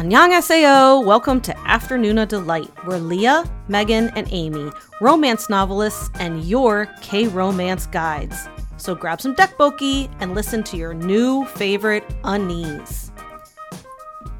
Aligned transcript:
Annyeonghaseyo! 0.00 1.04
Welcome 1.04 1.42
to 1.42 1.52
Afternoona 1.52 2.26
Delight, 2.26 2.70
where 2.86 2.98
Leah, 2.98 3.44
Megan, 3.68 4.08
and 4.16 4.26
Amy, 4.30 4.70
romance 5.02 5.50
novelists, 5.50 6.08
and 6.14 6.42
your 6.44 6.86
K-romance 7.02 7.84
guides. 7.84 8.48
So 8.78 8.94
grab 8.94 9.20
some 9.20 9.36
tteokbokki 9.36 10.10
and 10.20 10.34
listen 10.34 10.62
to 10.62 10.78
your 10.78 10.94
new 10.94 11.44
favorite 11.44 12.08
unnies. 12.24 13.10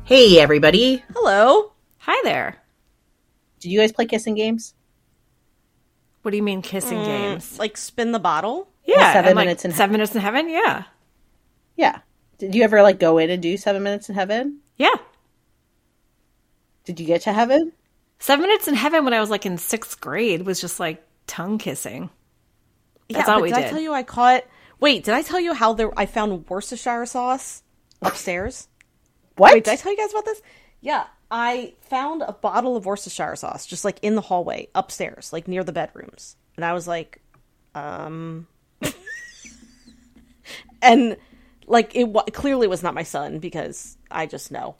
Hey, 0.04 0.41
everybody. 0.41 1.04
Hello. 1.12 1.72
Hi 1.98 2.18
there. 2.24 2.56
Did 3.58 3.70
you 3.70 3.80
guys 3.80 3.92
play 3.92 4.06
kissing 4.06 4.36
games? 4.36 4.72
What 6.22 6.30
do 6.30 6.38
you 6.38 6.42
mean 6.42 6.62
kissing 6.62 7.00
mm, 7.00 7.04
games? 7.04 7.58
Like 7.58 7.77
spin 7.77 8.12
the 8.12 8.18
bottle? 8.18 8.70
Yeah, 8.86 9.12
Seven 9.12 9.29
and, 9.29 9.36
like, 9.36 9.45
Minutes 9.45 9.66
in 9.66 9.72
Seven 9.72 9.92
minutes 9.92 10.14
in 10.14 10.22
heaven. 10.22 10.48
Yeah, 10.48 10.84
Yeah. 11.77 11.98
Did 12.38 12.54
you 12.54 12.62
ever 12.62 12.80
like 12.80 12.98
go 12.98 13.18
in 13.18 13.29
and 13.29 13.42
do 13.42 13.58
seven 13.58 13.82
minutes 13.82 14.08
in 14.08 14.14
heaven? 14.14 14.61
yeah. 14.79 14.95
Did 16.91 16.99
you 16.99 17.07
get 17.07 17.23
to 17.23 17.33
heaven? 17.33 17.71
Seven 18.19 18.43
minutes 18.43 18.67
in 18.67 18.75
heaven 18.75 19.05
when 19.05 19.15
I 19.15 19.21
was 19.21 19.30
like 19.30 19.47
in 19.47 19.59
sixth 19.59 20.01
grade 20.01 20.43
was 20.43 20.61
just 20.61 20.80
like 20.80 21.01
tongue 21.29 21.57
kissing. 21.57 22.11
That's 23.09 23.29
yeah, 23.29 23.33
all 23.33 23.39
but 23.39 23.45
we 23.45 23.51
did. 23.51 23.59
did. 23.59 23.65
I 23.66 23.69
tell 23.69 23.80
you 23.80 23.93
I 23.93 24.03
caught. 24.03 24.43
Wait, 24.80 25.05
did 25.05 25.15
I 25.15 25.23
tell 25.23 25.39
you 25.39 25.55
how 25.55 25.73
there 25.73 25.97
I 25.97 26.07
found 26.07 26.51
Worcestershire 26.51 27.07
sauce 27.07 27.63
upstairs? 28.03 28.66
What? 29.37 29.53
Wait, 29.53 29.63
did 29.63 29.71
I 29.71 29.77
tell 29.77 29.93
you 29.93 29.99
guys 29.99 30.11
about 30.11 30.25
this? 30.25 30.43
Yeah, 30.80 31.05
I 31.30 31.75
found 31.83 32.23
a 32.23 32.33
bottle 32.33 32.77
of 32.77 32.87
Worcestershire 32.87 33.37
sauce 33.37 33.66
just 33.66 33.85
like 33.85 34.01
in 34.02 34.16
the 34.16 34.21
hallway 34.21 34.66
upstairs, 34.75 35.33
like 35.33 35.47
near 35.47 35.63
the 35.63 35.73
bedrooms, 35.73 36.35
and 36.57 36.65
I 36.65 36.73
was 36.73 36.88
like, 36.88 37.23
um, 37.77 38.49
and 40.83 41.16
like 41.69 41.95
it 41.95 42.09
wa 42.09 42.25
clearly 42.33 42.66
was 42.66 42.83
not 42.83 42.95
my 42.95 43.05
son 43.05 43.38
because 43.38 43.97
I 44.11 44.27
just 44.27 44.51
know. 44.51 44.75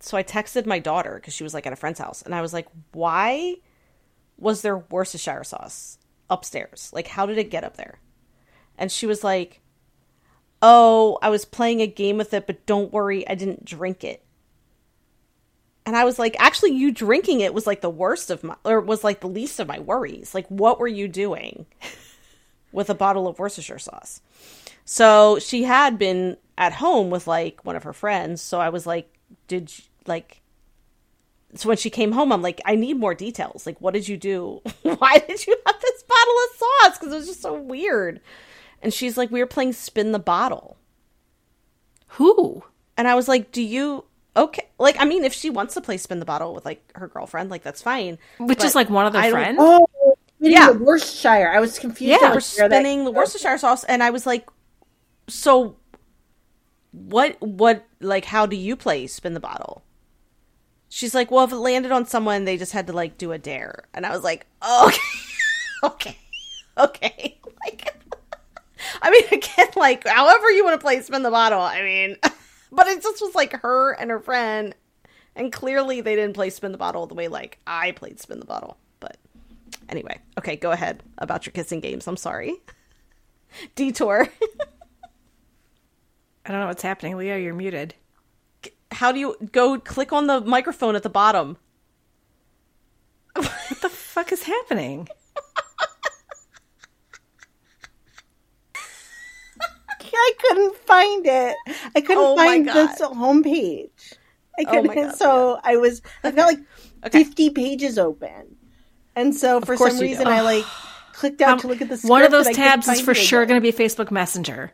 So 0.00 0.16
I 0.16 0.22
texted 0.22 0.66
my 0.66 0.78
daughter 0.78 1.14
because 1.14 1.34
she 1.34 1.42
was 1.42 1.54
like 1.54 1.66
at 1.66 1.72
a 1.72 1.76
friend's 1.76 1.98
house, 1.98 2.22
and 2.22 2.34
I 2.34 2.40
was 2.40 2.52
like, 2.52 2.68
why 2.92 3.56
was 4.36 4.62
there 4.62 4.78
Worcestershire 4.78 5.44
sauce 5.44 5.98
upstairs? 6.30 6.90
Like, 6.92 7.08
how 7.08 7.26
did 7.26 7.38
it 7.38 7.50
get 7.50 7.64
up 7.64 7.76
there? 7.76 7.98
And 8.76 8.92
she 8.92 9.06
was 9.06 9.24
like, 9.24 9.60
oh, 10.62 11.18
I 11.22 11.30
was 11.30 11.44
playing 11.44 11.80
a 11.80 11.86
game 11.86 12.16
with 12.16 12.32
it, 12.32 12.46
but 12.46 12.66
don't 12.66 12.92
worry, 12.92 13.28
I 13.28 13.34
didn't 13.34 13.64
drink 13.64 14.04
it. 14.04 14.24
And 15.84 15.96
I 15.96 16.04
was 16.04 16.18
like, 16.18 16.36
actually, 16.38 16.72
you 16.72 16.92
drinking 16.92 17.40
it 17.40 17.54
was 17.54 17.66
like 17.66 17.80
the 17.80 17.90
worst 17.90 18.30
of 18.30 18.44
my, 18.44 18.56
or 18.64 18.80
was 18.80 19.02
like 19.02 19.20
the 19.20 19.28
least 19.28 19.58
of 19.58 19.68
my 19.68 19.78
worries. 19.78 20.34
Like, 20.34 20.46
what 20.48 20.78
were 20.78 20.88
you 20.88 21.08
doing 21.08 21.66
with 22.72 22.90
a 22.90 22.94
bottle 22.94 23.26
of 23.26 23.38
Worcestershire 23.38 23.78
sauce? 23.78 24.20
So 24.84 25.38
she 25.38 25.62
had 25.64 25.98
been 25.98 26.36
at 26.58 26.74
home 26.74 27.10
with 27.10 27.26
like 27.26 27.64
one 27.64 27.76
of 27.76 27.84
her 27.84 27.92
friends. 27.92 28.42
So 28.42 28.60
I 28.60 28.68
was 28.68 28.86
like, 28.86 29.18
did 29.46 29.72
like, 30.08 30.40
so 31.54 31.68
when 31.68 31.76
she 31.78 31.90
came 31.90 32.12
home, 32.12 32.32
I'm 32.32 32.42
like, 32.42 32.60
I 32.64 32.74
need 32.74 32.98
more 32.98 33.14
details. 33.14 33.66
Like, 33.66 33.80
what 33.80 33.94
did 33.94 34.08
you 34.08 34.16
do? 34.16 34.60
Why 34.82 35.18
did 35.18 35.46
you 35.46 35.56
have 35.66 35.80
this 35.80 36.02
bottle 36.02 36.34
of 36.34 36.58
sauce? 36.58 36.98
Because 36.98 37.12
it 37.12 37.16
was 37.16 37.26
just 37.26 37.42
so 37.42 37.54
weird. 37.54 38.20
And 38.82 38.92
she's 38.92 39.16
like, 39.16 39.30
we 39.30 39.40
were 39.40 39.46
playing 39.46 39.72
spin 39.72 40.12
the 40.12 40.18
bottle. 40.18 40.76
Who? 42.12 42.62
And 42.96 43.06
I 43.08 43.14
was 43.14 43.28
like, 43.28 43.52
do 43.52 43.62
you 43.62 44.04
okay? 44.36 44.68
Like, 44.78 44.96
I 44.98 45.04
mean, 45.04 45.24
if 45.24 45.32
she 45.32 45.50
wants 45.50 45.74
to 45.74 45.80
play 45.80 45.96
spin 45.96 46.20
the 46.20 46.24
bottle 46.26 46.54
with 46.54 46.64
like 46.64 46.82
her 46.96 47.08
girlfriend, 47.08 47.50
like 47.50 47.62
that's 47.62 47.82
fine. 47.82 48.18
Which 48.38 48.64
is 48.64 48.74
like 48.74 48.88
one 48.90 49.06
of 49.06 49.14
I 49.14 49.22
their 49.22 49.30
friends. 49.32 49.58
Oh, 49.60 49.86
Yeah. 50.40 50.50
yeah. 50.50 50.70
Worcestershire. 50.70 51.50
I 51.52 51.60
was 51.60 51.78
confused. 51.78 52.10
Yeah, 52.10 52.28
We're 52.28 52.34
where 52.34 52.34
that- 52.40 52.42
spinning 52.42 53.04
the 53.04 53.10
Worcestershire 53.12 53.58
sauce, 53.58 53.84
and 53.84 54.02
I 54.02 54.10
was 54.10 54.26
like, 54.26 54.48
so 55.28 55.76
what? 56.92 57.36
What? 57.40 57.84
Like, 58.00 58.24
how 58.24 58.46
do 58.46 58.56
you 58.56 58.74
play 58.76 59.06
spin 59.06 59.34
the 59.34 59.40
bottle? 59.40 59.82
She's 60.88 61.14
like, 61.14 61.30
well, 61.30 61.44
if 61.44 61.52
it 61.52 61.56
landed 61.56 61.92
on 61.92 62.06
someone, 62.06 62.44
they 62.44 62.56
just 62.56 62.72
had 62.72 62.86
to 62.86 62.92
like 62.92 63.18
do 63.18 63.32
a 63.32 63.38
dare, 63.38 63.84
and 63.92 64.06
I 64.06 64.10
was 64.10 64.24
like, 64.24 64.46
okay, 64.62 64.98
okay, 65.84 66.18
okay. 66.76 67.34
Like, 67.64 67.92
I 69.02 69.10
mean, 69.10 69.24
again, 69.32 69.68
like, 69.74 70.06
however 70.06 70.48
you 70.50 70.64
want 70.64 70.80
to 70.80 70.84
play 70.84 71.00
spin 71.02 71.22
the 71.22 71.30
bottle. 71.30 71.60
I 71.60 71.82
mean, 71.82 72.16
but 72.70 72.86
it 72.86 73.02
just 73.02 73.20
was 73.20 73.34
like 73.34 73.52
her 73.60 73.92
and 73.92 74.10
her 74.10 74.20
friend, 74.20 74.74
and 75.34 75.52
clearly 75.52 76.00
they 76.00 76.14
didn't 76.14 76.34
play 76.34 76.50
spin 76.50 76.72
the 76.72 76.78
bottle 76.78 77.06
the 77.06 77.14
way 77.14 77.26
like 77.28 77.58
I 77.66 77.90
played 77.92 78.20
spin 78.20 78.38
the 78.38 78.46
bottle. 78.46 78.76
But 79.00 79.16
anyway, 79.88 80.18
okay, 80.38 80.54
go 80.56 80.70
ahead 80.70 81.02
about 81.18 81.46
your 81.46 81.52
kissing 81.52 81.80
games. 81.80 82.06
I'm 82.06 82.16
sorry. 82.16 82.54
Detour. 83.74 84.28
I 86.46 86.52
don't 86.52 86.60
know 86.60 86.68
what's 86.68 86.82
happening. 86.82 87.16
Leah, 87.16 87.38
you're 87.38 87.54
muted. 87.54 87.94
How 88.90 89.12
do 89.12 89.20
you 89.20 89.36
go 89.52 89.78
click 89.78 90.12
on 90.12 90.26
the 90.26 90.40
microphone 90.40 90.96
at 90.96 91.02
the 91.02 91.10
bottom? 91.10 91.56
What 93.34 93.80
the 93.82 93.88
fuck 93.88 94.32
is 94.32 94.42
happening? 94.42 95.08
I 100.20 100.32
couldn't 100.40 100.76
find 100.78 101.26
it. 101.26 101.56
I 101.94 102.00
couldn't 102.00 102.24
Oh 102.24 102.36
find 102.36 102.66
this 102.66 103.00
homepage. 103.00 104.14
I 104.58 104.64
Oh 104.66 104.70
couldn't. 104.70 104.94
God, 104.94 105.16
so 105.16 105.60
I 105.62 105.76
was. 105.76 106.02
I've 106.24 106.34
got 106.34 106.46
like 106.46 106.58
Okay. 107.06 107.22
fifty 107.22 107.50
pages 107.50 107.96
open, 107.98 108.56
and 109.14 109.32
so 109.34 109.60
for 109.60 109.76
some 109.76 109.98
reason 110.00 110.24
do. 110.26 110.30
I 110.32 110.40
like 110.40 110.64
clicked 111.12 111.40
out 111.40 111.52
Um, 111.52 111.58
to 111.60 111.68
look 111.68 111.80
at 111.80 111.88
the. 111.88 111.96
one 112.08 112.22
of 112.22 112.32
those 112.32 112.46
and 112.46 112.56
I 112.56 112.58
couldn't 112.58 112.82
tabs 112.82 112.88
is 112.88 113.00
for 113.00 113.14
sure 113.14 113.46
going 113.46 113.60
to 113.62 113.72
be 113.72 113.76
Facebook 113.76 114.10
Messenger. 114.10 114.72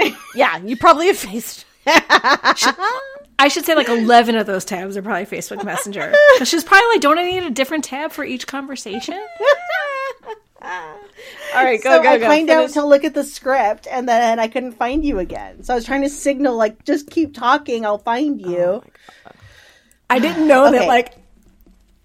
Yeah, 0.34 0.56
you 0.58 0.76
probably 0.76 1.08
have 1.08 1.16
effaced. 1.16 1.66
I 3.40 3.48
should 3.48 3.64
say 3.64 3.74
like 3.74 3.88
11 3.88 4.36
of 4.36 4.46
those 4.46 4.64
tabs 4.66 4.96
are 4.96 5.02
probably 5.02 5.24
Facebook 5.24 5.64
Messenger. 5.64 6.14
she's 6.44 6.62
probably 6.62 6.88
like, 6.90 7.00
don't 7.00 7.18
I 7.18 7.24
need 7.24 7.42
a 7.42 7.50
different 7.50 7.84
tab 7.84 8.12
for 8.12 8.22
each 8.22 8.46
conversation? 8.46 9.14
All 10.62 11.64
right, 11.64 11.82
go 11.82 11.96
so 11.96 12.02
go 12.02 12.08
I 12.10 12.18
go. 12.18 12.26
climbed 12.26 12.50
out 12.50 12.60
Finish. 12.60 12.72
to 12.74 12.84
look 12.84 13.02
at 13.04 13.14
the 13.14 13.24
script, 13.24 13.86
and 13.90 14.06
then 14.08 14.38
I 14.38 14.46
couldn't 14.46 14.72
find 14.72 15.02
you 15.04 15.18
again. 15.18 15.62
So 15.62 15.72
I 15.72 15.76
was 15.76 15.86
trying 15.86 16.02
to 16.02 16.10
signal, 16.10 16.54
like, 16.56 16.84
just 16.84 17.10
keep 17.10 17.34
talking, 17.34 17.86
I'll 17.86 17.98
find 17.98 18.40
oh 18.44 18.50
you. 18.50 18.58
Oh 18.58 18.84
I 20.10 20.18
didn't 20.18 20.46
know 20.46 20.66
Okay. 20.68 20.78
that 20.80 20.88
like 20.88 21.14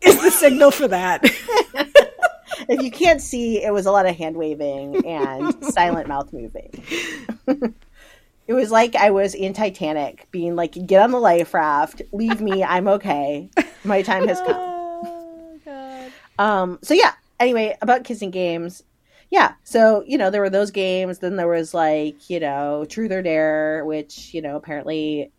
is 0.01 0.21
the 0.21 0.31
signal 0.31 0.71
for 0.71 0.87
that. 0.87 1.21
if 2.69 2.81
you 2.81 2.91
can't 2.91 3.21
see, 3.21 3.61
it 3.63 3.73
was 3.73 3.85
a 3.87 3.91
lot 3.91 4.05
of 4.05 4.15
hand 4.15 4.37
waving 4.37 5.05
and 5.05 5.53
silent 5.65 6.07
mouth 6.07 6.31
moving. 6.31 6.71
It 8.47 8.53
was 8.53 8.71
like 8.71 8.95
I 8.95 9.11
was 9.11 9.33
in 9.33 9.53
Titanic, 9.53 10.27
being 10.31 10.55
like, 10.55 10.73
"Get 10.85 11.01
on 11.01 11.11
the 11.11 11.19
life 11.19 11.53
raft, 11.53 12.01
leave 12.11 12.41
me, 12.41 12.63
I'm 12.63 12.87
okay. 12.87 13.49
My 13.83 14.01
time 14.01 14.27
has 14.27 14.39
come." 14.41 14.55
Oh 14.55 15.59
god. 15.63 16.11
Um, 16.37 16.79
so 16.81 16.93
yeah. 16.93 17.13
Anyway, 17.39 17.77
about 17.81 18.03
kissing 18.03 18.31
games. 18.31 18.83
Yeah, 19.31 19.53
so 19.63 20.03
you 20.05 20.17
know 20.17 20.29
there 20.29 20.41
were 20.41 20.49
those 20.49 20.71
games. 20.71 21.19
Then 21.19 21.35
there 21.35 21.47
was 21.47 21.73
like 21.73 22.29
you 22.29 22.39
know 22.39 22.85
Truth 22.87 23.11
or 23.11 23.21
Dare, 23.21 23.83
which 23.85 24.33
you 24.33 24.41
know 24.41 24.55
apparently 24.55 25.31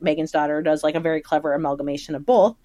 Megan's 0.00 0.32
daughter 0.32 0.62
does 0.62 0.82
like 0.82 0.94
a 0.94 1.00
very 1.00 1.20
clever 1.20 1.52
amalgamation 1.52 2.14
of 2.14 2.24
both. 2.24 2.56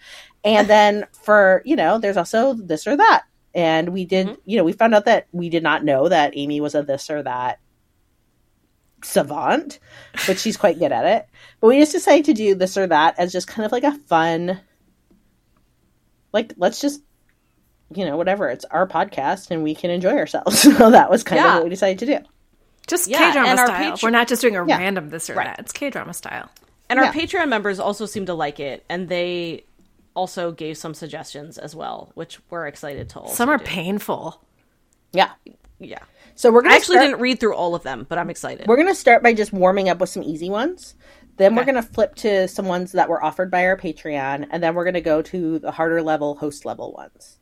And 0.44 0.68
then 0.68 1.08
for 1.14 1.62
you 1.66 1.75
know 1.75 1.97
there's 1.97 2.18
also 2.18 2.53
this 2.53 2.88
or 2.88 2.97
that. 2.97 3.24
And 3.53 3.90
we 3.90 4.06
did 4.06 4.38
you 4.46 4.58
know 4.58 4.64
we 4.64 4.74
found 4.74 4.96
out 4.96 5.06
that 5.06 5.28
we 5.31 5.50
did 5.50 5.64
not 5.64 5.84
know 5.84 6.08
that 6.08 6.34
Amy 6.36 6.62
was 6.62 6.75
a 6.75 6.84
this 6.84 7.09
or 7.09 7.24
that 7.24 7.59
savant, 9.03 9.79
but 10.28 10.38
she's 10.39 10.57
quite 10.57 10.79
good 10.79 10.91
at 10.91 11.06
it. 11.06 11.28
But 11.59 11.67
we 11.67 11.79
just 11.79 11.91
decided 11.91 12.25
to 12.25 12.34
do 12.34 12.56
this 12.56 12.78
or 12.78 12.88
that 12.88 13.16
as 13.17 13.31
just 13.31 13.47
kind 13.47 13.66
of 13.66 13.72
like 13.72 13.84
a 13.84 13.94
fun, 14.07 14.59
like 16.34 16.53
let's 16.57 16.79
just 16.81 17.01
you 17.94 18.06
know, 18.06 18.16
whatever. 18.16 18.47
It's 18.47 18.63
our 18.66 18.88
podcast 18.88 19.51
and 19.51 19.63
we 19.63 19.75
can 19.75 19.90
enjoy 19.91 20.16
ourselves. 20.17 20.61
So 20.78 20.91
that 20.91 21.09
was 21.09 21.23
kind 21.23 21.41
Yeah. 21.41 21.47
of 21.50 21.53
what 21.56 21.63
we 21.66 21.69
decided 21.69 22.00
to 22.00 22.06
do. 22.06 22.19
Just 22.88 23.09
Yeah, 23.09 23.17
K 23.17 23.31
drama 23.34 23.57
style. 23.57 23.91
Patreon- 23.91 24.03
We're 24.03 24.09
not 24.11 24.28
just 24.29 24.41
doing 24.41 24.56
a 24.56 24.66
Yeah. 24.66 24.78
random 24.78 25.09
this 25.09 25.29
or 25.29 25.34
Right. 25.35 25.47
that. 25.47 25.59
It's 25.59 25.73
K 25.73 25.90
drama 25.90 26.13
style. 26.13 26.50
And 26.90 27.00
our 27.00 27.06
Yeah. 27.06 27.11
Patreon 27.13 27.50
members 27.50 27.79
also 27.81 28.06
seem 28.06 28.25
to 28.28 28.34
like 28.34 28.61
it, 28.61 28.85
and 28.90 29.09
they 29.09 29.66
also 30.14 30.52
gave 30.53 30.78
some 30.78 30.93
suggestions 30.93 31.58
as 31.58 31.76
well, 31.76 32.11
which 32.16 32.40
we're 32.49 32.66
excited 32.67 33.09
to. 33.09 33.28
Some 33.28 33.49
are 33.49 33.58
do. 33.58 33.66
painful. 33.66 34.41
Yeah. 35.11 35.31
Yeah, 35.79 35.99
So 36.35 36.51
we're 36.51 36.61
I 36.61 36.63
gonna 36.63 36.75
actually 36.75 36.95
start, 36.97 37.07
didn't 37.07 37.22
read 37.22 37.39
through 37.39 37.55
all 37.55 37.75
of 37.75 37.83
them, 37.83 38.05
but 38.07 38.17
I'm 38.17 38.29
excited. 38.29 38.67
we're 38.67 38.78
gonna 38.78 38.95
start 38.95 39.23
by 39.23 39.33
just 39.33 39.53
warming 39.53 39.89
up 39.89 39.99
with 39.99 40.09
some 40.09 40.23
easy 40.23 40.49
ones. 40.49 40.95
Then 41.37 41.55
we're 41.55 41.66
gonna 41.66 41.81
flip 41.81 42.16
to 42.16 42.47
some 42.47 42.66
ones 42.66 42.91
that 42.91 43.09
were 43.09 43.23
offered 43.23 43.49
by 43.49 43.66
our 43.66 43.75
Patreon, 43.78 44.47
and 44.51 44.61
then 44.61 44.75
we're 44.75 44.85
gonna 44.85 45.01
go 45.01 45.22
to 45.23 45.59
the 45.59 45.72
harder 45.72 46.01
level, 46.01 46.35
host 46.35 46.66
level 46.66 46.93
ones. 46.93 47.39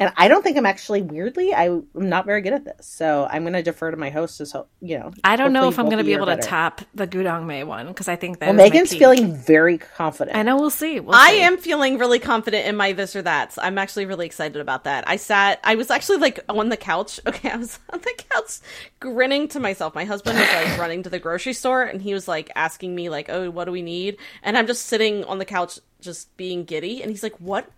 Okay. 0.00 0.04
and 0.06 0.12
I 0.16 0.28
don't 0.28 0.42
think 0.42 0.56
I'm 0.56 0.66
actually 0.66 1.02
weirdly. 1.02 1.54
I'm 1.54 1.86
not 1.94 2.26
very 2.26 2.40
good 2.40 2.52
at 2.52 2.64
this, 2.64 2.86
so 2.86 3.26
I'm 3.30 3.42
going 3.42 3.52
to 3.54 3.62
defer 3.62 3.90
to 3.90 3.96
my 3.96 4.10
host. 4.10 4.40
As 4.40 4.52
ho- 4.52 4.66
you 4.80 4.98
know, 4.98 5.12
I 5.22 5.36
don't 5.36 5.52
know 5.52 5.68
if 5.68 5.78
I'm 5.78 5.86
going 5.86 5.98
to 5.98 6.04
be 6.04 6.10
you 6.10 6.18
are 6.18 6.22
able 6.22 6.36
to 6.36 6.42
top 6.42 6.82
the 6.94 7.06
Gudong 7.06 7.46
Mei 7.46 7.64
one 7.64 7.88
because 7.88 8.08
I 8.08 8.16
think 8.16 8.38
that 8.40 8.46
Well, 8.46 8.54
Megan's 8.54 8.92
feeling 8.94 9.34
very 9.34 9.78
confident. 9.78 10.36
I 10.36 10.42
know. 10.42 10.56
We'll 10.56 10.70
see. 10.70 11.00
We'll 11.00 11.14
I 11.14 11.30
see. 11.32 11.40
am 11.40 11.58
feeling 11.58 11.98
really 11.98 12.18
confident 12.18 12.66
in 12.66 12.76
my 12.76 12.92
this 12.92 13.14
or 13.16 13.22
that. 13.22 13.56
I'm 13.60 13.78
actually 13.78 14.06
really 14.06 14.26
excited 14.26 14.60
about 14.60 14.84
that. 14.84 15.04
I 15.08 15.16
sat, 15.16 15.60
I 15.64 15.74
was 15.76 15.90
actually 15.90 16.18
like 16.18 16.40
on 16.48 16.68
the 16.68 16.76
couch. 16.76 17.20
Okay, 17.34 17.50
I 17.50 17.56
was 17.56 17.78
on 17.90 18.00
the 18.00 18.14
couch 18.30 18.58
grinning 19.00 19.48
to 19.48 19.60
myself. 19.60 19.94
My 19.94 20.04
husband 20.04 20.38
was 20.38 20.48
like 20.48 20.78
running 20.78 21.02
to 21.04 21.10
the 21.10 21.18
grocery 21.18 21.52
store 21.52 21.82
and 21.82 22.00
he 22.00 22.14
was 22.14 22.28
like 22.28 22.50
asking 22.54 22.94
me, 22.94 23.08
like, 23.08 23.28
oh, 23.28 23.50
what 23.50 23.64
do 23.64 23.72
we 23.72 23.82
need? 23.82 24.18
And 24.42 24.56
I'm 24.56 24.66
just 24.66 24.86
sitting 24.86 25.24
on 25.24 25.38
the 25.38 25.44
couch 25.44 25.78
just 26.00 26.34
being 26.36 26.64
giddy. 26.64 27.02
And 27.02 27.10
he's 27.10 27.22
like, 27.22 27.36
what 27.40 27.68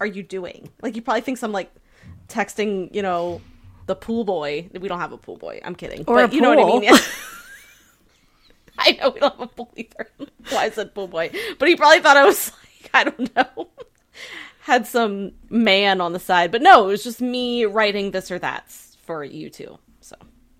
are 0.00 0.06
you 0.06 0.22
doing? 0.22 0.70
Like, 0.82 0.94
he 0.94 1.00
probably 1.00 1.22
thinks 1.22 1.42
I'm 1.42 1.52
like 1.52 1.72
texting, 2.28 2.94
you 2.94 3.02
know, 3.02 3.40
the 3.86 3.94
pool 3.94 4.24
boy. 4.24 4.68
We 4.72 4.88
don't 4.88 5.00
have 5.00 5.12
a 5.12 5.18
pool 5.18 5.36
boy. 5.36 5.60
I'm 5.64 5.74
kidding. 5.74 6.04
Or 6.06 6.16
but 6.16 6.32
you 6.32 6.40
know 6.40 6.54
what 6.54 6.58
I 6.58 6.78
mean? 6.78 7.00
I 8.78 8.92
know 8.92 9.10
we 9.10 9.20
don't 9.20 9.32
have 9.32 9.40
a 9.40 9.46
pool 9.46 9.72
either. 9.76 10.08
Why 10.50 10.64
I 10.64 10.70
said 10.70 10.94
pool 10.94 11.08
boy, 11.08 11.30
but 11.58 11.68
he 11.68 11.76
probably 11.76 12.00
thought 12.00 12.16
I 12.16 12.24
was 12.24 12.52
like 12.82 12.90
I 12.94 13.04
don't 13.04 13.34
know, 13.34 13.68
had 14.60 14.86
some 14.86 15.32
man 15.48 16.00
on 16.00 16.12
the 16.12 16.18
side. 16.18 16.52
But 16.52 16.62
no, 16.62 16.84
it 16.84 16.88
was 16.88 17.04
just 17.04 17.20
me 17.20 17.64
writing 17.64 18.10
this 18.10 18.30
or 18.30 18.38
that 18.38 18.70
for 19.04 19.24
you 19.24 19.50
two. 19.50 19.78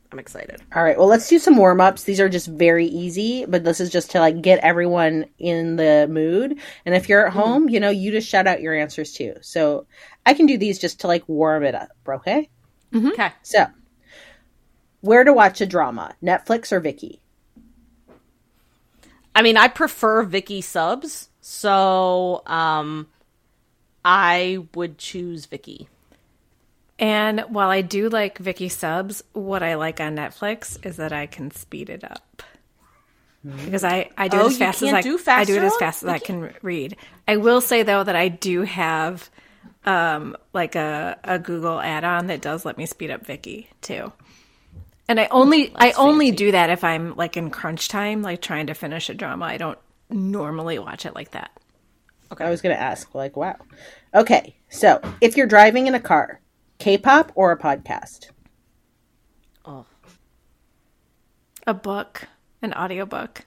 So 0.07 0.13
I'm 0.13 0.21
excited. 0.21 0.63
All 0.75 0.85
right, 0.85 0.97
well, 0.97 1.09
let's 1.09 1.29
do 1.29 1.39
some 1.41 1.57
warm 1.57 1.81
ups. 1.81 2.05
These 2.05 2.21
are 2.21 2.29
just 2.29 2.47
very 2.47 2.87
easy, 2.87 3.45
but 3.45 3.65
this 3.65 3.81
is 3.81 3.91
just 3.91 4.13
to 4.13 4.21
like 4.21 4.41
get 4.41 4.61
everyone 4.61 5.27
in 5.39 5.75
the 5.75 6.07
mood. 6.09 6.61
And 6.85 6.95
if 6.95 7.09
you're 7.09 7.27
at 7.27 7.33
home, 7.33 7.69
you 7.69 7.81
know, 7.81 7.91
you 7.91 8.13
just 8.13 8.29
shout 8.29 8.47
out 8.47 8.61
your 8.61 8.75
answers 8.75 9.13
too. 9.13 9.35
So 9.41 9.87
I 10.25 10.35
can 10.35 10.47
do 10.47 10.59
these 10.59 10.79
just 10.79 11.01
to 11.01 11.09
like 11.09 11.29
warm 11.29 11.65
it 11.65 11.75
up. 11.75 11.89
Okay. 12.09 12.49
Okay. 12.95 13.33
So, 13.43 13.67
where 15.01 15.25
to 15.25 15.33
watch 15.33 15.61
a 15.61 15.67
drama? 15.67 16.15
Netflix 16.23 16.71
or 16.71 16.81
Viki? 16.81 17.19
I 19.35 19.43
mean, 19.43 19.57
I 19.57 19.69
prefer 19.69 20.25
Viki 20.25 20.63
subs, 20.63 21.29
so 21.41 22.43
um, 22.47 23.09
I 24.05 24.67
would 24.75 24.99
choose 24.99 25.47
Viki. 25.47 25.89
And 26.99 27.41
while 27.49 27.69
I 27.69 27.83
do 27.83 28.09
like 28.09 28.39
Viki 28.39 28.71
subs, 28.71 29.23
what 29.33 29.63
I 29.63 29.75
like 29.75 30.01
on 30.01 30.17
Netflix 30.17 30.85
is 30.85 30.97
that 30.97 31.13
I 31.13 31.27
can 31.27 31.51
speed 31.51 31.91
it 31.91 32.05
up. 32.05 32.43
Because 33.45 33.85
I, 33.85 34.11
I 34.17 34.29
do 34.29 34.39
Oh, 34.39 34.47
it 34.47 34.47
as 34.47 34.57
fast 34.59 34.83
as 34.83 34.93
I 34.93 35.03
do 35.03 35.19
I 35.27 35.45
do 35.45 35.57
it 35.57 35.63
as 35.63 35.77
fast 35.77 36.03
as 36.03 36.09
I 36.09 36.19
can 36.19 36.53
read. 36.63 36.97
I 37.29 37.37
will 37.37 37.61
say 37.61 37.83
though 37.83 38.03
that 38.03 38.17
I 38.17 38.29
do 38.29 38.63
have 38.63 39.31
um 39.85 40.37
like 40.53 40.75
a, 40.75 41.19
a 41.23 41.39
Google 41.39 41.81
add-on 41.81 42.27
that 42.27 42.41
does 42.41 42.65
let 42.65 42.77
me 42.77 42.87
speed 42.87 43.11
up 43.11 43.25
Viki 43.25 43.69
too. 43.83 44.13
And 45.09 45.21
I 45.21 45.29
only 45.31 45.73
I 45.77 45.93
only 45.93 46.33
do 46.33 46.51
that 46.53 46.71
if 46.71 46.83
I'm 46.83 47.15
like 47.15 47.37
in 47.37 47.51
crunch 47.51 47.89
time, 47.89 48.23
like 48.23 48.43
trying 48.43 48.67
to 48.67 48.75
finish 48.75 49.09
a 49.09 49.15
drama. 49.15 49.45
I 49.45 49.59
don't 49.59 49.79
normally 50.11 50.79
watch 50.79 51.07
it 51.07 51.15
like 51.15 51.31
that. 51.33 51.51
Okay. 52.33 52.45
I 52.45 52.51
was 52.51 52.61
going 52.61 52.75
to 52.75 52.81
ask, 52.83 53.15
like, 53.15 53.37
wow. 53.37 53.57
Okay, 54.15 54.57
so 54.69 55.01
if 55.21 55.37
you're 55.37 55.47
driving 55.47 55.87
in 55.87 55.95
a 55.95 56.01
car, 56.01 56.41
K 56.79 56.99
pop 56.99 57.33
or 57.35 57.53
a 57.53 57.59
podcast? 57.59 58.31
Oh, 59.65 59.87
A 61.67 61.75
book, 61.75 62.29
an 62.63 62.73
audiobook. 62.75 63.43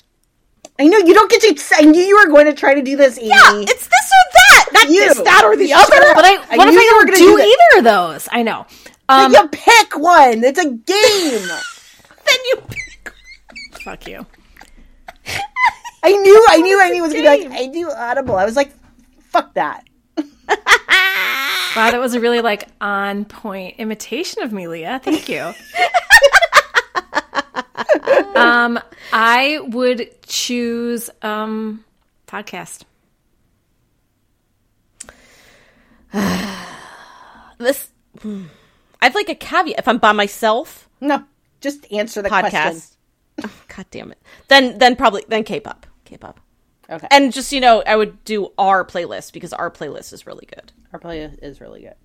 I 0.79 0.85
know 0.85 0.97
you 0.97 1.13
don't 1.13 1.29
get 1.29 1.41
to. 1.41 1.75
I 1.75 1.81
knew 1.81 2.01
you 2.01 2.17
were 2.17 2.27
going 2.27 2.45
to 2.45 2.53
try 2.53 2.73
to 2.73 2.81
do 2.81 2.95
this, 2.95 3.17
Amy. 3.17 3.27
Yeah, 3.27 3.61
it's 3.61 3.87
this 3.87 4.11
or 4.11 4.25
that, 4.33 4.69
not 4.73 4.89
You. 4.89 4.99
this, 5.01 5.19
that, 5.19 5.43
or 5.43 5.57
the 5.57 5.73
other. 5.73 6.13
But 6.15 6.23
I, 6.23 6.35
I 6.51 6.57
what 6.57 6.69
if 6.69 6.75
I 6.75 6.99
were 6.99 7.05
don't 7.05 7.17
do, 7.17 7.37
do 7.37 7.41
either 7.41 7.79
of 7.79 7.83
those? 7.83 8.29
I 8.31 8.43
know. 8.43 8.65
Um, 9.09 9.33
you 9.33 9.47
pick 9.49 9.97
one. 9.97 10.43
It's 10.43 10.59
a 10.59 10.69
game. 10.69 10.77
then 10.87 12.39
you. 12.49 12.61
Pick. 12.69 13.13
Fuck 13.83 14.07
you. 14.07 14.25
I 16.01 16.11
knew, 16.11 16.45
I 16.49 16.57
knew, 16.57 16.81
I 16.81 16.89
knew 16.89 17.01
was 17.01 17.13
gonna 17.13 17.37
be 17.37 17.47
like 17.49 17.51
I 17.51 17.67
do 17.67 17.91
Audible. 17.91 18.35
I 18.35 18.45
was 18.45 18.55
like, 18.55 18.71
fuck 19.19 19.53
that. 19.55 19.83
Wow, 21.75 21.91
that 21.91 21.99
was 21.99 22.13
a 22.15 22.19
really 22.19 22.41
like 22.41 22.67
on 22.81 23.25
point 23.25 23.75
imitation 23.77 24.41
of 24.43 24.51
me, 24.51 24.67
Leah. 24.67 24.99
Thank 25.03 25.29
you. 25.29 25.53
um, 28.35 28.79
I 29.13 29.59
would 29.69 30.09
choose 30.23 31.09
um 31.21 31.83
podcast. 32.27 32.83
This. 37.59 37.89
I 38.23 38.45
have 39.01 39.15
like 39.15 39.27
a 39.27 39.35
caveat. 39.35 39.77
If 39.79 39.87
I'm 39.87 39.97
by 39.97 40.13
myself, 40.13 40.87
No, 41.01 41.25
just 41.59 41.85
answer 41.91 42.21
the 42.21 42.29
question. 42.29 42.51
podcast. 42.59 42.95
Oh, 43.43 43.51
God 43.73 43.85
damn 43.91 44.11
it. 44.11 44.17
Then, 44.49 44.77
then 44.79 44.97
probably 44.97 45.23
then 45.29 45.45
K-pop. 45.45 45.85
K-pop. 46.03 46.41
Okay, 46.89 47.07
And 47.09 47.31
just 47.31 47.53
you 47.53 47.61
know, 47.61 47.81
I 47.87 47.95
would 47.95 48.21
do 48.25 48.51
our 48.57 48.83
playlist 48.83 49.31
because 49.31 49.53
our 49.53 49.71
playlist 49.71 50.11
is 50.11 50.25
really 50.27 50.45
good. 50.45 50.73
Our 50.93 50.99
play 50.99 51.21
is 51.21 51.61
really 51.61 51.81
good. 51.81 51.95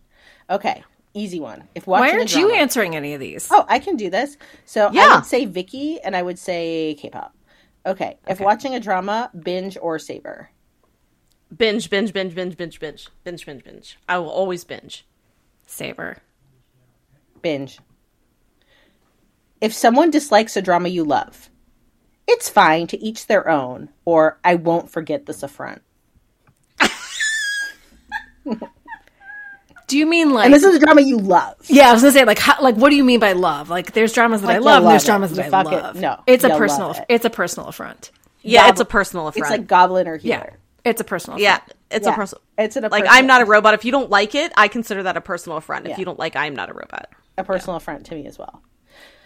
Okay, 0.51 0.83
easy 1.15 1.41
one. 1.41 1.69
If 1.75 1.87
Why 1.87 2.01
watching 2.01 2.17
a 2.17 2.19
aren't 2.21 2.35
you 2.35 2.51
answering 2.53 2.97
any 2.97 3.15
of 3.15 3.21
these? 3.21 3.49
Oh, 3.51 3.65
I 3.69 3.79
can 3.79 3.97
do 3.97 4.11
this. 4.11 4.37
So 4.67 4.89
I 4.89 4.93
Yeah. 4.93 5.17
would 5.17 5.27
say 5.27 5.47
Viki, 5.47 5.99
and 6.03 6.15
I 6.17 6.23
would 6.23 6.39
say 6.39 6.95
K-pop. 6.99 7.35
Okay, 7.87 8.19
if 8.27 8.41
watching 8.41 8.75
a 8.75 8.81
drama, 8.81 9.31
binge 9.39 9.77
or 9.81 9.99
savor. 9.99 10.51
Binge, 11.55 11.89
binge, 11.89 12.13
binge, 12.13 12.35
binge, 12.35 12.57
binge, 12.57 12.81
binge, 12.81 13.09
binge, 13.23 13.47
binge, 13.47 13.65
binge. 13.65 13.99
I 14.09 14.19
will 14.19 14.31
always 14.31 14.65
binge. 14.65 15.07
Saber. 15.67 16.19
Binge. 17.43 17.79
If 19.61 19.73
someone 19.73 20.11
dislikes 20.11 20.57
a 20.57 20.63
drama 20.63 20.89
you 20.89 21.05
love, 21.05 21.51
it's 22.27 22.49
fine 22.49 22.87
to 22.89 22.99
each 22.99 23.27
their 23.27 23.49
own, 23.49 23.91
or 24.05 24.39
I 24.43 24.55
won't 24.57 24.91
forget 24.91 25.27
this 25.27 25.43
affront. 25.43 25.83
Do 29.87 29.99
you 29.99 30.07
mean 30.07 30.33
like? 30.33 30.47
And 30.47 30.55
this 30.55 30.65
is 30.65 30.75
a 30.75 30.79
drama 30.79 31.03
you 31.03 31.19
love. 31.19 31.57
yeah, 31.69 31.91
I 31.91 31.93
was 31.93 32.01
gonna 32.03 32.13
say 32.13 32.25
like, 32.25 32.39
how, 32.39 32.61
like, 32.63 32.75
what 32.77 32.89
do 32.91 32.97
you 32.97 33.05
mean 33.05 33.21
by 33.21 33.33
love? 33.33 33.69
Like, 33.69 33.93
there's 33.93 34.13
dramas 34.15 34.41
that 34.41 34.47
Like, 34.47 34.57
I 34.57 34.59
you 34.61 34.65
love, 34.65 34.77
and 34.77 34.85
love 34.87 34.93
there's 34.93 35.03
it. 35.03 35.07
dramas 35.07 35.31
You 35.31 35.37
that 35.37 35.47
I 35.47 35.51
fuck 35.51 35.73
it- 35.73 35.77
love. 35.83 35.97
no, 35.97 36.21
it's 36.27 36.45
a 36.45 36.49
personal. 36.51 36.91
it. 36.93 37.05
It's 37.11 37.25
a 37.27 37.31
personal 37.31 37.69
affront. 37.69 38.11
Yeah, 38.43 38.69
it's 38.71 38.81
a 38.81 38.85
personal 38.87 39.29
affront. 39.29 39.45
It's 39.47 39.51
like 39.51 39.67
Goblin 39.67 40.09
or 40.09 40.17
Yeah, 40.17 40.47
it's 40.85 41.01
a 41.01 41.05
personal. 41.05 41.39
yeah, 41.39 41.57
affront. 41.57 41.73
it's 41.91 42.07
Yeah, 42.07 42.13
a 42.13 42.17
personal. 42.17 42.43
It's 42.57 42.77
an, 42.77 42.85
a 42.85 42.89
Like 42.89 43.05
I'm 43.09 43.27
not 43.27 43.43
a 43.43 43.45
robot. 43.45 43.75
If 43.75 43.85
you 43.85 43.93
don't 43.93 44.09
like 44.11 44.35
it, 44.35 44.53
I 44.57 44.69
consider 44.69 45.03
that 45.03 45.17
a 45.19 45.21
personal 45.21 45.59
affront. 45.59 45.85
Yeah. 45.87 45.93
If 45.93 45.99
you 45.99 46.05
don't 46.07 46.19
like, 46.19 46.35
I'm 46.37 46.55
not 46.57 46.71
a 46.71 46.73
robot. 46.75 47.09
a 47.37 47.45
personal 47.45 47.77
affront 47.77 48.07
to 48.07 48.15
me 48.15 48.27
as 48.27 48.39
well. 48.39 48.63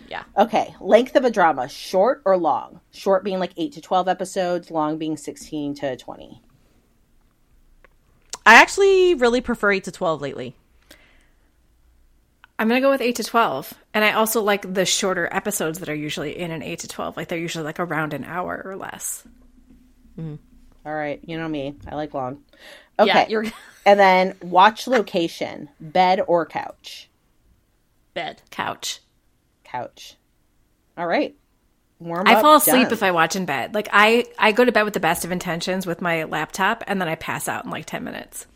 Yeah. 0.08 0.22
Okay, 0.36 0.74
length 0.80 1.14
of 1.16 1.24
a 1.24 1.30
drama, 1.30 1.68
short 1.68 2.22
or 2.24 2.36
long? 2.38 2.80
Short 2.92 3.22
being 3.22 3.38
like 3.38 3.52
8 3.58 3.72
to 3.74 3.80
12 3.82 4.08
episodes, 4.08 4.70
long 4.70 4.96
being 4.98 5.16
16 5.18 5.74
to 5.76 5.96
20. 5.96 6.40
I 8.48 8.54
actually 8.54 9.12
really 9.12 9.42
prefer 9.42 9.72
eight 9.72 9.84
to 9.84 9.92
twelve 9.92 10.22
lately. 10.22 10.56
I'm 12.58 12.66
gonna 12.66 12.80
go 12.80 12.88
with 12.88 13.02
eight 13.02 13.16
to 13.16 13.22
twelve, 13.22 13.74
and 13.92 14.02
I 14.02 14.12
also 14.12 14.40
like 14.40 14.72
the 14.72 14.86
shorter 14.86 15.28
episodes 15.30 15.80
that 15.80 15.90
are 15.90 15.94
usually 15.94 16.38
in 16.38 16.50
an 16.50 16.62
eight 16.62 16.78
to 16.78 16.88
twelve. 16.88 17.14
Like 17.14 17.28
they're 17.28 17.38
usually 17.38 17.64
like 17.64 17.78
around 17.78 18.14
an 18.14 18.24
hour 18.24 18.62
or 18.64 18.74
less. 18.74 19.22
Mm-hmm. 20.18 20.36
All 20.86 20.94
right, 20.94 21.20
you 21.26 21.36
know 21.36 21.46
me. 21.46 21.76
I 21.86 21.94
like 21.94 22.14
long. 22.14 22.42
Okay. 22.98 23.08
Yeah, 23.08 23.28
you're 23.28 23.44
And 23.84 24.00
then 24.00 24.34
watch 24.40 24.86
location, 24.86 25.68
bed 25.78 26.22
or 26.26 26.46
couch? 26.46 27.10
bed. 28.14 28.40
Couch. 28.50 29.00
Couch. 29.62 30.16
All 30.96 31.06
right. 31.06 31.36
Warm 32.00 32.28
I 32.28 32.34
up, 32.34 32.42
fall 32.42 32.56
asleep 32.56 32.84
done. 32.84 32.92
if 32.92 33.02
I 33.02 33.10
watch 33.10 33.34
in 33.34 33.44
bed. 33.44 33.74
Like 33.74 33.88
I, 33.92 34.26
I 34.38 34.52
go 34.52 34.64
to 34.64 34.70
bed 34.70 34.84
with 34.84 34.94
the 34.94 35.00
best 35.00 35.24
of 35.24 35.32
intentions 35.32 35.86
with 35.86 36.00
my 36.00 36.24
laptop, 36.24 36.84
and 36.86 37.00
then 37.00 37.08
I 37.08 37.16
pass 37.16 37.48
out 37.48 37.64
in 37.64 37.70
like 37.70 37.86
ten 37.86 38.04
minutes. 38.04 38.46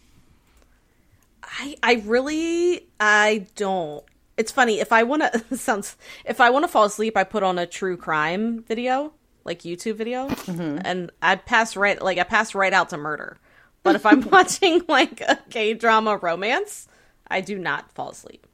I 1.43 1.77
I 1.83 2.03
really 2.05 2.87
I 3.01 3.47
don't. 3.57 4.05
It's 4.37 4.53
funny 4.53 4.81
if 4.81 4.93
I 4.93 5.03
want 5.03 5.23
to 5.23 5.57
sounds 5.57 5.97
if 6.25 6.41
I 6.41 6.51
want 6.51 6.65
to 6.65 6.69
fall 6.69 6.85
asleep, 6.85 7.17
I 7.17 7.25
put 7.25 7.43
on 7.43 7.59
a 7.59 7.67
true 7.67 7.97
crime 7.97 8.63
video, 8.63 9.13
like 9.45 9.63
YouTube 9.63 9.97
video, 9.97 10.29
mm-hmm. 10.29 10.79
and 10.85 11.11
I 11.21 11.37
pass 11.37 11.77
right 11.77 12.01
like 12.01 12.19
I 12.19 12.25
pass 12.25 12.55
right 12.55 12.73
out 12.73 12.91
to 12.91 12.97
murder. 12.97 13.39
But 13.83 13.97
if 13.97 14.07
I'm 14.07 14.21
watching 14.31 14.83
like 14.89 15.21
a 15.21 15.39
K 15.51 15.75
drama 15.75 16.17
romance, 16.17 16.87
I 17.27 17.41
do 17.41 17.59
not 17.59 17.91
fall 17.93 18.11
asleep. 18.11 18.47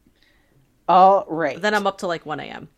All 0.89 1.27
right. 1.29 1.61
Then 1.61 1.75
I'm 1.75 1.87
up 1.87 1.99
to 1.99 2.07
like 2.07 2.25
one 2.25 2.41
a.m. 2.41 2.69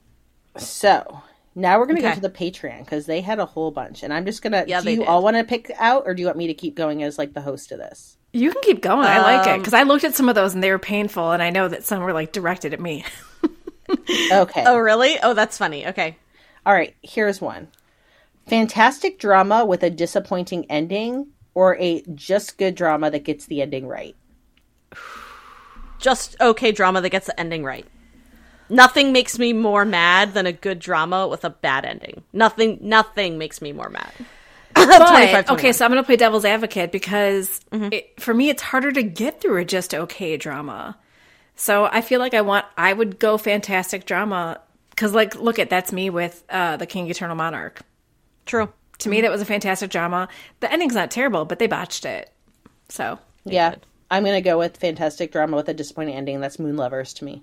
So 0.56 1.22
now 1.54 1.78
we're 1.78 1.86
gonna 1.86 2.00
go 2.00 2.14
to 2.14 2.20
the 2.20 2.30
Patreon 2.30 2.80
because 2.80 3.06
they 3.06 3.20
had 3.20 3.38
a 3.38 3.46
whole 3.46 3.70
bunch, 3.70 4.02
and 4.02 4.12
I'm 4.12 4.24
just 4.24 4.42
gonna. 4.42 4.64
Yeah, 4.66 4.80
do 4.80 4.84
they 4.86 4.92
you 4.92 4.98
did. 5.00 5.08
all 5.08 5.22
want 5.22 5.36
to 5.36 5.44
pick 5.44 5.70
out, 5.78 6.04
or 6.06 6.14
do 6.14 6.20
you 6.20 6.26
want 6.26 6.38
me 6.38 6.46
to 6.46 6.54
keep 6.54 6.74
going 6.74 7.02
as 7.02 7.18
like 7.18 7.34
the 7.34 7.40
host 7.40 7.72
of 7.72 7.78
this? 7.78 8.16
You 8.32 8.52
can 8.52 8.62
keep 8.62 8.80
going. 8.80 9.06
I 9.06 9.20
like 9.20 9.46
it 9.46 9.50
Um, 9.50 9.58
because 9.58 9.74
I 9.74 9.82
looked 9.82 10.04
at 10.04 10.14
some 10.14 10.28
of 10.28 10.36
those 10.36 10.54
and 10.54 10.62
they 10.62 10.70
were 10.70 10.78
painful, 10.78 11.32
and 11.32 11.42
I 11.42 11.50
know 11.50 11.66
that 11.68 11.82
some 11.84 12.00
were 12.02 12.12
like 12.12 12.32
directed 12.32 12.72
at 12.72 12.80
me. 12.80 13.04
Okay. 14.30 14.62
Oh 14.64 14.78
really? 14.78 15.18
Oh, 15.20 15.34
that's 15.34 15.58
funny. 15.58 15.84
Okay. 15.88 16.16
All 16.64 16.72
right. 16.72 16.94
Here's 17.02 17.40
one: 17.40 17.66
fantastic 18.46 19.18
drama 19.18 19.64
with 19.64 19.82
a 19.82 19.90
disappointing 19.90 20.64
ending, 20.70 21.26
or 21.54 21.76
a 21.76 22.02
just 22.14 22.56
good 22.56 22.76
drama 22.76 23.10
that 23.10 23.24
gets 23.24 23.46
the 23.46 23.60
ending 23.60 23.88
right. 23.88 24.14
just 25.98 26.36
okay 26.40 26.70
drama 26.72 27.00
that 27.00 27.10
gets 27.10 27.26
the 27.26 27.38
ending 27.40 27.64
right. 27.64 27.84
Nothing 28.70 29.12
makes 29.12 29.38
me 29.38 29.52
more 29.52 29.84
mad 29.84 30.32
than 30.34 30.46
a 30.46 30.52
good 30.52 30.78
drama 30.78 31.26
with 31.28 31.44
a 31.44 31.50
bad 31.50 31.84
ending. 31.84 32.22
Nothing, 32.32 32.78
nothing 32.80 33.36
makes 33.36 33.60
me 33.60 33.72
more 33.72 33.90
mad. 33.90 34.12
But, 34.74 35.50
okay, 35.50 35.72
so 35.72 35.84
I'm 35.84 35.90
going 35.90 36.02
to 36.02 36.06
play 36.06 36.16
devil's 36.16 36.44
advocate 36.44 36.92
because 36.92 37.60
Mm-hmm. 37.72 37.92
it, 37.92 38.20
for 38.20 38.32
me, 38.32 38.48
it's 38.48 38.62
harder 38.62 38.90
to 38.92 39.02
get 39.02 39.40
through 39.40 39.58
a 39.58 39.64
just 39.64 39.94
okay 39.94 40.36
drama. 40.36 40.96
So 41.56 41.84
I 41.84 42.00
feel 42.00 42.20
like 42.20 42.32
I 42.34 42.40
want, 42.40 42.64
I 42.78 42.92
would 42.92 43.18
go 43.18 43.36
fantastic 43.36 44.06
drama 44.06 44.60
because, 44.90 45.12
like, 45.12 45.34
look 45.34 45.58
at 45.58 45.68
that's 45.70 45.92
me 45.92 46.08
with 46.08 46.42
uh, 46.48 46.76
the 46.78 46.86
King 46.86 47.10
Eternal 47.10 47.36
Monarch. 47.36 47.80
True. 48.46 48.72
To 49.00 49.08
me, 49.08 49.20
that 49.22 49.30
was 49.30 49.40
a 49.42 49.44
fantastic 49.46 49.90
drama. 49.90 50.28
The 50.60 50.72
ending's 50.72 50.94
not 50.94 51.10
terrible, 51.10 51.44
but 51.44 51.58
they 51.58 51.66
botched 51.66 52.04
it. 52.04 52.32
So 52.88 53.18
Yeah. 53.44 53.74
I'm 54.10 54.24
going 54.24 54.34
to 54.36 54.40
go 54.48 54.58
with 54.58 54.76
fantastic 54.76 55.32
drama 55.32 55.56
with 55.56 55.68
a 55.68 55.74
disappointing 55.74 56.14
ending. 56.14 56.40
That's 56.40 56.58
Moon 56.58 56.76
Lovers 56.76 57.12
to 57.14 57.24
me. 57.24 57.42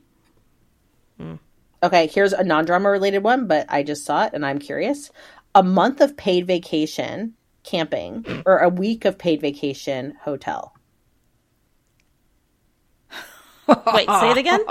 Okay, 1.83 2.07
here's 2.07 2.33
a 2.33 2.43
non 2.43 2.65
drama 2.65 2.89
related 2.89 3.19
one, 3.19 3.47
but 3.47 3.65
I 3.69 3.83
just 3.83 4.05
saw 4.05 4.25
it 4.25 4.33
and 4.33 4.45
I'm 4.45 4.59
curious. 4.59 5.11
A 5.53 5.63
month 5.63 6.01
of 6.01 6.17
paid 6.17 6.47
vacation 6.47 7.33
camping 7.63 8.25
or 8.45 8.59
a 8.59 8.69
week 8.69 9.05
of 9.05 9.17
paid 9.17 9.41
vacation 9.41 10.13
hotel? 10.23 10.73
Wait, 13.67 14.09
say 14.09 14.31
it 14.31 14.37
again. 14.37 14.61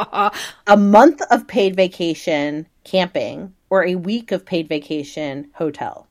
A 0.67 0.77
month 0.77 1.21
of 1.31 1.47
paid 1.47 1.77
vacation 1.77 2.67
camping 2.85 3.55
or 3.69 3.85
a 3.85 3.95
week 3.95 4.33
of 4.33 4.47
paid 4.47 4.69
vacation 4.69 5.51
hotel? 5.55 6.06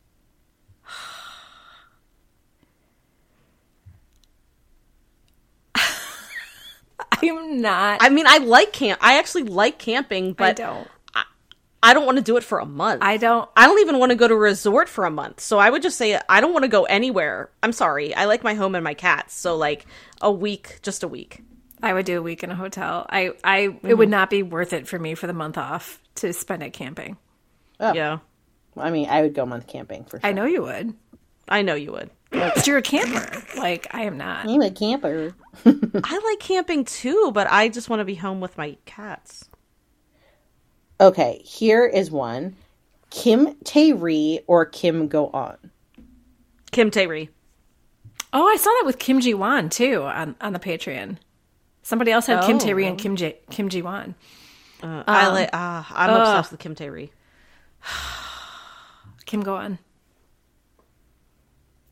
I'm 7.21 7.61
not. 7.61 7.99
I 8.01 8.09
mean, 8.09 8.25
I 8.27 8.39
like 8.39 8.73
camp. 8.73 8.99
I 9.03 9.17
actually 9.19 9.43
like 9.43 9.79
camping, 9.79 10.33
but 10.33 10.59
I 10.59 10.63
don't. 10.63 10.87
I 11.83 11.93
don't 11.93 12.07
want 12.07 12.17
to 12.17 12.23
do 12.23 12.35
it 12.35 12.43
for 12.43 12.57
a 12.57 12.65
month. 12.65 13.03
I 13.03 13.17
don't. 13.17 13.47
I 13.55 13.67
don't 13.67 13.79
even 13.79 13.99
want 13.99 14.09
to 14.09 14.15
go 14.15 14.27
to 14.27 14.33
a 14.33 14.37
resort 14.37 14.89
for 14.89 15.05
a 15.05 15.11
month. 15.11 15.39
So 15.39 15.59
I 15.59 15.69
would 15.69 15.83
just 15.83 15.99
say 15.99 16.19
I 16.27 16.41
don't 16.41 16.51
want 16.51 16.63
to 16.63 16.67
go 16.67 16.85
anywhere. 16.85 17.51
I'm 17.61 17.73
sorry. 17.73 18.15
I 18.15 18.25
like 18.25 18.43
my 18.43 18.55
home 18.55 18.73
and 18.73 18.83
my 18.83 18.95
cats. 18.95 19.35
So 19.35 19.55
like 19.55 19.85
a 20.19 20.31
week, 20.31 20.79
just 20.81 21.03
a 21.03 21.07
week. 21.07 21.43
I 21.83 21.93
would 21.93 22.07
do 22.07 22.17
a 22.17 22.21
week 22.23 22.43
in 22.43 22.49
a 22.49 22.55
hotel. 22.55 23.05
I, 23.07 23.33
I, 23.43 23.57
it 23.59 23.83
mm-hmm. 23.83 23.97
would 23.97 24.09
not 24.09 24.31
be 24.31 24.41
worth 24.41 24.73
it 24.73 24.87
for 24.87 24.97
me 24.97 25.13
for 25.13 25.27
the 25.27 25.33
month 25.33 25.59
off 25.59 26.01
to 26.15 26.33
spend 26.33 26.63
it 26.63 26.71
camping. 26.71 27.17
Oh. 27.79 27.93
Yeah. 27.93 28.19
I 28.75 28.89
mean, 28.89 29.07
I 29.07 29.21
would 29.21 29.35
go 29.35 29.45
month 29.45 29.67
camping 29.67 30.05
for 30.05 30.19
sure. 30.19 30.27
I 30.27 30.33
know 30.33 30.45
you 30.45 30.63
would. 30.63 30.95
I 31.47 31.61
know 31.61 31.75
you 31.75 31.91
would. 31.91 32.09
But 32.35 32.67
you're 32.67 32.77
a 32.77 32.81
camper. 32.81 33.41
Like 33.55 33.87
I 33.91 34.03
am 34.03 34.17
not. 34.17 34.45
I'm 34.45 34.61
a 34.61 34.69
camper. 34.69 35.33
I 35.65 36.19
like 36.29 36.39
camping 36.39 36.83
too, 36.83 37.31
but 37.33 37.47
I 37.49 37.69
just 37.69 37.89
want 37.89 38.01
to 38.01 38.05
be 38.05 38.15
home 38.15 38.41
with 38.41 38.57
my 38.57 38.77
cats. 38.85 39.49
Okay, 40.99 41.41
here 41.43 41.85
is 41.85 42.11
one. 42.11 42.55
Kim 43.09 43.55
Tae-ri 43.63 44.41
or 44.45 44.65
Kim 44.65 45.07
Go-eun? 45.07 45.57
Kim 46.71 46.91
Tae-ri. 46.91 47.29
Oh, 48.33 48.45
I 48.45 48.57
saw 48.57 48.69
that 48.71 48.83
with 48.85 48.99
Kim 48.99 49.21
Ji 49.21 49.33
Won 49.33 49.69
too 49.69 50.03
on, 50.03 50.35
on 50.41 50.51
the 50.51 50.59
Patreon. 50.59 51.17
Somebody 51.81 52.11
else 52.11 52.25
had 52.27 52.43
Kim 52.43 52.57
Oh, 52.57 52.59
Tae 52.59 52.73
Ri 52.73 52.85
and 52.87 52.97
Kim 52.97 53.15
Ji 53.15 53.35
Kim 53.49 53.69
Ji 53.69 53.81
Won. 53.81 54.15
Uh, 54.83 55.03
I 55.07 55.29
like. 55.29 55.49
Uh, 55.53 55.83
I'm 55.89 56.09
obsessed 56.09 56.51
with 56.51 56.59
Kim 56.59 56.75
Tae-ri. 56.75 57.11
Kim 59.25 59.41
Go-eun. 59.43 59.79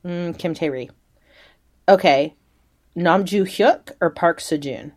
Mm, 0.05 0.37
Kim 0.37 0.53
Tae-ri. 0.53 0.89
Okay, 1.87 2.35
Nam 2.95 3.25
Joo 3.25 3.43
Hyuk 3.43 3.91
or 4.01 4.09
Park 4.09 4.39
Seo-joon? 4.39 4.93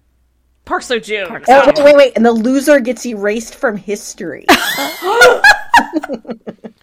Park 0.65 0.83
Seo 0.83 1.03
Joon. 1.03 1.29
Park 1.29 1.45
Oh, 1.49 1.67
wait, 1.67 1.79
wait, 1.85 1.97
wait, 1.97 2.13
and 2.17 2.27
the 2.27 2.33
loser 2.33 2.81
gets 2.81 3.07
erased 3.07 3.55
from 3.55 3.77
history. 3.77 4.47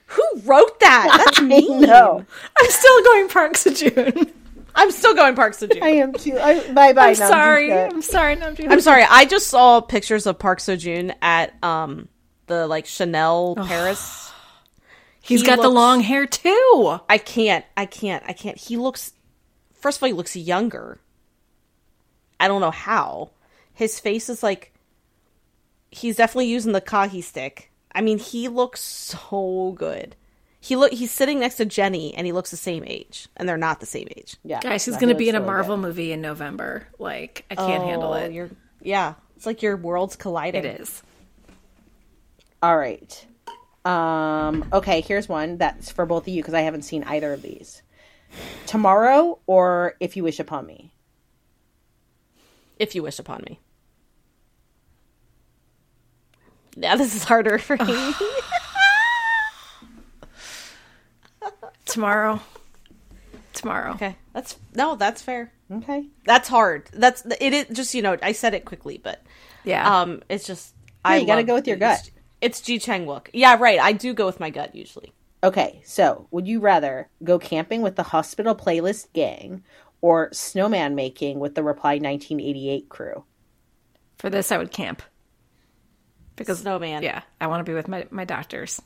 Who 0.06 0.24
wrote 0.46 0.80
that? 0.80 1.24
That's 1.26 1.42
me. 1.42 1.68
no, 1.80 2.26
I'm 2.60 2.70
still 2.70 3.04
going 3.04 3.28
Park 3.30 3.54
Seo-joon. 3.54 4.32
I'm 4.76 4.90
still 4.92 5.14
going 5.14 5.36
Park 5.36 5.54
Seo 5.54 5.72
Joon. 5.72 5.84
I 5.84 5.90
am 5.90 6.14
too. 6.14 6.38
I, 6.40 6.72
bye, 6.74 6.94
bye. 6.94 7.10
I'm 7.10 7.16
sorry. 7.16 7.72
I'm 7.72 8.02
sorry. 8.02 8.36
No, 8.38 8.56
I'm 8.70 8.82
sorry. 8.82 9.04
I 9.08 9.26
just 9.26 9.48
saw 9.48 9.82
pictures 9.82 10.26
of 10.26 10.40
Park 10.40 10.58
Seo 10.60 10.80
Joon 10.80 11.14
at 11.22 11.54
um 11.64 12.08
the 12.48 12.66
like 12.68 12.88
Chanel 12.88 13.56
Paris. 13.56 14.33
He's 15.26 15.40
he 15.40 15.48
got 15.48 15.62
the 15.62 15.70
long 15.70 16.02
hair 16.02 16.26
too. 16.28 17.00
I 17.08 17.18
can't. 17.18 17.64
I 17.78 17.86
can't. 17.86 18.22
I 18.28 18.34
can't. 18.34 18.58
He 18.58 18.76
looks. 18.76 19.14
First 19.74 19.98
of 19.98 20.04
all, 20.04 20.08
he 20.08 20.14
looks 20.14 20.36
younger. 20.36 21.00
I 22.42 22.50
don't 22.50 22.60
know 22.60 22.72
how. 22.72 23.32
His 23.74 24.00
face 24.02 24.28
is 24.28 24.44
like. 24.44 24.74
He's 25.92 26.18
definitely 26.18 26.48
using 26.48 26.74
the 26.74 26.82
kahi 26.82 27.24
stick. 27.24 27.72
I 27.96 28.02
mean, 28.02 28.18
he 28.18 28.50
looks 28.50 28.82
so 28.82 29.74
good. 29.78 30.18
He 30.60 30.76
look. 30.76 30.92
He's 30.92 31.12
sitting 31.12 31.40
next 31.40 31.56
to 31.56 31.66
Jennie, 31.66 32.14
and 32.16 32.26
he 32.28 32.34
looks 32.34 32.52
the 32.52 32.58
same 32.58 32.84
age, 32.86 33.30
and 33.38 33.48
they're 33.48 33.56
not 33.56 33.80
the 33.80 33.86
same 33.86 34.10
age. 34.18 34.36
Yeah, 34.44 34.60
Guys, 34.60 34.84
he's 34.84 34.98
going 34.98 35.08
to 35.10 35.16
be 35.16 35.30
in 35.30 35.36
a 35.36 35.40
looks 35.40 35.48
really 35.48 35.56
Marvel 35.58 35.78
movie 35.78 36.12
in 36.12 36.20
November. 36.20 36.86
Like 37.00 37.46
I 37.50 37.56
can't 37.56 37.84
handle 37.84 38.12
Oh, 38.12 38.18
it. 38.18 38.34
You're. 38.34 38.50
Yeah, 38.82 39.14
it's 39.38 39.46
like 39.46 39.62
your 39.62 39.78
worlds 39.78 40.18
colliding. 40.18 40.66
It 40.66 40.82
is. 40.82 41.02
good. 41.48 41.54
All 42.62 42.78
right. 42.78 43.26
Um. 43.86 44.66
Okay. 44.72 45.02
Here's 45.02 45.28
one 45.30 45.58
that's 45.58 45.92
for 45.92 46.06
both 46.06 46.24
of 46.24 46.28
you 46.30 46.42
because 46.42 46.54
I 46.54 46.62
haven't 46.62 46.84
seen 46.84 47.04
either 47.04 47.34
of 47.34 47.42
these. 47.42 47.82
Tomorrow 48.66 49.40
or 49.46 49.96
If 50.00 50.16
You 50.18 50.24
Wish 50.24 50.40
Upon 50.40 50.66
Me. 50.66 50.92
If 52.80 52.96
you 52.96 53.04
wish 53.04 53.20
upon 53.20 53.44
me. 53.48 53.60
Yeah, 56.76 56.96
this 56.96 57.16
is 57.16 57.24
harder 57.24 57.60
for 57.60 57.78
me. 57.78 58.14
Tomorrow. 61.86 62.40
Tomorrow. 63.54 63.92
okay, 63.94 64.16
that's 64.34 64.58
no, 64.74 64.96
that's 64.96 65.22
fair. 65.22 65.52
Okay. 65.72 66.06
That's 66.26 66.48
hard. 66.50 66.90
That's 66.92 67.24
it. 67.40 67.54
Is 67.54 67.68
just 67.78 67.94
you 67.94 68.02
know, 68.02 68.18
I 68.24 68.32
said 68.32 68.54
it 68.56 68.66
quickly, 68.66 69.00
but 69.02 69.22
Yeah. 69.64 70.02
um, 70.02 70.24
it's 70.30 70.46
just 70.48 70.74
I 71.06 71.18
you 71.18 71.28
gotta 71.28 71.44
go 71.44 71.54
with 71.54 71.68
your 71.68 71.78
gut. 71.78 72.10
It's, 72.44 72.60
it's 72.60 72.62
Ji 72.68 72.80
Chang 72.80 73.06
Wook. 73.06 73.30
Yeah, 73.34 73.58
right. 73.58 73.80
I 73.80 73.94
do 73.94 74.14
go 74.14 74.26
with 74.26 74.40
my 74.40 74.50
gut 74.50 74.76
usually. 74.76 75.14
Okay, 75.44 75.82
so 75.84 76.28
would 76.32 76.48
you 76.48 76.60
rather 76.60 77.10
go 77.24 77.38
camping 77.40 77.82
with 77.82 77.96
the 77.96 78.04
Hospital 78.04 78.56
Playlist 78.56 79.12
gang 79.14 79.64
or 80.02 80.30
snowman 80.32 80.96
making 80.96 81.40
with 81.40 81.56
the 81.56 81.64
Reply 81.64 81.94
1988 81.94 82.90
crew? 82.90 83.24
For 84.18 84.30
this, 84.30 84.52
I 84.52 84.58
would 84.58 84.72
camp. 84.72 85.02
Because 86.36 86.60
Snowman. 86.60 87.04
Yeah, 87.04 87.22
I 87.40 87.48
want 87.48 87.60
to 87.66 87.70
be 87.70 87.76
with 87.76 87.88
my 87.88 88.08
my 88.10 88.26
doctors. 88.26 88.82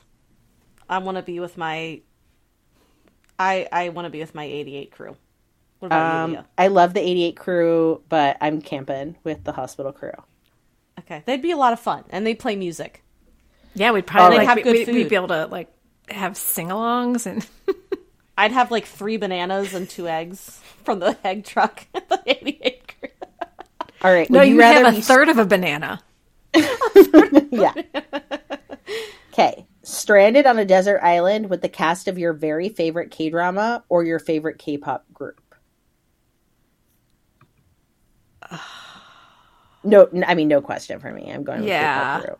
I 0.88 0.98
want 0.98 1.16
to 1.16 1.22
be 1.22 1.40
with 1.40 1.56
my. 1.56 2.02
I 3.38 3.68
I 3.72 3.88
want 3.90 4.06
to 4.06 4.10
be 4.10 4.20
with 4.20 4.34
my 4.34 4.44
'88 4.44 4.90
crew. 4.90 5.16
What 5.78 5.86
about 5.86 5.96
you, 5.96 6.24
Um, 6.24 6.30
Leah? 6.32 6.46
I 6.58 6.68
love 6.68 6.92
the 6.92 7.00
88 7.00 7.36
crew, 7.36 8.02
but 8.08 8.36
I'm 8.40 8.60
camping 8.60 9.16
with 9.22 9.44
the 9.44 9.52
hospital 9.52 9.92
crew. 9.92 10.12
Okay, 10.98 11.22
they'd 11.24 11.40
be 11.40 11.52
a 11.52 11.56
lot 11.56 11.72
of 11.72 11.80
fun, 11.80 12.04
and 12.10 12.26
they'd 12.26 12.38
play 12.38 12.56
music. 12.56 13.02
Yeah, 13.78 13.92
we'd 13.92 14.06
probably 14.06 14.26
oh, 14.36 14.40
they 14.40 14.46
like, 14.46 14.48
have 14.48 14.56
we- 14.56 14.62
good 14.62 14.88
we- 14.88 14.94
We'd 14.94 15.08
be 15.08 15.14
able 15.14 15.28
to 15.28 15.46
like 15.46 15.68
have 16.08 16.36
sing-alongs 16.36 17.26
and 17.26 17.46
I'd 18.38 18.52
have 18.52 18.70
like 18.70 18.86
three 18.86 19.16
bananas 19.16 19.74
and 19.74 19.88
two 19.88 20.08
eggs 20.08 20.60
from 20.84 21.00
the 21.00 21.16
egg 21.24 21.44
truck 21.44 21.86
at 21.94 22.08
the 22.08 22.20
'88 22.26 22.94
crew. 23.00 23.08
All 24.02 24.12
right. 24.12 24.30
no, 24.30 24.38
would 24.40 24.48
you, 24.48 24.58
rather 24.58 24.84
have 24.84 24.94
a 24.94 24.96
be- 24.96 25.02
third 25.02 25.28
of 25.28 25.38
a 25.38 25.44
banana. 25.44 26.00
Yeah. 27.50 27.72
Okay. 29.32 29.66
Stranded 29.82 30.46
on 30.46 30.58
a 30.58 30.64
desert 30.64 31.00
island 31.02 31.48
with 31.50 31.62
the 31.62 31.68
cast 31.68 32.08
of 32.08 32.18
your 32.18 32.32
very 32.32 32.68
favorite 32.68 33.10
K 33.10 33.30
drama 33.30 33.82
or 33.88 34.04
your 34.04 34.18
favorite 34.18 34.58
K 34.58 34.76
pop 34.78 35.04
group? 35.12 35.40
No, 39.84 40.04
n- 40.06 40.24
I 40.26 40.34
mean 40.34 40.48
no 40.48 40.60
question 40.60 40.98
for 40.98 41.10
me. 41.12 41.30
I'm 41.32 41.44
going 41.44 41.60
with 41.60 41.68
Yeah. 41.68 42.16
K-pop 42.18 42.26
group. 42.26 42.38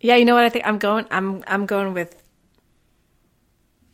Yeah, 0.00 0.16
you 0.16 0.24
know 0.24 0.34
what? 0.34 0.44
I 0.44 0.48
think 0.48 0.66
I'm 0.66 0.78
going. 0.78 1.06
I'm 1.10 1.42
I'm 1.46 1.66
going 1.66 1.94
with. 1.94 2.22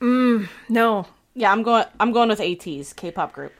Mm, 0.00 0.48
no, 0.68 1.06
Yeah, 1.34 1.50
I'm 1.50 1.62
going. 1.62 1.84
I'm 1.98 2.12
going 2.12 2.28
with 2.28 2.40
AT's 2.40 2.92
K-pop 2.92 3.32
group. 3.32 3.52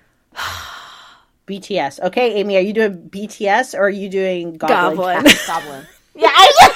BTS. 1.47 2.01
Okay, 2.01 2.35
Amy, 2.35 2.57
are 2.57 2.61
you 2.61 2.73
doing 2.73 3.09
BTS 3.09 3.75
or 3.75 3.83
are 3.85 3.91
you 3.91 4.09
doing 4.09 4.57
Goblin? 4.57 4.97
Goblin. 4.97 5.35
Goblin. 5.47 5.87
yeah, 6.15 6.31
I, 6.33 6.75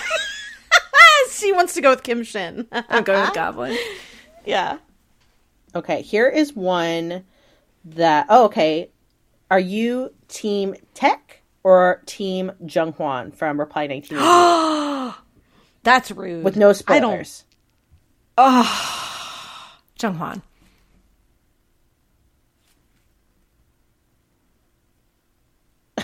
she 1.30 1.52
wants 1.52 1.75
to 1.75 1.80
go 1.80 1.90
with 1.90 2.02
Kim 2.02 2.22
Shin. 2.22 2.66
I'm 2.72 3.04
going 3.04 3.20
with 3.20 3.34
Goblin. 3.34 3.76
yeah. 4.44 4.78
Okay, 5.75 6.02
here 6.02 6.28
is 6.28 6.54
one 6.54 7.25
that. 7.84 8.26
Oh, 8.30 8.46
okay. 8.46 8.90
Are 9.50 9.60
you 9.60 10.14
Team 10.28 10.75
Taek 10.94 11.40
or 11.62 12.02
Team 12.06 12.52
Junghwan 12.64 13.34
from 13.34 13.58
Reply 13.60 13.87
1988? 13.88 15.14
That's 15.82 16.11
rude. 16.11 16.44
with 16.44 16.56
no 16.56 16.68
I 16.88 17.00
don't. 17.00 17.25
spoilers. 17.25 17.44
Junghwan. 19.99 20.42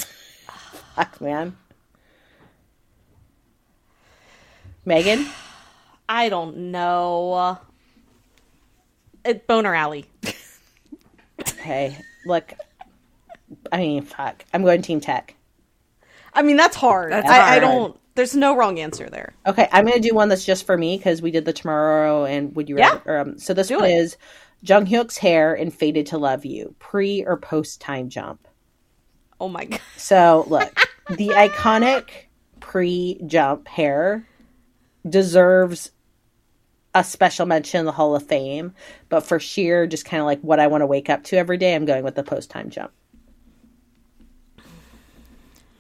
Fuck, 0.95 1.21
man. 1.21 1.57
Megan? 4.85 5.27
I 6.09 6.29
don't 6.29 6.57
know. 6.71 7.59
It, 9.25 9.47
Boner 9.47 9.75
Alley. 9.75 10.07
Okay. 11.41 11.97
Look. 12.27 12.53
I 13.73 13.79
mean, 13.79 14.03
fuck. 14.03 14.45
I'm 14.53 14.63
going 14.63 14.83
Team 14.83 15.01
Taek. 15.01 15.31
I 16.33 16.43
mean, 16.43 16.57
that's 16.57 16.77
hard. 16.77 17.11
That's 17.13 17.29
I, 17.29 17.57
I 17.57 17.59
don't. 17.59 17.99
There's 18.15 18.37
no 18.37 18.57
wrong 18.57 18.79
answer 18.79 19.09
there. 19.11 19.33
Okay, 19.47 19.69
I'm 19.73 19.85
going 19.85 20.01
to 20.01 20.09
do 20.09 20.15
one 20.15 20.29
that's 20.29 20.45
just 20.45 20.67
for 20.67 20.77
me 20.79 20.97
because 20.97 21.21
we 21.21 21.31
did 21.33 21.45
the 21.45 21.53
tomorrow 21.53 22.25
and 22.25 22.55
would 22.55 22.69
you 22.69 22.79
Yeah. 22.79 22.99
rather? 23.05 23.19
Um, 23.19 23.39
so 23.39 23.53
this 23.55 23.69
Do 23.69 23.77
one 23.81 23.91
it. 23.91 23.95
is 23.95 24.17
Jang 24.63 24.87
Hyuk's 24.87 25.17
hair 25.19 25.55
in 25.55 25.71
Fated 25.71 26.07
to 26.07 26.19
Love 26.19 26.45
You, 26.45 26.75
pre 26.79 27.25
or 27.25 27.37
post 27.37 27.81
time 27.81 28.09
jump. 28.09 28.47
Oh 29.41 29.49
my 29.49 29.65
god. 29.65 29.81
So 29.97 30.45
look, 30.49 30.73
the 31.11 31.29
iconic 31.31 32.09
pre 32.61 33.21
jump 33.27 33.67
hair 33.67 34.25
deserves 35.09 35.91
a 36.95 37.03
special 37.03 37.45
mention 37.47 37.81
in 37.81 37.87
the 37.87 37.93
Hall 37.93 38.15
of 38.15 38.25
Fame, 38.25 38.73
but 39.09 39.27
for 39.27 39.41
sheer 39.41 39.89
just 39.89 40.05
kind 40.05 40.21
of 40.21 40.27
like 40.27 40.41
what 40.43 40.61
I 40.61 40.69
want 40.69 40.83
to 40.83 40.87
wake 40.87 41.11
up 41.11 41.25
to 41.25 41.37
every 41.37 41.57
day, 41.59 41.75
I'm 41.75 41.85
going 41.85 42.05
with 42.05 42.15
the 42.15 42.23
post 42.23 42.49
time 42.51 42.71
jump. 42.71 42.93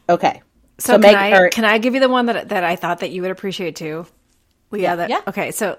Okay. 0.08 0.42
So, 0.84 0.98
can 0.98 1.14
I 1.14 1.30
or- 1.38 1.48
can 1.48 1.64
I 1.64 1.78
give 1.78 1.94
you 1.94 2.00
the 2.00 2.08
one 2.08 2.26
that 2.26 2.50
that 2.50 2.62
I 2.64 2.76
thought 2.76 3.00
that 3.00 3.10
you 3.10 3.22
would 3.22 3.30
appreciate 3.30 3.76
too? 3.76 4.06
Leah, 4.70 4.96
that 4.96 5.10
Yeah. 5.10 5.20
okay. 5.28 5.50
So 5.50 5.78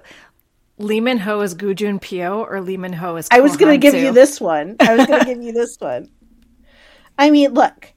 Lee 0.78 1.00
Min 1.00 1.18
Ho 1.20 1.42
is 1.42 1.54
Gu 1.54 1.74
Jun 1.74 2.00
Pyo 2.00 2.40
or 2.50 2.62
Lee 2.62 2.78
Min 2.78 2.94
Ho 2.94 3.16
is 3.16 3.28
I 3.32 3.40
was 3.42 3.56
going 3.58 3.72
to 3.72 3.78
give 3.78 3.94
you 3.94 4.12
this 4.12 4.42
one. 4.42 4.76
I 4.80 4.96
was 4.96 5.06
going 5.06 5.20
to 5.26 5.26
give 5.26 5.42
you 5.44 5.52
this 5.52 5.80
one. 5.80 6.10
I 7.18 7.30
mean, 7.30 7.54
look, 7.54 7.94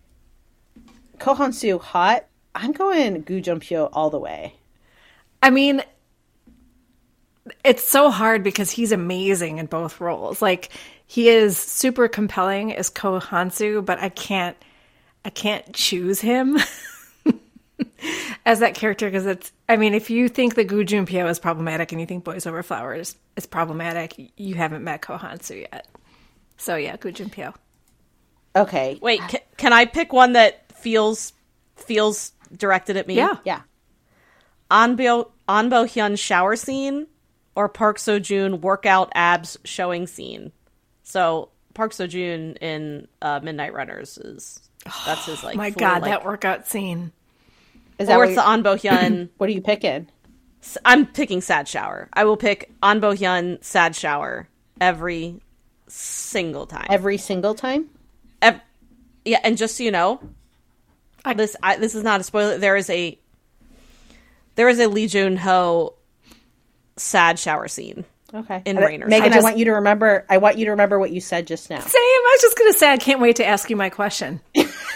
Ko 1.18 1.34
Hansu 1.34 1.80
hot. 1.80 2.26
I'm 2.54 2.72
going 2.72 3.22
Gu 3.22 3.40
Junpyo 3.40 3.88
all 3.92 4.10
the 4.10 4.18
way. 4.18 4.54
I 5.42 5.50
mean, 5.50 5.82
it's 7.64 7.84
so 7.84 8.10
hard 8.10 8.42
because 8.42 8.70
he's 8.70 8.92
amazing 8.92 9.58
in 9.58 9.66
both 9.66 10.00
roles. 10.00 10.42
Like 10.42 10.70
he 11.06 11.28
is 11.28 11.56
super 11.56 12.08
compelling 12.08 12.74
as 12.74 12.90
Ko 12.90 13.20
Hansu, 13.20 13.84
but 13.84 13.98
I 14.00 14.08
can't, 14.08 14.56
I 15.24 15.30
can't 15.30 15.72
choose 15.72 16.20
him 16.20 16.58
as 18.46 18.60
that 18.60 18.74
character 18.74 19.06
because 19.06 19.26
it's. 19.26 19.52
I 19.68 19.76
mean, 19.76 19.94
if 19.94 20.10
you 20.10 20.28
think 20.28 20.54
that 20.56 20.64
Gu 20.64 20.84
Junpyo 20.84 21.28
is 21.28 21.38
problematic 21.38 21.92
and 21.92 22.00
you 22.00 22.06
think 22.06 22.24
Boys 22.24 22.46
Over 22.46 22.62
Flowers 22.62 23.16
is 23.36 23.46
problematic, 23.46 24.14
you 24.36 24.54
haven't 24.54 24.84
met 24.84 25.02
Ko 25.02 25.16
Hansu 25.16 25.60
yet. 25.60 25.86
So 26.56 26.76
yeah, 26.76 26.96
Gu 26.96 27.12
Junpyo. 27.12 27.54
Okay. 28.56 28.98
Wait, 29.00 29.20
ca- 29.20 29.44
can 29.56 29.72
I 29.72 29.84
pick 29.84 30.12
one 30.12 30.32
that 30.32 30.72
feels 30.72 31.32
feels 31.76 32.32
directed 32.56 32.96
at 32.96 33.06
me? 33.06 33.14
Yeah. 33.14 33.36
Yeah. 33.44 33.60
An 34.70 34.96
Bo 34.96 35.30
Anbo 35.48 35.84
Hyun 35.84 36.18
shower 36.18 36.56
scene 36.56 37.06
or 37.54 37.68
Park 37.68 37.98
Seo 37.98 38.20
Joon 38.20 38.60
workout 38.60 39.10
abs 39.14 39.58
showing 39.64 40.06
scene. 40.06 40.52
So 41.04 41.50
Park 41.74 41.92
Seo 41.92 42.08
Joon 42.08 42.56
in 42.56 43.08
uh, 43.22 43.40
Midnight 43.42 43.72
Runners 43.72 44.18
is 44.18 44.60
that's 45.06 45.26
his 45.26 45.42
like. 45.44 45.56
My 45.56 45.70
full, 45.70 45.80
God, 45.80 46.02
like- 46.02 46.10
that 46.10 46.24
workout 46.24 46.66
scene. 46.66 47.12
Is 47.98 48.06
that 48.08 48.16
Or 48.16 48.24
it's 48.24 48.34
the 48.36 48.42
you- 48.42 48.48
An 48.52 48.62
Bo 48.62 48.76
Hyun. 48.76 49.28
what 49.38 49.48
are 49.48 49.52
you 49.52 49.60
picking? 49.60 50.08
I'm 50.84 51.06
picking 51.06 51.40
sad 51.40 51.68
shower. 51.68 52.08
I 52.12 52.24
will 52.24 52.36
pick 52.36 52.70
An 52.82 53.00
Bo 53.00 53.12
Hyun 53.12 53.62
sad 53.64 53.94
shower 53.96 54.48
every 54.80 55.40
single 55.88 56.66
time. 56.66 56.86
Every 56.90 57.16
single 57.16 57.54
time? 57.54 57.88
Ev- 58.42 58.60
yeah, 59.24 59.40
and 59.44 59.56
just 59.56 59.76
so 59.76 59.82
you 59.84 59.90
know, 59.90 60.20
I- 61.24 61.34
this 61.34 61.56
I, 61.62 61.76
this 61.76 61.94
is 61.94 62.02
not 62.02 62.20
a 62.20 62.24
spoiler. 62.24 62.58
There 62.58 62.76
is 62.76 62.90
a 62.90 63.18
there 64.56 64.68
is 64.68 64.78
a 64.80 64.88
Lee 64.88 65.06
Jun 65.06 65.36
Ho 65.36 65.94
sad 66.96 67.38
shower 67.38 67.68
scene. 67.68 68.04
Okay. 68.34 68.60
In 68.66 68.76
And, 68.76 68.84
Rainers. 68.84 69.08
Megan, 69.08 69.32
I 69.32 69.38
I, 69.38 69.40
want 69.40 69.56
you 69.56 69.64
to 69.66 69.72
remember 69.72 70.26
I 70.28 70.36
want 70.38 70.58
you 70.58 70.66
to 70.66 70.72
remember 70.72 70.98
what 70.98 71.10
you 71.12 71.20
said 71.20 71.46
just 71.46 71.70
now. 71.70 71.78
Same. 71.80 71.92
I 71.94 72.36
was 72.36 72.42
just 72.42 72.58
gonna 72.58 72.72
say 72.74 72.90
I 72.92 72.96
can't 72.98 73.20
wait 73.20 73.36
to 73.36 73.46
ask 73.46 73.70
you 73.70 73.76
my 73.76 73.88
question. 73.88 74.40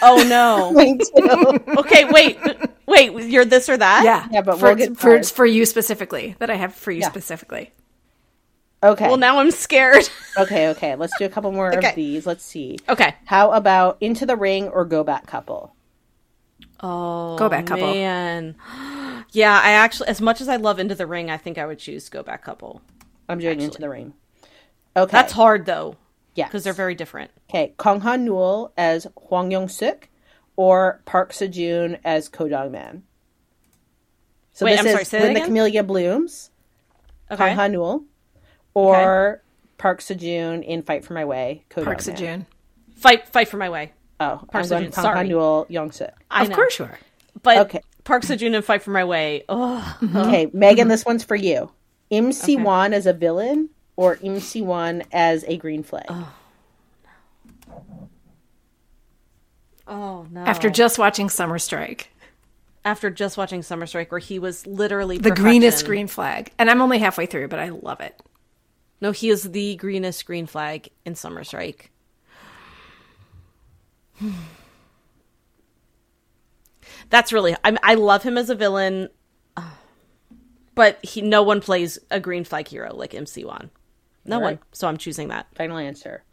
Oh 0.01 0.23
no. 0.27 0.71
Me 0.75 0.97
too. 0.97 1.59
okay, 1.79 2.05
wait, 2.05 2.37
wait. 2.93 3.29
You're 3.29 3.45
this 3.45 3.67
or 3.69 3.77
that? 3.77 4.03
Yeah, 4.05 4.27
Yeah, 4.31 4.41
but 4.41 4.59
for, 4.59 4.67
we'll 4.67 4.75
get 4.75 4.97
for 4.97 5.21
for 5.23 5.45
you 5.45 5.65
specifically 5.65 6.35
that 6.39 6.49
I 6.49 6.55
have 6.55 6.73
for 6.73 6.91
you 6.91 7.01
Yeah. 7.01 7.09
specifically. 7.09 7.71
Okay. 8.81 9.07
Well, 9.07 9.17
now 9.17 9.39
I'm 9.39 9.51
scared. 9.51 10.09
okay, 10.37 10.67
okay. 10.69 10.95
Let's 10.95 11.17
do 11.17 11.25
a 11.25 11.29
couple 11.29 11.51
more 11.53 11.73
Okay. 11.73 11.89
of 11.89 11.95
these. 11.95 12.25
Let's 12.25 12.43
see. 12.43 12.79
okay. 12.89 13.15
How 13.25 13.51
about 13.51 13.97
Into 14.01 14.25
the 14.25 14.35
Ring 14.35 14.67
or 14.67 14.83
Go 14.85 15.03
Back 15.05 15.25
Couple? 15.25 15.73
Oh, 16.81 17.37
Go 17.37 17.47
Back 17.49 17.65
Couple. 17.67 17.93
Man, 17.93 18.55
yeah. 19.31 19.59
I 19.63 19.71
actually, 19.71 20.09
as 20.09 20.19
much 20.21 20.41
as 20.41 20.49
I 20.49 20.57
love 20.57 20.79
Into 20.79 20.95
the 20.95 21.07
Ring, 21.07 21.29
I 21.29 21.37
think 21.37 21.57
I 21.57 21.65
would 21.65 21.79
choose 21.79 22.09
Go 22.09 22.23
Back 22.23 22.43
Couple. 22.43 22.81
I'm 23.29 23.39
doing 23.39 23.61
Into 23.61 23.79
the 23.79 23.89
Ring. 23.89 24.13
Okay. 24.97 25.11
That's 25.11 25.31
hard 25.33 25.65
though, 25.65 25.95
Yeah. 26.35 26.45
because 26.47 26.63
they're 26.65 26.73
very 26.73 26.93
different. 26.93 27.31
Okay, 27.49 27.73
Kong 27.77 28.01
Han 28.01 28.25
Newell 28.25 28.73
as 28.77 29.07
Hwang 29.15 29.49
Yong 29.51 29.69
Suk 29.69 30.09
or 30.55 31.01
Park 31.05 31.31
Seo-joon 31.33 31.97
as 32.03 32.29
Ko 32.29 32.47
Dong 32.47 32.71
Man. 32.71 33.03
So 34.53 34.65
Wait, 34.65 34.71
this 34.73 34.79
I'm 34.81 34.85
is 34.87 34.91
sorry, 34.93 35.05
say 35.05 35.19
When 35.21 35.33
the? 35.33 35.41
Camellia 35.41 35.83
Blooms, 35.83 36.51
Okay. 37.31 37.37
Kong 37.47 37.55
Han 37.55 37.71
Newell, 37.71 38.03
or 38.73 39.41
Park 39.77 40.01
Seo-joon 40.01 40.63
in 40.63 40.83
Fight 40.83 41.03
for 41.03 41.13
My 41.13 41.25
Way, 41.25 41.63
Ko 41.69 41.83
Park 41.83 42.03
Dong 42.03 42.13
Man. 42.15 42.45
Sejun. 42.45 42.45
Fight, 42.95 43.27
fight 43.29 43.47
for 43.47 43.57
my 43.57 43.69
way. 43.69 43.93
Oh, 44.19 44.41
Park 44.51 44.63
I'm 44.65 44.69
going 44.69 44.83
Seo-joon, 44.83 44.91
Kong 44.93 45.03
sorry. 45.03 45.17
Han 45.17 45.27
Newell, 45.27 45.67
I 46.29 46.43
Of 46.43 46.49
know. 46.49 46.55
course 46.55 46.79
you 46.79 46.85
are. 46.85 46.99
but 47.41 47.57
Okay. 47.57 47.81
Park 48.03 48.23
Seo-joon 48.23 48.53
and 48.53 48.63
Fight 48.63 48.83
for 48.83 48.91
My 48.91 49.03
Way. 49.05 49.43
Oh, 49.49 49.97
Okay, 50.15 50.49
Megan, 50.53 50.87
this 50.89 51.05
one's 51.05 51.23
for 51.23 51.35
you. 51.35 51.71
Im 52.09 52.31
Si 52.31 52.57
Wan 52.57 52.93
as 52.93 53.05
a 53.07 53.13
villain 53.13 53.69
or 53.95 54.17
Im 54.21 54.39
Si 54.39 54.61
Wan 54.61 55.03
as 55.11 55.43
a 55.47 55.57
green 55.57 55.81
flag? 55.83 56.05
oh 56.09 56.31
Oh, 59.87 60.25
no. 60.31 60.41
After 60.41 60.69
just 60.69 60.97
watching 60.97 61.29
Summer 61.29 61.59
Strike, 61.59 62.09
after 62.85 63.09
just 63.09 63.37
watching 63.37 63.61
Summer 63.63 63.85
Strike, 63.85 64.11
where 64.11 64.19
he 64.19 64.39
was 64.39 64.65
literally 64.65 65.17
the 65.17 65.23
perfection. 65.29 65.43
greenest 65.43 65.85
green 65.85 66.07
flag, 66.07 66.51
and 66.57 66.69
I'm 66.69 66.81
only 66.81 66.99
halfway 66.99 67.25
through, 67.25 67.47
but 67.49 67.59
I 67.59 67.69
love 67.69 67.99
it. 68.01 68.19
No, 69.01 69.11
he 69.11 69.29
is 69.29 69.51
the 69.51 69.75
greenest 69.75 70.25
green 70.25 70.45
flag 70.47 70.89
in 71.05 71.15
Summer 71.15 71.43
Strike. 71.43 71.91
That's 77.09 77.31
really. 77.33 77.55
I 77.63 77.77
I 77.83 77.95
love 77.95 78.23
him 78.23 78.37
as 78.37 78.49
a 78.49 78.55
villain, 78.55 79.09
but 80.75 81.03
he 81.03 81.21
no 81.21 81.43
one 81.43 81.61
plays 81.61 81.99
a 82.09 82.19
green 82.19 82.43
flag 82.43 82.67
hero 82.67 82.93
like 82.95 83.13
Im 83.13 83.25
Si 83.25 83.43
Wan. 83.45 83.69
No 84.25 84.37
Right. 84.37 84.43
one. 84.43 84.59
So 84.71 84.87
I'm 84.87 84.97
choosing 84.97 85.27
that. 85.29 85.47
Final 85.55 85.77
answer. 85.77 86.23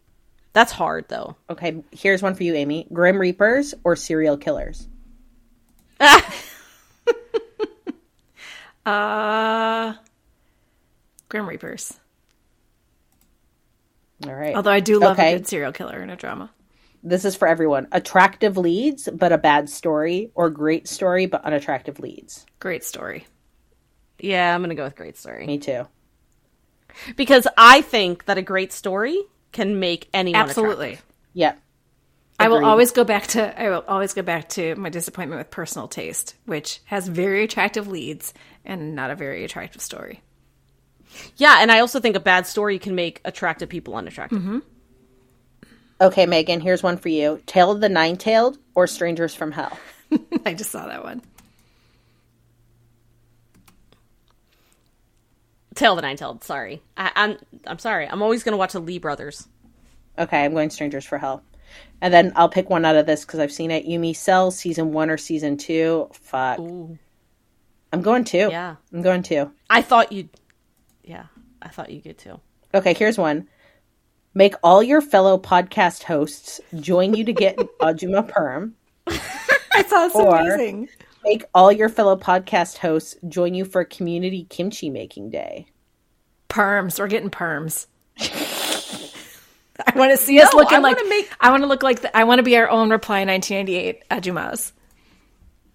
That's 0.53 0.73
hard 0.73 1.07
though. 1.09 1.37
Okay, 1.49 1.83
here's 1.93 2.23
one 2.23 2.35
for 2.35 2.43
you, 2.43 2.55
Amy. 2.55 2.87
Grim 2.93 3.19
Reapers 3.21 3.75
or 3.85 3.97
serial 3.97 4.37
killers? 4.37 4.89
Uh, 8.87 9.93
Grim 11.29 11.47
Reapers. 11.49 12.01
All 14.27 14.35
right. 14.35 14.57
Although 14.57 14.71
I 14.71 14.81
do 14.81 14.99
love 14.99 15.19
Okay. 15.19 15.35
a 15.35 15.37
good 15.39 15.47
serial 15.47 15.73
killer 15.73 16.03
in 16.03 16.11
a 16.11 16.17
drama. 16.17 16.51
This 17.03 17.25
is 17.25 17.37
for 17.37 17.47
everyone. 17.47 17.89
Attractive 17.93 18.57
leads, 18.57 19.09
but 19.13 19.33
a 19.33 19.39
bad 19.39 19.69
story, 19.71 20.31
or 20.35 20.51
great 20.51 20.89
story, 20.89 21.27
but 21.27 21.45
unattractive 21.45 22.01
leads. 22.01 22.47
Great 22.59 22.83
story. 22.83 23.27
Yeah, 24.19 24.55
I'm 24.55 24.63
gonna 24.63 24.75
go 24.75 24.85
with 24.85 24.97
great 24.97 25.17
story 25.17 25.47
Me 25.47 25.59
too. 25.59 25.87
because 27.17 27.47
I 27.57 27.83
think 27.83 28.25
that 28.25 28.39
a 28.39 28.43
great 28.43 28.73
story 28.73 29.23
can 29.53 29.79
make 29.81 30.09
anyone 30.13 30.41
Absolutely. 30.41 30.93
attractive. 30.93 31.15
Yeah. 31.35 31.55
I 32.39 32.49
will 32.49 32.65
always 32.65 32.91
go 32.93 33.05
back 33.05 33.27
to 33.29 33.61
I 33.61 33.69
will 33.69 33.85
always 33.87 34.15
go 34.15 34.23
back 34.23 34.49
to 34.51 34.75
my 34.77 34.89
disappointment 34.89 35.41
with 35.41 35.51
personal 35.51 35.89
taste, 35.89 36.37
which 36.47 36.81
has 36.87 37.07
very 37.07 37.45
attractive 37.45 37.87
leads 37.87 38.33
and 38.65 38.95
not 38.95 39.11
a 39.11 39.15
very 39.15 39.45
attractive 39.45 39.83
story. 39.83 40.23
Yeah, 41.37 41.59
and 41.61 41.71
I 41.71 41.81
also 41.81 42.01
think 42.01 42.17
a 42.17 42.21
bad 42.21 42.47
story 42.47 42.79
can 42.79 42.95
make 42.95 43.21
attractive 43.25 43.69
people 43.69 43.95
unattractive. 43.95 44.39
Mm-hmm. 44.39 44.59
Okay, 46.01 46.25
Megan, 46.25 46.61
here's 46.61 46.83
one 46.83 46.97
for 46.97 47.11
you. 47.11 47.43
Tale 47.45 47.73
of 47.73 47.81
the 47.81 47.89
Nine 47.89 48.17
Tailed 48.17 48.59
or 48.75 48.87
Strangers 48.87 49.35
from 49.35 49.53
Hell? 49.53 49.77
I 50.47 50.55
just 50.55 50.71
saw 50.71 50.87
that 50.87 51.05
one. 51.05 51.21
Tale 55.75 55.97
the 55.97 56.03
Nine 56.03 56.17
Tailed. 56.17 56.43
Sorry, 56.45 56.83
I, 56.97 57.11
I'm 57.15 57.37
I'm 57.67 57.79
sorry. 57.79 58.07
I'm 58.09 58.23
always 58.23 58.43
gonna 58.43 58.57
watch 58.57 58.73
the 58.73 58.81
Lee 58.81 58.99
brothers. 58.99 59.47
Okay, 60.19 60.45
I'm 60.45 60.53
going 60.55 60.71
Strangers 60.71 61.05
for 61.05 61.19
Hell. 61.19 61.43
And 62.01 62.13
then 62.13 62.33
I'll 62.35 62.49
pick 62.49 62.69
one 62.69 62.85
out 62.85 62.97
of 62.97 63.07
this 63.07 63.25
because 63.25 63.39
I've 63.39 63.53
seen 63.53 63.71
it. 63.71 63.87
Yumi 63.87 64.15
Cell, 64.17 64.51
season 64.51 64.93
one 64.93 65.09
or 65.11 65.17
season 65.17 65.57
two. 65.57 66.09
Fuck. 66.13 66.59
I'm 67.93 68.03
going 68.03 68.25
two. 68.25 68.49
Yeah. 68.51 68.77
I'm 68.93 69.03
going 69.03 69.23
two. 69.23 69.53
I 69.69 69.83
thought 69.83 70.11
you'd. 70.13 70.29
Yeah, 71.05 71.25
I 71.63 71.69
thought 71.69 71.91
you 71.91 72.01
could 72.01 72.19
too. 72.19 72.41
Okay, 72.75 72.95
here's 72.95 73.19
one. 73.19 73.49
Make 74.35 74.55
all 74.63 74.83
your 74.83 75.01
fellow 75.01 75.39
podcast 75.39 76.05
hosts 76.05 76.61
join 76.81 77.15
you 77.15 77.25
to 77.25 77.33
get 77.33 77.57
Ajuma 77.81 78.29
Perm. 78.29 78.75
Thought 79.09 80.07
it's 80.07 80.15
Or- 80.15 80.37
amazing. 80.37 80.89
Make 81.25 81.45
all 81.55 81.71
your 81.71 81.89
fellow 81.89 82.17
podcast 82.17 82.79
hosts 82.79 83.17
join 83.29 83.55
you 83.55 83.65
for 83.65 83.83
a 83.83 83.87
community 83.87 84.45
kimchi 84.49 84.89
making 84.91 85.31
day. 85.31 85.67
Perms. 86.49 86.99
We're 86.99 87.09
getting 87.09 87.31
perms. 87.31 87.87
I 88.19 89.93
want 89.99 90.11
to 90.13 90.17
see 90.17 90.41
us 90.41 90.51
No, 90.53 90.59
looking 90.59 90.79
I 90.79 90.81
like. 90.81 90.97
make- 91.09 91.31
I 91.41 91.51
want 91.51 91.63
to 91.63 91.67
look 91.67 91.83
like. 91.83 92.01
The, 92.03 92.17
I 92.17 92.25
want 92.25 92.39
to 92.39 92.43
be 92.43 92.57
our 92.57 92.69
own 92.69 92.91
reply 92.91 93.25
1998 93.25 94.09
Ajumas. 94.11 94.73
Uh, 94.73 94.75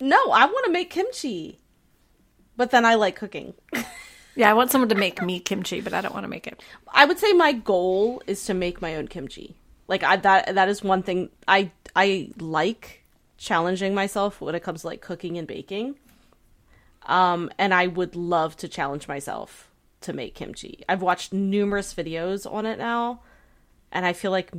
no, 0.01 0.17
I 0.31 0.45
want 0.45 0.65
to 0.65 0.71
make 0.71 0.89
kimchi. 0.89 1.59
But 2.57 2.71
then 2.71 2.85
I 2.85 2.95
like 2.95 3.15
cooking. 3.15 3.53
Yeah, 4.37 4.49
I 4.49 4.53
want 4.53 4.69
someone 4.69 4.89
to 4.89 4.95
make 4.95 5.21
me 5.21 5.39
kimchi, 5.39 5.79
but 5.79 5.93
I 5.93 6.01
don't 6.01 6.13
want 6.13 6.25
to 6.25 6.29
make 6.29 6.45
it. 6.45 6.61
I 6.93 7.05
would 7.05 7.17
say 7.19 7.31
my 7.31 7.53
goal 7.53 8.21
is 8.27 8.43
to 8.47 8.53
make 8.53 8.81
my 8.81 8.97
own 8.97 9.07
kimchi. 9.07 9.55
Like 9.87 10.03
I 10.03 10.17
that 10.17 10.55
that 10.55 10.67
is 10.67 10.83
one 10.83 11.03
thing 11.03 11.29
I 11.47 11.71
I 11.95 12.31
like 12.37 13.04
challenging 13.37 13.93
myself 13.93 14.41
when 14.41 14.55
it 14.55 14.63
comes 14.63 14.81
to 14.81 14.87
like 14.87 15.01
cooking 15.01 15.37
and 15.37 15.47
baking. 15.47 15.95
Um 17.05 17.49
and 17.57 17.73
I 17.73 17.87
would 17.87 18.15
love 18.15 18.55
to 18.57 18.67
challenge 18.67 19.07
myself 19.07 19.69
to 20.01 20.13
make 20.13 20.35
kimchi. 20.35 20.83
I've 20.89 21.01
watched 21.01 21.33
numerous 21.33 21.93
videos 21.93 22.51
on 22.51 22.65
it 22.65 22.77
now 22.79 23.21
and 23.91 24.05
I 24.05 24.13
feel 24.13 24.31
like 24.31 24.51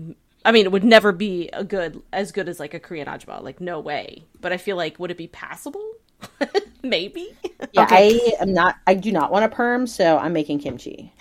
I 0.44 0.52
mean 0.52 0.66
it 0.66 0.72
would 0.72 0.84
never 0.84 1.12
be 1.12 1.48
a 1.52 1.64
good 1.64 2.02
as 2.12 2.32
good 2.32 2.48
as 2.48 2.60
like 2.60 2.74
a 2.74 2.80
Korean 2.80 3.08
ajumma, 3.08 3.42
like 3.42 3.60
no 3.60 3.80
way. 3.80 4.24
But 4.40 4.52
I 4.52 4.56
feel 4.58 4.76
like 4.76 4.98
would 4.98 5.10
it 5.10 5.16
be 5.18 5.28
passable? 5.28 5.92
Maybe. 6.82 7.36
Yeah, 7.72 7.84
Okay. 7.84 8.20
I 8.38 8.42
am 8.42 8.52
not. 8.52 8.76
I 8.86 8.94
do 8.94 9.12
not 9.12 9.30
want 9.32 9.44
a 9.44 9.48
perm, 9.48 9.86
so 9.86 10.18
I'm 10.18 10.32
making 10.32 10.60
kimchi. 10.60 11.12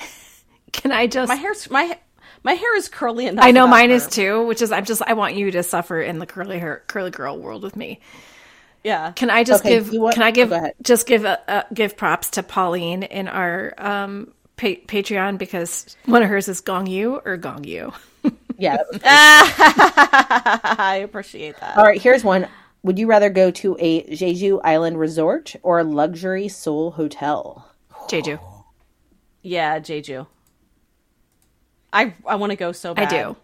Can 0.71 0.91
I 0.91 1.07
just? 1.07 1.29
my 1.29 1.35
hair's 1.35 1.69
my 1.69 1.97
my 2.45 2.53
hair 2.53 2.77
is 2.77 2.87
curly 2.87 3.25
enough. 3.25 3.43
I 3.43 3.51
know 3.51 3.67
mine 3.67 3.89
perm. 3.89 3.97
is 3.97 4.07
too. 4.07 4.45
Which 4.45 4.61
is, 4.61 4.71
I'm 4.71 4.85
just. 4.85 5.01
I 5.01 5.13
want 5.13 5.35
you 5.35 5.51
to 5.51 5.63
suffer 5.63 5.99
in 5.99 6.19
the 6.19 6.25
curly 6.27 6.59
hair, 6.59 6.83
curly 6.87 7.09
girl 7.11 7.37
world 7.37 7.63
with 7.63 7.75
me. 7.75 7.99
Yeah. 8.83 9.11
Can 9.13 9.31
I 9.31 9.43
just 9.43 9.65
Okay, 9.65 9.79
give? 9.79 9.91
want- 9.91 10.13
can 10.13 10.21
I 10.23 10.29
give? 10.31 10.53
Just 10.83 11.07
give 11.07 11.25
a, 11.25 11.49
uh, 11.49 11.63
give 11.73 11.97
props 11.97 12.29
to 12.31 12.43
Pauline 12.43 13.01
in 13.01 13.27
our 13.27 13.73
um, 13.79 14.31
pa- 14.57 14.79
Patreon 14.87 15.39
because 15.39 15.97
one 16.05 16.21
of 16.21 16.29
hers 16.29 16.47
is 16.47 16.61
Gong 16.61 16.85
Yu 16.85 17.19
or 17.25 17.35
Gong 17.35 17.65
Yu. 17.65 17.91
Yeah. 18.57 18.77
I 19.03 21.01
appreciate 21.03 21.57
that. 21.59 21.77
All 21.77 21.83
right. 21.83 22.01
Here's 22.01 22.23
one. 22.23 22.47
Would 22.83 22.97
you 22.97 23.05
rather 23.07 23.29
go 23.29 23.51
to 23.51 23.75
a 23.79 24.03
Jeju 24.03 24.61
Island 24.63 24.97
resort 24.97 25.55
or 25.61 25.79
a 25.79 25.83
luxury 25.83 26.47
Seoul 26.47 26.91
hotel? 26.91 27.69
Jeju. 28.07 28.39
Yeah, 29.41 29.79
Jeju. 29.79 30.27
I 31.95 32.13
I 32.25 32.35
want 32.35 32.51
to 32.51 32.57
go 32.57 32.73
so 32.73 32.93
bad. 32.93 33.11
I 33.11 33.23
do. 33.23 33.35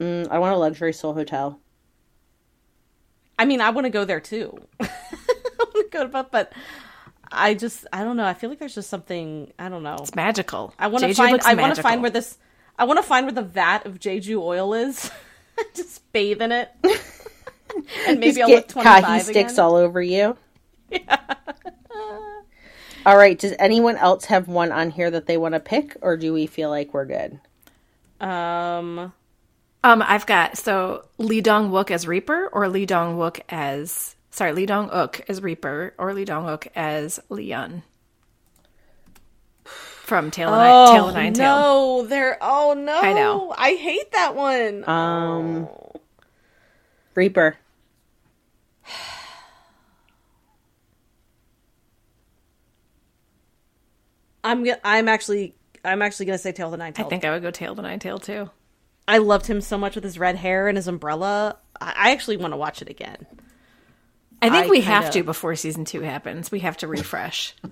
Mm, 0.00 0.28
I 0.30 0.38
want 0.38 0.54
a 0.54 0.58
luxury 0.58 0.92
Seoul 0.92 1.12
hotel. 1.12 1.60
I 3.36 3.44
mean, 3.44 3.60
I 3.60 3.70
want 3.70 3.84
to 3.84 3.90
go 3.90 4.04
there 4.04 4.20
too. 4.20 4.56
I 4.80 4.88
want 5.58 5.74
to 5.74 5.86
go 5.90 6.02
to 6.04 6.08
but, 6.08 6.30
but 6.30 6.52
I 7.30 7.54
just 7.54 7.84
I 7.92 8.04
don't 8.04 8.16
know. 8.16 8.24
I 8.24 8.34
feel 8.34 8.48
like 8.48 8.60
there's 8.60 8.76
just 8.76 8.88
something 8.88 9.52
I 9.58 9.68
don't 9.68 9.82
know. 9.82 9.96
It's 10.00 10.14
magical. 10.14 10.72
I 10.78 10.86
want 10.86 11.04
to 11.04 11.12
find 11.14 11.40
I 11.42 11.54
want 11.54 11.74
to 11.74 11.82
find 11.82 12.00
where 12.00 12.10
this 12.12 12.38
I 12.78 12.84
want 12.84 12.98
to 12.98 13.02
find 13.02 13.26
where 13.26 13.34
the 13.34 13.42
vat 13.42 13.86
of 13.86 13.98
Jeju 13.98 14.40
oil 14.40 14.72
is. 14.74 15.10
just 15.74 16.10
bathe 16.12 16.40
in 16.40 16.52
it. 16.52 16.70
and 18.06 18.20
maybe 18.20 18.36
Just 18.36 18.40
I'll 18.40 18.48
get 18.48 18.56
look 18.56 18.68
25 18.68 19.04
kahi 19.04 19.20
sticks 19.22 19.52
again. 19.54 19.64
all 19.64 19.74
over 19.74 20.00
you. 20.00 20.36
Yeah. 20.90 21.18
all 23.04 23.16
right. 23.16 23.36
Does 23.36 23.54
anyone 23.58 23.96
else 23.96 24.26
have 24.26 24.46
one 24.46 24.70
on 24.70 24.90
here 24.90 25.10
that 25.10 25.26
they 25.26 25.36
want 25.36 25.54
to 25.54 25.60
pick, 25.60 25.96
or 26.00 26.16
do 26.16 26.32
we 26.32 26.46
feel 26.46 26.70
like 26.70 26.94
we're 26.94 27.04
good? 27.04 27.40
Um 28.20 29.12
Um, 29.84 30.02
I've 30.02 30.26
got 30.26 30.58
so 30.58 31.06
Lee 31.18 31.40
Dong 31.40 31.70
Wook 31.70 31.90
as 31.90 32.06
Reaper 32.06 32.48
or 32.52 32.68
Lee 32.68 32.86
Dong 32.86 33.16
Wook 33.16 33.40
as 33.48 34.16
sorry 34.30 34.52
Lee 34.52 34.66
Dong 34.66 34.90
Wook 34.90 35.22
as 35.28 35.40
Reaper 35.42 35.94
or 35.98 36.12
Lee 36.14 36.24
Dong 36.24 36.44
Wook 36.44 36.66
as 36.74 37.20
Lee 37.28 37.48
Yeon 37.50 37.82
from 40.08 40.30
Tale 40.30 40.48
of 40.48 40.58
I 40.58 40.92
Tale 40.92 41.08
of 41.10 41.14
Nine 41.14 41.34
Tail. 41.34 41.54
Oh, 41.54 42.00
no, 42.00 42.08
there. 42.08 42.38
Oh 42.40 42.74
no, 42.74 42.98
I 42.98 43.12
know. 43.12 43.54
I 43.56 43.74
hate 43.74 44.10
that 44.12 44.34
one. 44.34 44.88
Um, 44.88 45.68
Reaper. 47.14 47.58
I'm 54.44 54.66
I'm 54.82 55.08
actually 55.08 55.54
I'm 55.88 56.02
actually 56.02 56.26
gonna 56.26 56.38
say 56.38 56.52
Tale 56.52 56.66
of 56.66 56.72
the 56.72 56.76
Nine 56.78 56.92
I 56.96 57.02
think 57.04 57.24
I 57.24 57.30
would 57.30 57.42
go 57.42 57.50
Tale 57.50 57.72
of 57.72 57.76
the 57.76 57.82
Nine 57.82 57.98
Tail 57.98 58.18
too. 58.18 58.50
I 59.06 59.18
loved 59.18 59.46
him 59.46 59.60
so 59.60 59.78
much 59.78 59.94
with 59.94 60.04
his 60.04 60.18
red 60.18 60.36
hair 60.36 60.68
and 60.68 60.76
his 60.76 60.86
umbrella. 60.86 61.56
I, 61.80 61.94
I 61.96 62.10
actually 62.12 62.36
want 62.36 62.52
to 62.52 62.56
watch 62.58 62.82
it 62.82 62.88
again. 62.90 63.26
I 64.40 64.50
think 64.50 64.66
I 64.66 64.68
we 64.68 64.80
have 64.82 65.04
kinda- 65.04 65.18
to 65.20 65.24
before 65.24 65.56
season 65.56 65.84
two 65.84 66.00
happens. 66.02 66.50
We 66.50 66.60
have 66.60 66.76
to 66.78 66.86
refresh. 66.86 67.54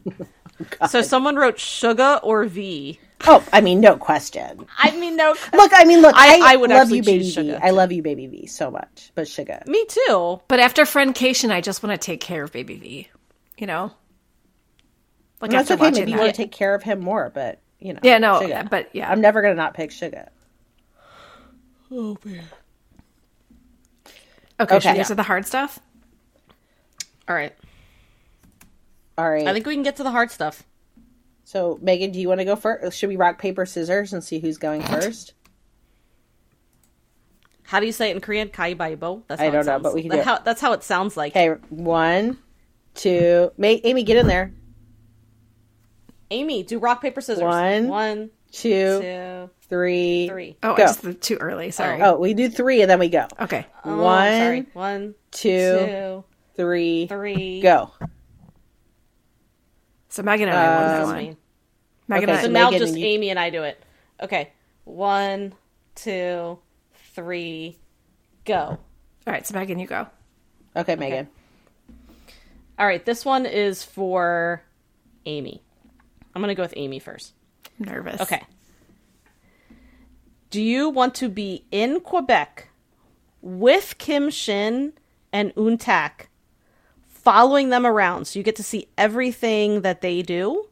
Oh, 0.81 0.87
so 0.87 1.03
someone 1.03 1.37
wrote 1.37 1.57
Suga 1.57 2.19
or 2.23 2.47
V. 2.47 2.99
Oh, 3.27 3.45
I 3.53 3.61
mean, 3.61 3.79
no 3.79 3.99
question. 3.99 4.65
I 4.79 4.91
mean, 4.97 5.15
no. 5.15 5.35
Look, 5.53 5.71
I 5.75 5.85
mean, 5.85 6.01
look, 6.01 6.15
I- 6.17 6.37
I, 6.41 6.53
I 6.55 6.57
would 6.57 6.71
love 6.71 6.91
you, 6.91 7.03
baby 7.03 7.25
choose 7.25 7.35
V. 7.35 7.43
Suga, 7.43 7.61
I 7.63 7.71
love 7.73 7.93
you, 7.93 8.01
baby 8.01 8.27
V, 8.27 8.47
so 8.47 8.71
much. 8.71 9.13
But 9.15 9.27
Suga. 9.27 9.67
Me 9.67 9.85
too. 9.87 10.41
but 10.49 10.59
after 10.59 10.85
Friendcation, 10.85 11.51
I 11.51 11.61
just 11.61 11.83
want 11.83 12.01
to 12.01 12.03
take 12.03 12.21
care 12.23 12.43
of 12.43 12.53
Baby 12.53 12.77
V. 12.77 13.09
You 13.59 13.67
know, 13.67 13.93
like 15.43 15.51
That's 15.51 15.71
after 15.71 15.75
okay. 15.75 15.91
watching 15.91 16.01
Maybe 16.07 16.13
you 16.13 16.19
want 16.19 16.31
to 16.35 16.37
take 16.37 16.53
care 16.53 16.75
of 16.75 16.83
him 16.83 17.01
more, 17.01 17.31
but 17.35 17.61
you 17.79 17.93
know. 17.95 18.01
Yeah, 18.03 18.19
no, 18.19 18.41
Suga. 18.41 18.69
but 18.71 18.89
yeah. 18.95 19.11
I'm 19.11 19.21
never 19.21 19.43
gonna 19.43 19.55
not 19.55 19.75
pick 19.75 19.91
Suga. 19.91 20.29
Oh 21.91 22.17
man. 22.25 22.45
okay, 24.61 24.75
should 24.81 24.89
Okay. 24.89 24.93
we 24.93 24.97
get 24.99 25.07
to 25.09 25.15
the 25.15 25.23
hard 25.23 25.47
stuff? 25.47 25.79
All 27.29 27.35
right. 27.35 27.55
All 29.19 29.29
right. 29.31 29.47
I 29.47 29.53
think 29.53 29.67
we 29.67 29.75
can 29.75 29.83
get 29.83 29.97
to 29.97 30.03
the 30.03 30.11
hard 30.11 30.31
stuff. 30.31 30.63
so, 31.45 31.79
Megan, 31.81 32.11
do 32.13 32.21
you 32.21 32.29
want 32.29 32.41
to 32.41 32.45
go 32.45 32.57
first? 32.57 32.99
Should 32.99 33.09
we 33.09 33.17
rock 33.17 33.39
paper 33.39 33.65
scissors 33.67 34.13
and 34.13 34.23
see 34.23 34.39
who's 34.41 34.59
going 34.59 34.83
first? 34.83 35.33
How 37.63 37.81
do 37.81 37.87
you 37.87 37.93
say 37.93 38.11
it 38.11 38.17
in 38.17 38.21
Korean? 38.21 38.49
Kaibaybo. 38.49 39.23
That's 39.27 39.41
I 39.41 39.45
how 39.45 39.49
it 39.49 39.53
don't 39.53 39.67
know, 39.67 39.73
sounds. 39.73 39.83
but 39.83 39.95
we 39.95 40.03
can 40.03 40.11
That 40.11 40.17
do 40.17 40.21
it. 40.21 40.25
how, 40.25 40.39
That's 40.39 40.61
how 40.61 40.73
it 40.73 40.83
sounds 40.85 41.17
like. 41.17 41.33
Okay, 41.33 41.49
one, 41.71 42.39
two. 42.95 43.51
May- 43.59 43.81
Amy, 43.85 44.05
get 44.05 44.17
in 44.19 44.27
there. 44.29 44.53
Amy, 46.31 46.63
do 46.63 46.79
rock 46.79 47.01
paper 47.03 47.21
scissors. 47.21 47.43
One, 47.43 47.89
One, 47.89 48.31
Two, 48.53 49.01
two, 49.01 49.51
three. 49.69 50.29
three. 50.29 50.57
Oh, 50.63 50.75
Go. 50.77 50.83
I 50.85 50.87
just 50.87 51.03
did 51.03 51.21
too 51.21 51.37
early. 51.37 51.71
Sorry. 51.71 52.01
Oh, 52.01 52.17
we 52.19 52.33
do 52.35 52.49
three 52.49 52.81
and 52.83 52.91
then 52.91 52.99
we 52.99 53.09
go. 53.09 53.27
Okay. 53.41 53.67
Oh, 53.85 54.03
One, 54.03 54.33
sorry. 54.33 54.67
One, 54.73 55.15
two, 55.31 55.51
two, 55.87 56.25
three, 56.57 57.07
three. 57.07 57.61
go. 57.61 57.91
So 60.09 60.23
Megan 60.23 60.49
and 60.49 60.57
I 60.57 60.75
won 60.75 60.85
uh, 60.85 60.89
that 60.99 61.05
one. 61.05 61.17
me. 61.19 61.37
Megan 62.09 62.31
okay, 62.31 62.33
and 62.33 62.39
I. 62.39 62.43
So 62.43 62.47
So 62.47 62.53
now 62.53 62.71
Megan, 62.71 62.87
just 62.87 62.99
you- 62.99 63.07
Amy 63.07 63.31
and 63.31 63.39
I 63.39 63.51
do 63.51 63.63
it. 63.65 63.83
Okay. 64.23 64.53
One, 64.85 65.53
two, 65.95 66.59
three, 67.15 67.79
go. 68.45 68.57
All 68.59 68.79
right, 69.27 69.47
so 69.47 69.55
Megan, 69.59 69.79
you 69.79 69.87
go. 69.87 70.07
Okay, 70.77 70.97
Megan. 70.97 71.29
All 72.79 72.87
right, 72.87 73.05
this 73.05 73.25
one 73.25 73.45
is 73.47 73.83
for 73.83 74.63
Amy. 75.27 75.63
I'm 76.37 76.43
going 76.43 76.49
to 76.49 76.55
go 76.55 76.65
with 76.65 76.75
Amy 76.77 76.99
first. 76.99 77.33
I'm 77.81 77.87
nervous. 77.87 78.21
Okay. 78.21 78.43
Do 80.51 80.61
you 80.61 80.91
want 80.91 81.15
to 81.15 81.31
be 81.31 81.65
in 81.71 82.01
Quebec 82.01 82.69
with 83.41 83.97
Kim 83.97 84.29
Shin 84.29 84.93
and 85.33 85.55
Untak, 85.55 86.27
following 87.09 87.71
them 87.71 87.87
around 87.87 88.27
so 88.27 88.39
you 88.39 88.43
get 88.43 88.57
to 88.57 88.63
see 88.63 88.87
everything 88.99 89.81
that 89.81 90.03
they 90.03 90.21
do, 90.21 90.69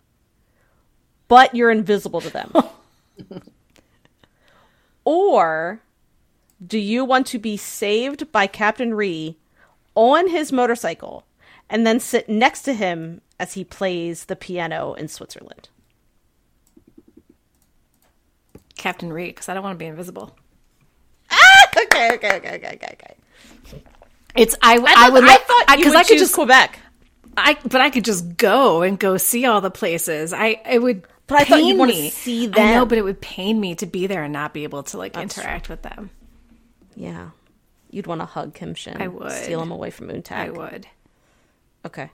but 1.29 1.55
you're 1.55 1.71
invisible 1.71 2.21
to 2.21 2.29
them? 2.29 2.53
or 5.07 5.81
do 6.65 6.77
you 6.79 7.07
want 7.07 7.27
to 7.29 7.39
be 7.39 7.57
saved 7.57 8.31
by 8.31 8.47
Captain 8.47 8.93
Ri 8.93 9.39
on 9.95 10.29
his 10.29 10.53
motorcycle 10.53 11.25
and 11.71 11.87
then 11.87 12.01
sit 12.01 12.29
next 12.29 12.63
to 12.65 12.75
him 12.75 13.23
as 13.45 13.53
he 13.53 13.63
plays 13.63 14.25
the 14.25 14.37
piano 14.37 14.95
in 14.95 15.07
Switzerland? 15.07 15.69
Captain 18.75 19.13
Reed, 19.13 19.35
because 19.35 19.51
I 19.51 19.55
don't 19.55 19.63
want 19.63 19.75
to 19.79 19.83
be 19.83 19.87
invisible. 19.87 20.35
Ah, 21.31 21.69
okay, 21.77 22.15
okay, 22.15 22.37
okay, 22.37 22.55
okay, 22.57 22.71
okay, 22.75 22.91
okay. 22.95 23.15
It's 24.35 24.57
I. 24.63 24.77
I, 24.79 24.95
I, 24.97 25.11
would. 25.11 25.25
I 25.25 25.37
thought 25.37 25.65
you 25.69 25.77
because 25.77 25.93
would 25.93 26.01
I 26.01 26.05
could 26.05 26.19
just. 26.19 26.35
Quebec. 26.35 26.79
I 27.37 27.59
but 27.65 27.81
I 27.83 27.91
could 27.91 28.05
just 28.05 28.37
go 28.39 28.81
and 28.83 28.99
go 28.99 29.19
see 29.19 29.45
all 29.45 29.61
the 29.61 29.71
places. 29.71 30.33
I 30.33 30.61
it 30.69 30.81
would. 30.81 31.07
But 31.27 31.43
I 31.43 31.45
thought 31.45 31.59
you'd 31.61 31.73
pain 31.73 31.79
wanna 31.79 31.93
me. 31.93 32.11
see 32.11 32.45
I 32.45 32.47
know, 32.47 32.81
them. 32.81 32.89
but 32.89 32.99
it 32.99 33.03
would 33.03 33.21
pain 33.21 33.61
me 33.61 33.75
to 33.77 33.87
be 33.87 34.07
there 34.07 34.23
and 34.25 34.33
not 34.33 34.55
be 34.55 34.65
able 34.65 34.83
to 34.85 34.99
like 34.99 35.17
interact 35.17 35.69
with 35.69 35.83
them. 35.83 36.11
Yeah, 36.97 37.31
you'd 37.91 38.07
want 38.07 38.23
to 38.23 38.27
hug 38.27 38.55
Kim 38.55 38.75
Shin. 38.75 39.01
I 39.01 39.09
would. 39.09 39.31
steal 39.33 39.61
him 39.61 39.71
away 39.71 39.91
from 39.91 40.09
Moontag. 40.09 40.33
I 40.33 40.51
would. 40.51 40.87
Okay. 41.85 42.11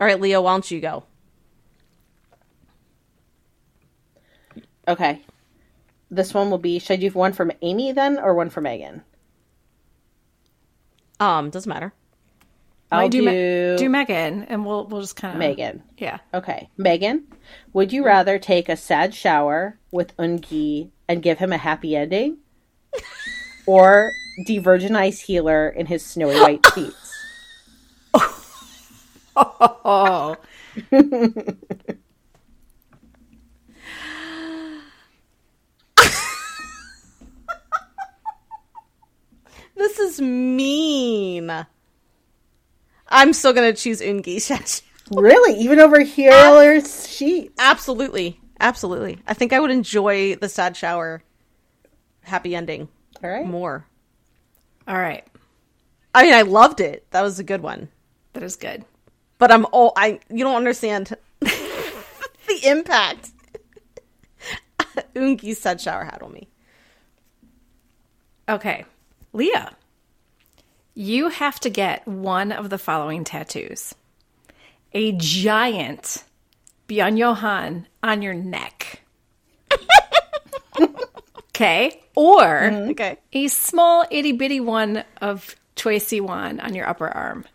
All 0.00 0.06
right, 0.06 0.20
Leah, 0.20 0.40
why 0.40 0.52
don't 0.54 0.70
you 0.70 0.80
go? 0.80 1.04
Okay. 4.88 5.20
This 6.10 6.32
one 6.32 6.50
will 6.50 6.58
be. 6.58 6.78
Should 6.78 6.94
I 6.94 6.96
do 6.96 7.10
one 7.10 7.32
from 7.32 7.52
Amy 7.62 7.92
then, 7.92 8.18
or 8.18 8.34
one 8.34 8.50
for 8.50 8.60
Megan? 8.60 9.02
Um, 11.20 11.50
doesn't 11.50 11.68
matter. 11.68 11.92
I'll 12.90 13.08
do, 13.08 13.20
do, 13.20 13.26
Me- 13.26 13.76
do 13.76 13.88
Megan, 13.88 14.44
and 14.44 14.66
we'll 14.66 14.86
we'll 14.86 15.02
just 15.02 15.14
kind 15.14 15.34
of 15.34 15.38
Megan. 15.38 15.84
Yeah. 15.96 16.18
Okay, 16.34 16.68
Megan, 16.76 17.24
would 17.72 17.92
you 17.92 18.04
rather 18.04 18.38
take 18.40 18.68
a 18.68 18.76
sad 18.76 19.14
shower 19.14 19.78
with 19.92 20.16
Ungi 20.16 20.90
and 21.06 21.22
give 21.22 21.38
him 21.38 21.52
a 21.52 21.56
happy 21.58 21.94
ending, 21.94 22.38
or 23.66 24.10
de-virginize 24.44 25.20
Healer 25.20 25.68
in 25.68 25.86
his 25.86 26.04
snowy 26.04 26.40
white 26.40 26.64
sheets? 26.74 27.09
Oh, 29.36 30.36
This 39.76 39.98
is 39.98 40.20
mean. 40.20 41.50
I'm 43.08 43.32
still 43.32 43.52
gonna 43.52 43.72
choose 43.72 44.00
Ungi 44.00 44.36
Shash. 44.36 44.82
really, 45.10 45.58
even 45.60 45.78
over 45.80 46.00
Healer's 46.00 46.84
uh, 47.04 47.08
sheets? 47.08 47.54
Absolutely. 47.58 48.40
Absolutely. 48.60 49.18
I 49.26 49.34
think 49.34 49.52
I 49.52 49.60
would 49.60 49.70
enjoy 49.70 50.36
the 50.36 50.48
sad 50.48 50.76
shower 50.76 51.22
happy 52.22 52.54
ending 52.54 52.88
All 53.24 53.30
right. 53.30 53.46
more. 53.46 53.86
all 54.86 54.98
right. 54.98 55.26
I 56.14 56.24
mean, 56.24 56.34
I 56.34 56.42
loved 56.42 56.80
it. 56.80 57.06
That 57.12 57.22
was 57.22 57.38
a 57.38 57.44
good 57.44 57.62
one. 57.62 57.88
That 58.34 58.42
is 58.42 58.56
good. 58.56 58.84
But 59.40 59.50
I'm 59.50 59.66
all 59.72 59.92
I 59.96 60.20
you 60.28 60.44
don't 60.44 60.54
understand 60.54 61.16
the 61.40 62.60
impact 62.64 63.30
Ungi's 65.16 65.58
sad 65.58 65.80
shower 65.80 66.04
had 66.04 66.22
on 66.22 66.32
me. 66.32 66.46
Okay, 68.48 68.84
Leah, 69.32 69.72
you 70.94 71.30
have 71.30 71.58
to 71.60 71.70
get 71.70 72.06
one 72.06 72.52
of 72.52 72.68
the 72.68 72.76
following 72.76 73.24
tattoos: 73.24 73.94
a 74.92 75.12
giant 75.12 76.22
Byun 76.86 77.16
Johan 77.16 77.86
on 78.02 78.20
your 78.20 78.34
neck. 78.34 79.00
okay, 81.38 82.02
or 82.14 82.42
mm-hmm. 82.42 82.90
Okay. 82.90 83.16
a 83.32 83.48
small 83.48 84.04
itty 84.10 84.32
bitty 84.32 84.60
one 84.60 85.02
of 85.22 85.56
Choi 85.76 85.96
Siwon 85.96 86.62
on 86.62 86.74
your 86.74 86.86
upper 86.86 87.08
arm 87.08 87.46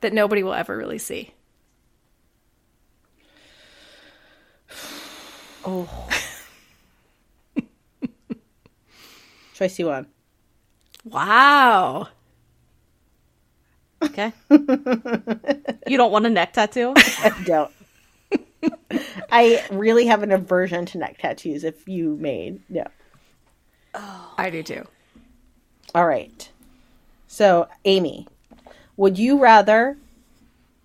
that 0.00 0.12
nobody 0.12 0.42
will 0.42 0.54
ever 0.54 0.76
really 0.76 0.98
see. 0.98 1.32
Oh. 5.64 6.08
Choi 9.54 9.66
Siwon. 9.66 10.06
Wow. 11.04 12.08
Okay. 14.02 14.32
you 14.50 15.96
don't 15.96 16.12
want 16.12 16.26
a 16.26 16.30
neck 16.30 16.52
tattoo? 16.52 16.92
I 16.96 17.42
don't. 17.44 17.70
I 19.30 19.64
really 19.70 20.06
have 20.06 20.22
an 20.22 20.32
aversion 20.32 20.86
to 20.86 20.98
neck 20.98 21.18
tattoos. 21.18 21.64
If 21.64 21.88
you 21.88 22.16
made 22.16 22.60
no. 22.68 22.86
Oh. 23.94 24.34
I 24.36 24.50
do 24.50 24.62
too. 24.62 24.84
All 25.94 26.06
right. 26.06 26.50
So, 27.26 27.68
Amy, 27.84 28.26
would 28.96 29.18
you 29.18 29.38
rather 29.38 29.98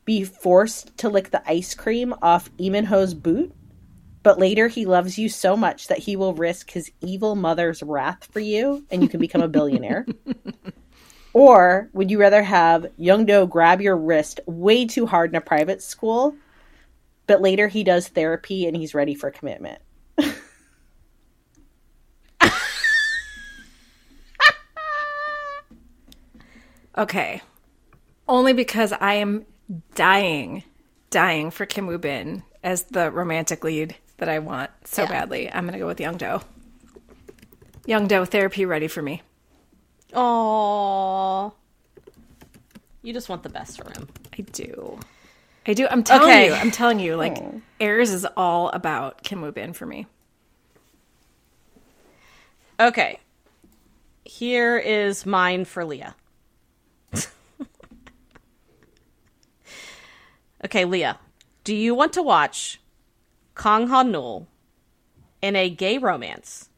be 0.06 0.24
forced 0.24 0.97
to 0.97 1.10
lick 1.10 1.32
the 1.32 1.47
ice 1.50 1.74
cream 1.74 2.13
off 2.21 2.50
Lee 2.58 2.69
Min 2.69 2.86
Ho's 2.86 3.13
boot, 3.13 3.54
but 4.24 4.39
later 4.39 4.67
he 4.67 4.86
loves 4.86 5.17
you 5.17 5.30
so 5.30 5.56
much 5.56 5.88
that 5.88 6.00
he 6.00 6.15
will 6.15 6.34
risk 6.34 6.71
his 6.71 6.91
evil 7.02 7.36
mother's 7.36 7.82
wrath 7.84 8.28
for 8.32 8.39
you 8.39 8.86
and 8.91 9.02
you 9.02 9.10
can 9.10 9.19
become 9.19 9.41
a 9.41 9.47
billionaire? 9.47 10.06
or 11.34 11.89
would 11.93 12.12
you 12.12 12.19
rather 12.19 12.43
have 12.43 12.88
Youngdo 13.00 13.50
grab 13.50 13.82
your 13.82 13.97
wrist 13.97 14.39
way 14.45 14.86
too 14.86 15.06
hard 15.06 15.32
in 15.32 15.36
a 15.36 15.41
private 15.41 15.82
school, 15.82 16.36
but 17.28 17.41
later 17.41 17.67
he 17.67 17.84
does 17.84 18.08
therapy 18.08 18.67
and 18.67 18.76
he's 18.76 18.93
ready 18.93 19.15
for 19.15 19.32
commitment? 19.32 19.82
Okay. 26.97 27.41
Only 28.31 28.53
because 28.53 28.93
I 28.93 29.15
am 29.15 29.45
dying, 29.93 30.63
dying 31.09 31.51
for 31.51 31.65
Kim 31.65 31.85
Woo 31.85 31.97
Bin 31.97 32.43
as 32.63 32.83
the 32.83 33.11
romantic 33.11 33.61
lead 33.61 33.97
that 34.19 34.29
I 34.29 34.39
want 34.39 34.71
so 34.85 35.05
badly. 35.05 35.51
I'm 35.51 35.65
going 35.65 35.73
to 35.73 35.79
go 35.79 35.85
with 35.85 35.99
Young 35.99 36.15
Do. 36.15 36.39
Young 37.85 38.07
Do, 38.07 38.23
therapy 38.23 38.65
ready 38.65 38.87
for 38.87 39.01
me. 39.01 39.21
Aww. 40.13 41.51
You 43.01 43.11
just 43.11 43.27
want 43.27 43.43
the 43.43 43.49
best 43.49 43.83
for 43.83 43.89
him. 43.89 44.07
I 44.31 44.43
do. 44.43 44.97
I 45.67 45.73
do. 45.73 45.85
I'm 45.91 46.01
telling 46.01 46.23
Okay. 46.29 46.45
you. 46.47 46.53
I'm 46.53 46.71
telling 46.71 47.01
you. 47.01 47.17
Like, 47.17 47.37
hmm. 47.37 47.57
Heirs 47.81 48.11
is 48.11 48.25
all 48.37 48.69
about 48.69 49.23
Kim 49.23 49.41
Woo 49.41 49.51
Bin 49.51 49.73
for 49.73 49.85
me. 49.85 50.07
Okay. 52.79 53.19
Here 54.23 54.77
is 54.77 55.25
mine 55.25 55.65
for 55.65 55.83
Leah. 55.83 56.15
Okay, 60.65 60.86
Leah. 60.86 61.19
Do 61.63 61.76
you 61.76 61.93
want 61.93 62.13
to 62.13 62.24
watch 62.24 62.80
Kong 63.56 63.88
Han 63.88 64.12
Nul 64.12 64.47
in 65.41 65.56
a 65.56 65.69
gay 65.69 65.97
romance, 65.97 66.69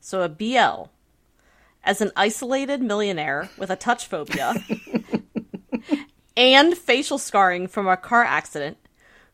so 0.00 0.22
a 0.22 0.28
BL, 0.28 0.88
as 1.84 2.00
an 2.00 2.12
isolated 2.16 2.82
millionaire 2.82 3.50
with 3.58 3.70
a 3.70 3.76
touch 3.76 4.06
phobia 4.06 4.54
and 6.36 6.76
facial 6.76 7.18
scarring 7.18 7.66
from 7.66 7.86
a 7.88 7.96
car 7.96 8.24
accident 8.24 8.76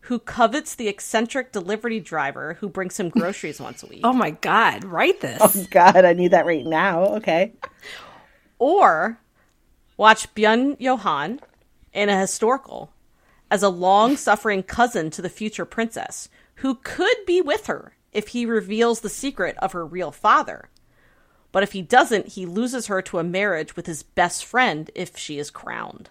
who 0.07 0.19
covets 0.19 0.75
the 0.75 0.89
eccentric 0.89 1.53
delivery 1.53 2.01
driver 2.01 2.55
who 2.55 2.69
brings 2.69 2.99
him 2.99 3.09
groceries 3.09 3.61
once 3.61 3.83
a 3.83 3.87
week? 3.87 4.01
Oh 4.05 4.13
my 4.13 4.31
God. 4.31 4.85
Write 4.85 5.21
this. 5.21 5.39
Oh 5.41 5.67
God, 5.71 6.05
I 6.05 6.13
need 6.13 6.33
that 6.33 6.47
right 6.47 6.67
now. 6.67 7.05
Okay. 7.17 7.53
or 8.59 9.19
watch 9.97 10.33
Byun 10.35 10.77
Johan 10.81 11.41
in 11.93 12.09
a 12.09 12.19
historical 12.19 12.92
as 13.53 13.63
a 13.63 13.69
long 13.69 14.17
suffering 14.17 14.63
cousin 14.63 15.11
to 15.11 15.21
the 15.21 15.29
future 15.29 15.67
princess 15.67 16.31
who 16.57 16.75
could 16.77 17.19
be 17.27 17.43
with 17.43 17.67
her 17.67 17.95
if 18.11 18.29
he 18.29 18.47
reveals 18.47 19.01
the 19.01 19.11
secret 19.11 19.55
of 19.59 19.73
her 19.73 19.85
real 19.85 20.11
father. 20.11 20.71
But 21.53 21.63
if 21.63 21.73
he 21.73 21.83
doesn't, 21.83 22.29
he 22.29 22.47
loses 22.47 22.87
her 22.87 23.03
to 23.03 23.19
a 23.19 23.23
marriage 23.23 23.77
with 23.77 23.85
his 23.85 24.03
best 24.03 24.43
friend 24.47 24.91
if 24.95 25.19
she 25.19 25.39
is 25.39 25.51
crowned. 25.51 26.09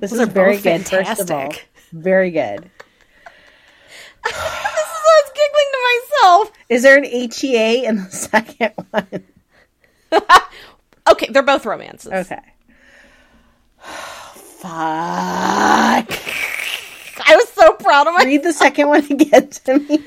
This 0.00 0.12
are 0.12 0.22
is 0.22 0.28
very 0.28 0.56
both 0.56 0.64
good. 0.64 0.86
First 0.86 1.20
of 1.20 1.30
all, 1.30 1.50
fantastic. 1.50 1.68
very 1.92 2.30
good. 2.30 2.58
this 4.24 4.34
is 4.34 4.38
I 4.38 5.22
was 5.24 5.32
giggling 5.34 5.70
to 5.72 5.78
myself. 6.20 6.52
Is 6.68 6.82
there 6.82 6.98
an 6.98 7.04
HEA 7.04 7.86
in 7.86 7.96
the 7.96 8.10
second 8.10 8.72
one? 8.90 9.24
Okay, 11.10 11.26
they're 11.30 11.42
both 11.42 11.66
romances. 11.66 12.12
Okay. 12.12 12.38
Fuck. 13.78 14.68
I 17.24 17.36
was 17.36 17.48
so 17.48 17.72
proud 17.72 18.06
of 18.06 18.14
my 18.14 18.22
Read 18.24 18.44
the 18.44 18.52
second 18.52 18.88
one 18.88 19.04
again 19.10 19.48
to 19.50 19.78
me. 19.80 20.04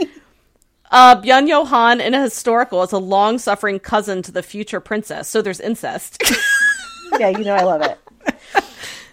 Uh, 0.89 1.21
Byun 1.21 1.47
Johan 1.49 1.99
in 1.99 2.13
a 2.13 2.21
historical 2.21 2.81
is 2.83 2.93
a 2.93 2.97
long 2.97 3.39
suffering 3.39 3.79
cousin 3.79 4.21
to 4.21 4.31
the 4.31 4.41
future 4.43 4.79
princess, 4.79 5.27
so 5.27 5.41
there's 5.41 5.59
incest. 5.59 6.21
Yeah, 7.19 7.29
you 7.29 7.43
know 7.45 7.55
I 7.55 7.63
love 7.63 7.81
it. 7.81 7.97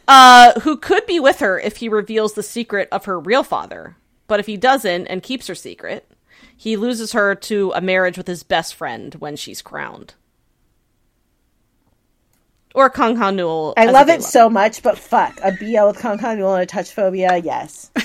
uh, 0.09 0.59
who 0.61 0.77
could 0.77 1.07
be 1.07 1.21
with 1.21 1.39
her 1.41 1.59
if 1.61 1.77
he 1.77 1.89
reveals 1.89 2.33
the 2.33 2.43
secret 2.43 2.89
of 2.91 3.05
her 3.05 3.19
real 3.21 3.43
father. 3.45 3.97
But 4.27 4.41
if 4.41 4.47
he 4.47 4.57
doesn't 4.57 5.07
and 5.07 5.23
keeps 5.23 5.47
her 5.47 5.55
secret, 5.55 6.11
he 6.57 6.77
loses 6.77 7.13
her 7.13 7.35
to 7.37 7.73
a 7.77 7.81
marriage 7.81 8.17
with 8.17 8.27
his 8.27 8.43
best 8.43 8.75
friend 8.75 9.15
when 9.17 9.37
she's 9.37 9.63
crowned. 9.63 10.15
Or 12.75 12.89
Kong 12.91 13.17
Han 13.17 13.37
Nul. 13.37 13.75
I 13.77 13.87
love 13.87 14.09
it 14.09 14.13
lover. 14.13 14.23
so 14.23 14.49
much, 14.51 14.83
but 14.83 14.99
fuck. 14.99 15.39
A 15.43 15.53
BL 15.53 15.87
with 15.89 15.99
Kong 15.99 16.19
Kong 16.19 16.41
and 16.41 16.61
a 16.63 16.67
touch 16.67 16.93
phobia, 16.93 17.37
yes. 17.39 17.91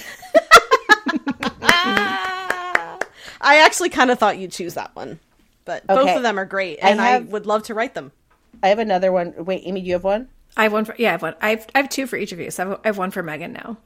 I 3.39 3.61
actually 3.65 3.89
kind 3.89 4.11
of 4.11 4.19
thought 4.19 4.37
you'd 4.37 4.51
choose 4.51 4.73
that 4.73 4.95
one. 4.95 5.19
But 5.65 5.85
both 5.85 6.09
of 6.09 6.23
them 6.23 6.39
are 6.39 6.45
great, 6.45 6.79
and 6.81 6.99
I, 7.01 7.09
have- 7.11 7.27
would 7.29 7.45
love 7.45 7.63
to 7.63 7.73
write 7.73 7.93
them. 7.93 8.11
I 8.63 8.69
have 8.69 8.79
another 8.79 9.11
one. 9.11 9.33
Wait, 9.37 9.61
Amy, 9.65 9.81
do 9.81 9.87
you 9.87 9.93
have 9.93 10.03
one? 10.03 10.29
I 10.55 10.63
have 10.63 10.73
one 10.73 10.85
for, 10.85 10.95
yeah, 10.97 11.09
I 11.09 11.11
have 11.11 11.21
one. 11.21 11.35
I 11.41 11.49
have, 11.51 11.67
I 11.75 11.79
have 11.79 11.89
two 11.89 12.07
for 12.07 12.17
each 12.17 12.31
of 12.31 12.39
you. 12.39 12.49
So 12.49 12.63
I 12.63 12.67
have, 12.69 12.79
I 12.83 12.87
have 12.87 12.97
one 12.97 13.11
for 13.11 13.21
Megan 13.21 13.53
now. 13.53 13.77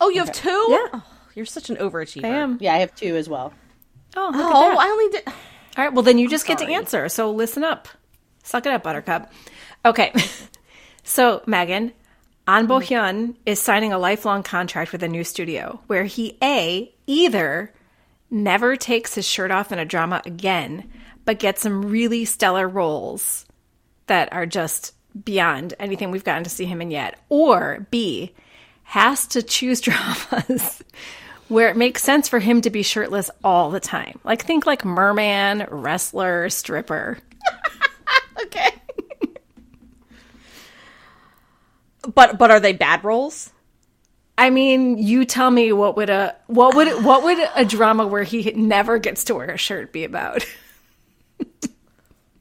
Oh, 0.00 0.08
you 0.08 0.18
have 0.20 0.32
two? 0.32 0.66
Yeah. 0.70 0.86
Oh, 0.94 1.04
you're 1.36 1.46
such 1.46 1.70
an 1.70 1.76
overachiever. 1.76 2.24
I 2.24 2.28
am. 2.28 2.58
Yeah, 2.60 2.74
I 2.74 2.78
have 2.78 2.94
two 2.96 3.14
as 3.16 3.28
well. 3.28 3.52
Oh, 4.16 4.30
look 4.34 4.46
Oh, 4.52 4.70
at 4.72 4.74
that. 4.74 4.78
I 4.80 4.88
only 4.90 5.08
did. 5.10 5.22
All 5.28 5.84
right, 5.84 5.92
well 5.92 6.02
then 6.02 6.18
you 6.18 6.28
just 6.28 6.46
get 6.46 6.58
to 6.58 6.66
answer. 6.66 7.08
So 7.08 7.30
listen 7.30 7.62
up. 7.62 7.86
Suck 8.42 8.66
it 8.66 8.72
up, 8.72 8.82
Buttercup. 8.82 9.30
Okay. 9.84 10.12
so 11.04 11.42
Megan, 11.46 11.92
An 12.46 12.66
Bo 12.66 12.80
Hyun 12.80 13.36
is 13.46 13.60
signing 13.60 13.92
a 13.92 13.98
lifelong 13.98 14.42
contract 14.42 14.92
with 14.92 15.02
a 15.02 15.08
new 15.08 15.24
studio 15.24 15.80
where 15.86 16.04
he 16.04 16.36
A 16.42 16.92
either 17.06 17.72
never 18.30 18.76
takes 18.76 19.14
his 19.14 19.26
shirt 19.26 19.50
off 19.50 19.72
in 19.72 19.78
a 19.78 19.84
drama 19.84 20.22
again, 20.24 20.88
but 21.24 21.38
gets 21.38 21.62
some 21.62 21.84
really 21.86 22.24
stellar 22.24 22.68
roles 22.68 23.46
that 24.06 24.32
are 24.32 24.46
just 24.46 24.94
beyond 25.24 25.74
anything 25.78 26.10
we've 26.10 26.24
gotten 26.24 26.44
to 26.44 26.50
see 26.50 26.64
him 26.64 26.80
in 26.80 26.90
yet. 26.90 27.18
Or 27.28 27.86
B, 27.90 28.32
has 28.84 29.26
to 29.28 29.42
choose 29.42 29.80
dramas 29.80 30.82
where 31.48 31.68
it 31.68 31.76
makes 31.76 32.02
sense 32.02 32.28
for 32.28 32.38
him 32.38 32.60
to 32.60 32.70
be 32.70 32.82
shirtless 32.82 33.30
all 33.42 33.70
the 33.70 33.80
time. 33.80 34.18
Like 34.24 34.44
think 34.44 34.66
like 34.66 34.84
merman, 34.84 35.66
wrestler, 35.70 36.48
stripper. 36.50 37.18
Okay. 38.44 38.70
But 42.14 42.38
but 42.38 42.50
are 42.50 42.60
they 42.60 42.72
bad 42.72 43.04
roles? 43.04 43.52
I 44.38 44.48
mean, 44.48 44.96
you 44.96 45.26
tell 45.26 45.50
me 45.50 45.72
what 45.72 45.96
would 45.96 46.10
a 46.10 46.34
what 46.46 46.74
would 46.74 46.88
what 47.04 47.22
would 47.22 47.38
a 47.54 47.64
drama 47.64 48.06
where 48.06 48.22
he 48.22 48.52
never 48.52 48.98
gets 48.98 49.24
to 49.24 49.34
wear 49.34 49.50
a 49.50 49.58
shirt 49.58 49.92
be 49.92 50.04
about? 50.04 50.44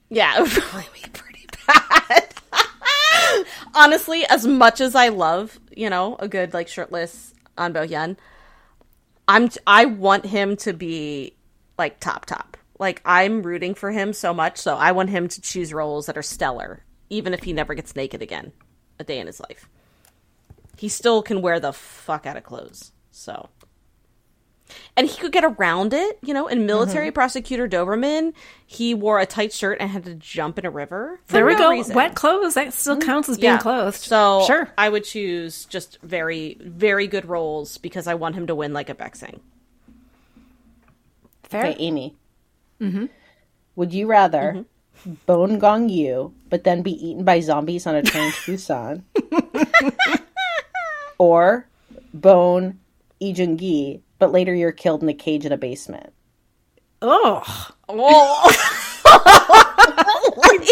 Yeah, 0.10 0.38
it 0.38 0.42
would 0.42 0.52
probably 0.52 0.90
be 0.94 1.10
pretty 1.14 1.46
bad. 1.68 2.34
Honestly, 3.76 4.26
as 4.26 4.46
much 4.46 4.82
as 4.82 4.96
I 4.96 5.10
love, 5.10 5.60
you 5.76 5.90
know, 5.90 6.16
a 6.20 6.28
good 6.28 6.54
like 6.54 6.68
shirtless 6.68 7.34
An 7.58 7.74
Bo 7.74 7.86
Hyun, 7.86 8.18
I'm 9.28 9.50
I 9.68 9.86
want 9.86 10.26
him 10.26 10.58
to 10.58 10.74
be 10.74 11.36
like 11.78 12.00
top 12.00 12.26
top. 12.26 12.58
Like 12.80 13.02
I'm 13.06 13.44
rooting 13.44 13.76
for 13.76 13.92
him 13.92 14.14
so 14.14 14.34
much, 14.34 14.58
so 14.58 14.76
I 14.76 14.94
want 14.94 15.12
him 15.12 15.28
to 15.28 15.42
choose 15.42 15.74
roles 15.74 16.08
that 16.08 16.18
are 16.18 16.24
stellar, 16.24 16.84
even 17.12 17.34
if 17.36 17.44
he 17.44 17.54
never 17.54 17.76
gets 17.76 17.96
naked 17.96 18.24
again 18.24 18.52
a 19.00 19.04
day 19.04 19.20
in 19.20 19.28
his 19.28 19.40
life. 19.40 19.68
He 20.78 20.90
still 20.90 21.22
can 21.22 21.42
wear 21.42 21.60
the 21.60 21.74
fuck 21.74 22.26
out 22.26 22.38
of 22.38 22.44
clothes. 22.44 22.92
So 23.12 23.50
and 24.96 25.08
he 25.08 25.18
could 25.20 25.32
get 25.32 25.44
around 25.44 25.94
it, 25.96 26.20
you 26.22 26.32
know. 26.34 26.48
In 26.48 26.68
military 26.68 27.08
Mm-hmm. 27.08 27.14
prosecutor 27.16 27.68
Doberman, 27.68 28.34
he 28.68 28.94
wore 28.94 29.20
a 29.20 29.26
tight 29.26 29.52
shirt 29.52 29.78
and 29.82 29.90
had 29.90 30.06
to 30.06 30.14
jump 30.14 30.60
in 30.60 30.66
a 30.66 30.70
river. 30.70 31.20
for 31.26 31.34
There 31.34 31.46
we 31.46 31.54
no 31.54 31.58
go. 31.58 31.70
reason. 31.72 31.96
Wet 31.96 32.14
clothes 32.14 32.54
that 32.54 32.72
still 32.74 32.98
counts 33.00 33.28
as 33.30 33.38
being 33.40 33.54
Yeah. 33.54 33.58
clothed. 33.60 33.98
So 33.98 34.44
sure. 34.46 34.72
I 34.78 34.90
would 34.90 35.06
choose 35.06 35.66
just 35.66 35.98
very, 36.04 36.56
very 36.62 37.08
good 37.08 37.26
roles 37.26 37.80
because 37.80 38.06
I 38.06 38.14
want 38.14 38.36
him 38.36 38.46
to 38.46 38.54
win 38.54 38.72
like 38.74 38.90
a 38.90 38.96
Baeksang. 38.96 39.40
Fair. 41.44 41.66
Okay, 41.66 41.76
Amy. 41.80 42.16
Mm-hmm. 42.80 43.06
Would 43.76 43.92
you 43.94 44.06
rather 44.08 44.66
bone 45.26 45.58
Gong 45.58 45.90
Yu, 45.90 46.32
but 46.50 46.64
then 46.64 46.82
be 46.82 46.92
eaten 46.92 47.24
by 47.24 47.40
zombies 47.40 47.86
on 47.88 47.96
a 47.96 48.02
train 48.04 48.32
to 48.32 48.52
Busan, 48.52 49.04
or 51.18 51.68
bone 52.14 52.80
Lee 53.22 53.34
Joon 53.34 53.58
Gi, 53.58 54.02
but 54.18 54.32
later 54.32 54.54
you're 54.54 54.72
killed 54.72 55.04
in 55.04 55.10
a 55.10 55.14
cage 55.14 55.46
in 55.46 55.52
a 55.52 55.58
basement? 55.58 56.14
Oh, 57.02 57.68
Oh 57.90 58.80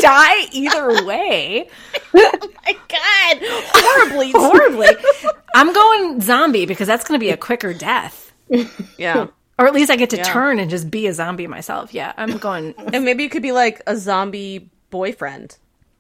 die 0.02 0.48
either 0.52 1.06
way. 1.06 1.68
Oh 2.14 2.50
my 2.66 2.74
god! 2.88 3.38
Horribly. 3.42 4.32
Horribly. 4.32 4.88
I'm 5.56 5.74
going 5.74 6.22
zombie 6.22 6.66
because 6.66 6.88
that's 6.88 7.04
going 7.08 7.20
to 7.20 7.24
be 7.24 7.30
a 7.32 7.38
quicker 7.38 7.74
death. 7.74 8.34
yeah. 8.98 9.28
Or 9.60 9.66
at 9.68 9.74
least 9.74 9.90
I 9.90 9.96
get 9.96 10.12
to 10.12 10.18
turn 10.18 10.60
and 10.60 10.70
just 10.70 10.92
be 10.92 11.08
a 11.08 11.14
zombie 11.14 11.48
myself. 11.48 11.94
Yeah, 11.94 12.14
I'm 12.16 12.38
going. 12.38 12.76
And 12.94 13.04
maybe 13.04 13.24
it 13.24 13.30
could 13.30 13.42
be 13.42 13.52
like 13.52 13.82
a 13.88 13.96
zombie 13.96 14.70
boyfriend 14.90 15.58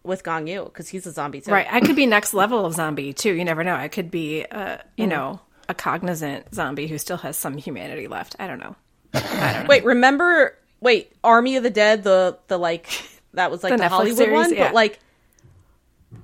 with 0.07 0.23
Gong 0.23 0.47
Yu 0.47 0.63
because 0.65 0.87
he's 0.87 1.05
a 1.05 1.11
zombie 1.11 1.41
too. 1.41 1.51
Right. 1.51 1.67
I 1.69 1.81
could 1.81 1.95
be 1.95 2.05
next 2.05 2.33
level 2.33 2.65
of 2.65 2.73
zombie 2.73 3.13
too. 3.13 3.33
You 3.33 3.45
never 3.45 3.63
know. 3.63 3.75
I 3.75 3.87
could 3.89 4.09
be, 4.09 4.45
uh, 4.45 4.77
you 4.95 5.05
know, 5.07 5.39
a 5.69 5.73
cognizant 5.75 6.53
zombie 6.55 6.87
who 6.87 6.97
still 6.97 7.17
has 7.17 7.37
some 7.37 7.57
humanity 7.57 8.07
left. 8.07 8.35
I 8.39 8.47
don't 8.47 8.59
know. 8.59 8.75
I 9.13 9.19
don't 9.53 9.63
know. 9.63 9.67
Wait, 9.69 9.83
remember? 9.85 10.57
Wait, 10.79 11.11
Army 11.23 11.55
of 11.57 11.63
the 11.63 11.69
Dead, 11.69 12.03
the 12.03 12.37
the 12.47 12.57
like 12.57 12.87
that 13.33 13.51
was 13.51 13.63
like 13.63 13.71
The 13.73 13.77
the, 13.77 13.89
Hollywood 13.89 14.17
series? 14.17 14.33
one, 14.33 14.53
Yeah. 14.53 14.65
but 14.67 14.73
like 14.73 14.99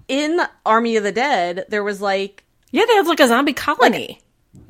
in 0.08 0.39
Army 0.65 0.96
of 0.98 1.04
the 1.04 1.12
Dead, 1.12 1.65
there 1.69 1.84
was 1.84 2.02
like 2.02 2.43
Yeah, 2.72 2.86
they 2.88 2.96
have 2.96 3.08
like 3.08 3.19
a 3.19 3.28
zombie 3.28 3.54
colony. 3.54 4.19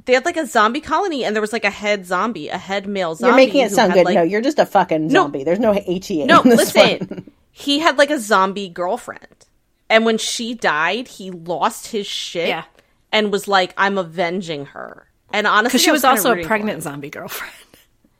they 0.06 0.13
had 0.13 0.26
like 0.26 0.38
a 0.38 0.45
zombie 0.45 0.82
colony, 0.82 1.23
and 1.26 1.36
there 1.36 1.41
was 1.41 1.54
like 1.54 1.65
a 1.65 1.69
head 1.69 2.06
zombie, 2.06 2.47
a 2.49 2.58
head 2.58 2.88
male 2.88 3.15
zombie. 3.15 3.30
You're 3.30 3.47
making 3.47 3.62
it 3.65 3.71
sound 3.71 3.93
good. 3.93 4.06
like- 4.06 4.15
no, 4.15 4.23
you're 4.23 4.41
just 4.41 4.60
a 4.60 4.65
fucking 4.65 5.10
zombie. 5.10 5.43
There's 5.43 5.60
no 5.60 5.73
HEA. 5.73 6.26
no. 6.26 6.41
in 6.41 6.49
this 6.49 6.73
Listen, 6.76 7.08
one. 7.08 7.32
he 7.54 7.80
had 7.80 7.98
like 7.98 8.10
a 8.10 8.20
zombie 8.20 8.68
girlfriend, 8.68 9.46
and 9.89 10.04
when 10.06 10.18
she 10.18 10.54
died, 10.54 11.08
he 11.08 11.32
lost 11.32 11.88
his 11.88 12.06
shit. 12.08 12.50
Yeah. 12.50 12.66
and 13.12 13.32
was 13.32 13.48
like, 13.48 13.74
"I'm 13.78 13.98
avenging 13.98 14.66
her." 14.68 15.08
And 15.32 15.48
honestly, 15.48 15.70
Because 15.70 15.82
she 15.82 15.89
I 15.89 15.94
was 15.94 16.04
also 16.04 16.34
a 16.34 16.44
pregnant 16.44 16.84
zombie 16.84 17.10
girlfriend. 17.10 17.54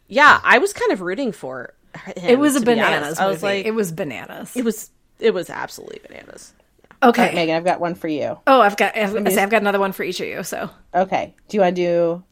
Yeah, 0.08 0.40
I 0.44 0.60
was 0.60 0.74
kind 0.74 0.92
of 0.92 1.02
rooting 1.02 1.32
for 1.32 1.74
him. 2.16 2.30
It 2.30 2.38
was 2.38 2.56
a 2.56 2.62
bananas 2.62 3.04
honest. 3.18 3.22
I 3.22 3.28
was 3.28 3.42
like, 3.42 3.66
it 3.66 3.72
was 3.74 3.92
bananas. 3.92 4.56
it 4.56 4.64
was 4.64 4.92
it 5.20 5.34
was 5.34 5.50
absolutely 5.50 6.02
bananas. 6.08 6.54
Okay. 7.02 7.22
All 7.22 7.28
right, 7.28 7.34
Megan, 7.36 7.56
I've 7.56 7.64
got 7.64 7.80
one 7.80 7.96
for 7.96 8.08
you. 8.08 8.38
Oh, 8.46 8.62
I've 8.62 8.78
got 8.78 8.96
I've, 8.96 9.16
I've 9.16 9.50
got 9.50 9.62
another 9.62 9.80
one 9.80 9.92
for 9.92 10.04
each 10.04 10.20
of 10.20 10.28
you. 10.28 10.44
So 10.44 10.70
Okay. 10.94 11.34
Do 11.48 11.58
you 11.58 11.62
want 11.62 11.76
to 11.76 11.82
do? 11.82 12.24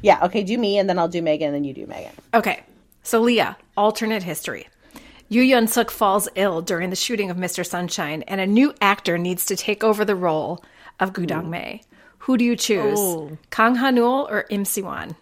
Yeah. 0.00 0.24
Okay. 0.24 0.42
Do 0.42 0.56
me, 0.56 0.78
and 0.78 0.88
then 0.88 0.98
I'll 0.98 1.08
do 1.08 1.20
Megan, 1.20 1.48
and 1.48 1.54
then 1.54 1.64
you 1.64 1.74
do 1.74 1.86
Megan. 1.86 2.12
okay. 2.32 2.62
So 3.02 3.20
Leah, 3.20 3.58
alternate 3.76 4.22
history. 4.22 4.68
Yoo 5.32 5.40
Yeon 5.42 5.62
Seok 5.62 5.90
falls 5.90 6.28
ill 6.34 6.60
during 6.60 6.90
the 6.90 6.96
shooting 6.96 7.30
of 7.30 7.38
Mr. 7.38 7.64
Sunshine, 7.64 8.20
and 8.28 8.38
a 8.38 8.46
new 8.46 8.74
actor 8.82 9.16
needs 9.16 9.46
to 9.46 9.56
take 9.56 9.82
over 9.82 10.04
the 10.04 10.14
role 10.14 10.62
of 11.00 11.14
Gu 11.14 11.24
Dong 11.24 11.48
Mae. 11.48 11.80
Who 12.18 12.36
do 12.36 12.44
you 12.44 12.54
choose, 12.54 13.00
Ooh. 13.00 13.38
Kang 13.50 13.76
Ha 13.76 13.90
Neul 13.90 14.30
or 14.30 14.44
Im 14.50 14.64
Siwan? 14.64 15.16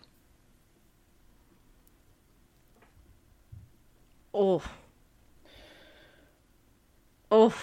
Oh. 4.34 4.64
Oh. 7.30 7.54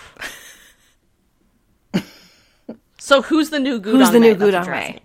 so 2.98 3.22
who's 3.24 3.50
the 3.50 3.60
new 3.60 3.82
Gudong 3.82 4.00
Who's 4.00 4.12
the 4.12 4.22
Mei? 4.22 4.28
new 4.30 4.36
That's 4.36 4.66
what 4.66 4.72
Mei? 4.72 4.80
asking. 4.84 5.02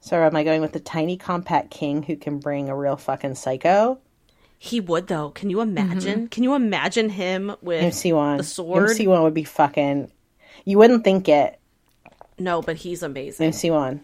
So 0.00 0.16
am 0.22 0.34
I 0.34 0.42
going 0.42 0.62
with 0.62 0.72
the 0.72 0.80
tiny 0.80 1.18
compact 1.18 1.70
king 1.70 2.02
who 2.02 2.16
can 2.16 2.38
bring 2.38 2.70
a 2.70 2.74
real 2.74 2.96
fucking 2.96 3.34
psycho? 3.34 3.98
He 4.62 4.78
would 4.78 5.06
though. 5.06 5.30
Can 5.30 5.48
you 5.48 5.62
imagine? 5.62 6.18
Mm-hmm. 6.18 6.26
Can 6.26 6.42
you 6.42 6.54
imagine 6.54 7.08
him 7.08 7.56
with 7.62 7.82
Im 7.82 7.92
Si 7.92 8.12
Wan. 8.12 8.36
the 8.36 8.44
sword? 8.44 8.90
Im 8.90 8.94
Si 8.94 9.06
Wan 9.06 9.22
would 9.22 9.32
be 9.32 9.42
fucking. 9.42 10.12
You 10.66 10.76
wouldn't 10.76 11.02
think 11.02 11.30
it. 11.30 11.58
No, 12.38 12.60
but 12.60 12.76
he's 12.76 13.02
amazing. 13.02 13.46
Im 13.46 13.52
Si 13.54 13.70
Wan. 13.70 14.02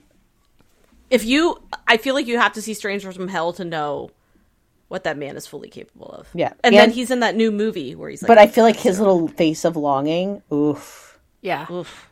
If 1.10 1.26
you, 1.26 1.60
I 1.86 1.98
feel 1.98 2.14
like 2.14 2.26
you 2.26 2.38
have 2.38 2.54
to 2.54 2.62
see 2.62 2.72
Strangers 2.72 3.14
from 3.14 3.28
Hell 3.28 3.52
to 3.52 3.66
know 3.66 4.10
what 4.88 5.04
that 5.04 5.18
man 5.18 5.36
is 5.36 5.46
fully 5.46 5.68
capable 5.68 6.06
of. 6.06 6.26
Yeah. 6.32 6.54
and, 6.64 6.74
then 6.74 6.90
he's 6.90 7.10
in 7.10 7.20
that 7.20 7.36
new 7.36 7.52
movie 7.52 7.94
where 7.94 8.08
he's 8.08 8.22
like, 8.22 8.28
But 8.28 8.38
I 8.38 8.46
feel 8.46 8.64
like 8.64 8.76
his 8.76 8.98
little 8.98 9.28
face 9.28 9.66
of 9.66 9.76
longing, 9.76 10.42
oof. 10.50 11.18
Yeah. 11.42 11.70
Oof. 11.70 12.08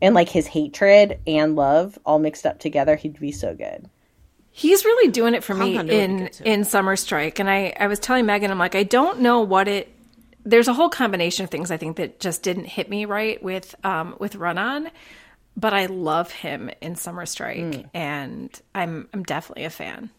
And 0.00 0.14
like 0.14 0.28
his 0.28 0.46
hatred 0.46 1.18
and 1.26 1.56
love 1.56 1.98
all 2.06 2.20
mixed 2.20 2.46
up 2.46 2.60
together, 2.60 2.94
he'd 2.94 3.18
be 3.18 3.32
so 3.32 3.52
good. 3.52 3.90
He's 4.58 4.84
really 4.84 5.08
doing 5.12 5.34
it 5.34 5.44
for 5.44 5.54
me 5.54 5.74
Kang 5.74 5.76
Ha 5.76 5.82
Neul 5.82 5.88
be 5.88 5.96
in 5.96 6.30
in 6.44 6.64
Summer 6.64 6.96
Strike, 6.96 7.38
and 7.38 7.48
I 7.48 7.72
I 7.78 7.86
was 7.86 8.00
telling 8.00 8.26
Megan, 8.26 8.50
I'm 8.50 8.58
like, 8.58 8.74
I 8.74 8.82
don't 8.82 9.20
know 9.20 9.40
what 9.40 9.68
it. 9.68 9.88
There's 10.44 10.66
a 10.66 10.72
whole 10.72 10.88
combination 10.88 11.44
of 11.44 11.50
things 11.50 11.70
I 11.70 11.76
think 11.76 11.96
that 11.98 12.18
just 12.18 12.42
didn't 12.42 12.64
hit 12.64 12.90
me 12.90 13.04
right 13.04 13.40
with 13.40 13.76
um 13.84 14.16
with 14.18 14.34
Run 14.34 14.58
On, 14.58 14.90
but 15.56 15.72
I 15.74 15.86
love 15.86 16.32
him 16.32 16.70
in 16.80 16.96
Summer 16.96 17.24
Strike, 17.24 17.58
Mm. 17.58 17.90
and 17.94 18.60
I'm 18.74 19.08
I'm 19.14 19.22
definitely 19.22 19.64
a 19.64 19.70
fan. 19.70 20.10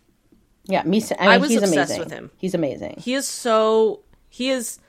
Yeah, 0.65 0.83
me. 0.83 1.03
I, 1.19 1.21
mean, 1.21 1.29
I 1.31 1.37
was 1.37 1.49
he's 1.49 1.61
obsessed 1.61 1.75
amazing. 1.91 1.99
with 1.99 2.11
him. 2.11 2.31
He's 2.37 2.53
amazing. 2.53 2.95
He 2.99 3.15
is 3.15 3.27
so. 3.27 4.01
He 4.29 4.49
is 4.51 4.79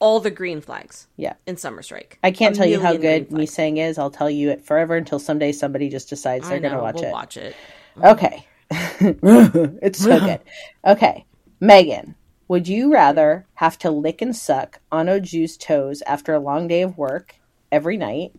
all 0.00 0.20
the 0.20 0.30
green 0.30 0.60
flags. 0.62 1.08
Yeah. 1.16 1.34
in 1.46 1.56
Summer 1.58 1.82
Strike. 1.82 2.18
I 2.22 2.30
can't 2.30 2.54
A 2.54 2.58
tell 2.58 2.66
you 2.68 2.80
how 2.80 2.92
good 2.92 3.28
green 3.28 3.46
flags. 3.46 3.56
Misang 3.56 3.78
is. 3.86 3.98
I'll 3.98 4.10
tell 4.12 4.30
you 4.30 4.48
it 4.50 4.62
forever 4.64 4.96
until 4.96 5.18
someday 5.18 5.52
somebody 5.52 5.88
just 5.90 6.08
decides 6.08 6.48
they're 6.48 6.60
going 6.60 6.72
to 6.72 6.78
watch 6.78 6.94
we'll 6.94 7.04
it. 7.04 7.12
Watch 7.12 7.36
it. 7.36 7.56
Okay. 8.02 8.46
it's 8.70 9.98
so 10.02 10.20
good. 10.20 10.40
Okay. 10.86 11.24
Megan, 11.60 12.14
would 12.46 12.68
you 12.68 12.92
rather 12.92 13.46
have 13.54 13.78
to 13.78 13.90
lick 13.90 14.22
and 14.22 14.34
suck 14.34 14.80
Ano 14.92 15.18
Ju's 15.20 15.56
toes 15.56 16.02
after 16.06 16.32
a 16.34 16.40
long 16.40 16.68
day 16.68 16.82
of 16.82 16.96
work 16.96 17.34
every 17.72 17.96
night, 17.96 18.32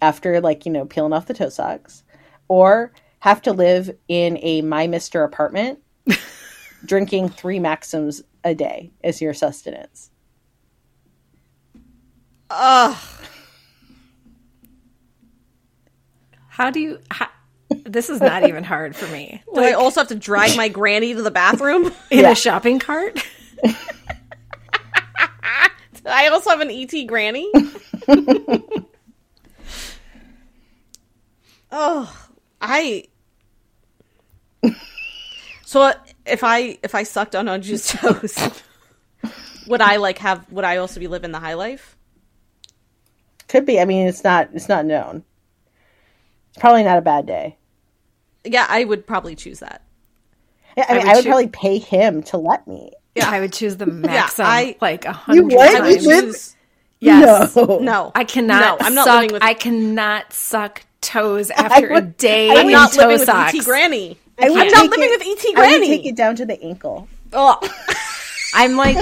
after, 0.00 0.40
like, 0.40 0.64
you 0.64 0.72
know, 0.72 0.86
peeling 0.86 1.12
off 1.12 1.26
the 1.26 1.34
toe 1.34 1.50
socks, 1.50 2.02
or 2.48 2.92
have 3.20 3.42
to 3.42 3.52
live 3.52 3.90
in 4.08 4.38
a 4.42 4.62
My 4.62 4.86
Mister 4.86 5.24
apartment 5.24 5.80
drinking 6.84 7.28
three 7.28 7.58
Maxims 7.58 8.22
a 8.44 8.54
day 8.54 8.90
as 9.04 9.20
your 9.20 9.34
sustenance? 9.34 10.10
Ugh. 12.48 12.96
How 16.48 16.70
do 16.70 16.80
you? 16.80 16.98
How, 17.10 17.28
this 17.70 18.10
is 18.10 18.20
not 18.20 18.46
even 18.48 18.64
hard 18.64 18.96
for 18.96 19.06
me. 19.08 19.42
Do 19.54 19.60
I 19.60 19.72
also 19.72 20.00
have 20.00 20.08
to 20.08 20.14
drag 20.14 20.56
my 20.56 20.68
granny 20.68 21.14
to 21.14 21.22
the 21.22 21.30
bathroom? 21.30 21.92
In 22.10 22.24
a 22.24 22.34
shopping 22.34 22.78
cart. 22.78 23.24
I 26.06 26.28
also 26.28 26.50
have 26.50 26.60
an 26.60 26.70
ET 26.70 26.92
granny. 27.06 27.50
oh, 31.70 32.28
I. 32.60 33.04
So 35.64 35.82
uh, 35.82 35.92
if 36.26 36.42
I 36.42 36.78
if 36.82 36.94
I 36.94 37.02
sucked 37.02 37.36
on 37.36 37.46
Anju's 37.46 37.86
toes, 37.88 38.34
would 39.68 39.82
I 39.82 39.96
like 39.96 40.18
have? 40.18 40.50
Would 40.50 40.64
I 40.64 40.78
also 40.78 40.98
be 40.98 41.06
living 41.06 41.32
the 41.32 41.38
high 41.38 41.54
life? 41.54 41.96
Could 43.46 43.66
be. 43.66 43.78
I 43.78 43.84
mean, 43.84 44.08
it's 44.08 44.24
not. 44.24 44.48
It's 44.54 44.68
not 44.68 44.86
known. 44.86 45.22
It's 46.48 46.58
probably 46.58 46.82
not 46.82 46.98
a 46.98 47.02
bad 47.02 47.26
day. 47.26 47.58
Yeah, 48.44 48.66
I 48.68 48.84
would 48.84 49.06
probably 49.06 49.34
choose 49.36 49.60
that. 49.60 49.82
Yeah, 50.76 50.86
I 50.88 50.94
mean, 50.98 51.02
I 51.02 51.04
would 51.10 51.16
would, 51.16 51.22
choo- 51.24 51.28
probably 51.30 51.46
pay 51.48 51.78
him 51.78 52.22
to 52.24 52.36
let 52.38 52.66
me. 52.66 52.92
Yeah, 53.14 53.28
I 53.30 53.40
would 53.40 53.52
choose 53.52 53.76
the 53.76 53.86
maximum, 53.86 54.46
I- 54.48 54.76
like 54.80 55.04
a 55.04 55.12
hundred 55.12 55.44
would? 55.46 55.52
You 55.52 55.58
times. 55.78 56.06
would? 56.06 56.22
Choose- 56.24 56.56
Yes. 57.02 57.56
No. 57.56 57.78
No, 57.78 58.12
I 58.14 58.24
cannot. 58.24 58.78
No, 58.80 58.86
I'm 58.86 58.94
not 58.94 59.04
suck, 59.06 59.20
living 59.22 59.32
with. 59.32 59.42
I 59.42 59.54
cannot 59.54 60.32
suck 60.34 60.82
toes 61.00 61.50
after 61.50 61.90
a 61.94 62.02
day 62.02 62.50
I 62.50 62.54
would 62.54 62.60
I'm 62.66 62.70
not 62.72 62.92
toe 62.92 63.06
living 63.08 63.20
with. 63.20 63.28
ET 63.30 63.64
Granny. 63.64 64.18
I 64.38 64.50
would 64.50 64.58
I'm 64.60 64.68
not 64.68 64.90
living 64.90 65.04
it- 65.04 65.18
with 65.18 65.22
ET 65.46 65.54
Granny. 65.54 65.74
I 65.74 65.78
would 65.78 65.86
take 65.86 66.04
it 66.06 66.14
down 66.16 66.36
to 66.36 66.44
the 66.44 66.62
ankle. 66.62 67.08
Ugh. 67.32 67.70
I'm 68.54 68.76
like 68.76 68.98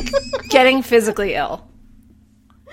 getting 0.49 0.82
physically 0.82 1.34
ill. 1.34 1.66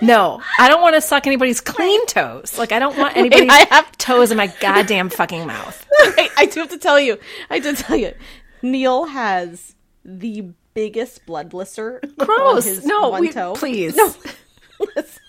No, 0.02 0.42
I 0.58 0.68
don't 0.68 0.82
want 0.82 0.94
to 0.94 1.00
suck 1.00 1.26
anybody's 1.26 1.60
clean 1.60 2.04
toes. 2.06 2.58
Like 2.58 2.72
I 2.72 2.78
don't 2.78 2.96
want 2.98 3.16
anybody's 3.16 3.50
I 3.50 3.66
have- 3.70 3.96
toes 3.98 4.30
in 4.30 4.36
my 4.36 4.48
goddamn 4.60 5.08
fucking 5.10 5.46
mouth. 5.46 5.86
Wait, 6.16 6.30
I 6.36 6.46
do 6.46 6.60
have 6.60 6.70
to 6.70 6.78
tell 6.78 7.00
you. 7.00 7.18
I 7.50 7.58
did 7.58 7.76
tell 7.76 7.96
you. 7.96 8.12
Neil 8.62 9.04
has 9.06 9.74
the 10.04 10.48
biggest 10.74 11.24
blood 11.26 11.48
blister. 11.50 12.00
on 12.20 12.26
Gross. 12.26 12.64
his 12.64 12.84
No, 12.84 13.08
one 13.08 13.20
we- 13.22 13.32
toe. 13.32 13.54
please. 13.54 13.96
No. 13.96 14.12
listen, 14.96 15.22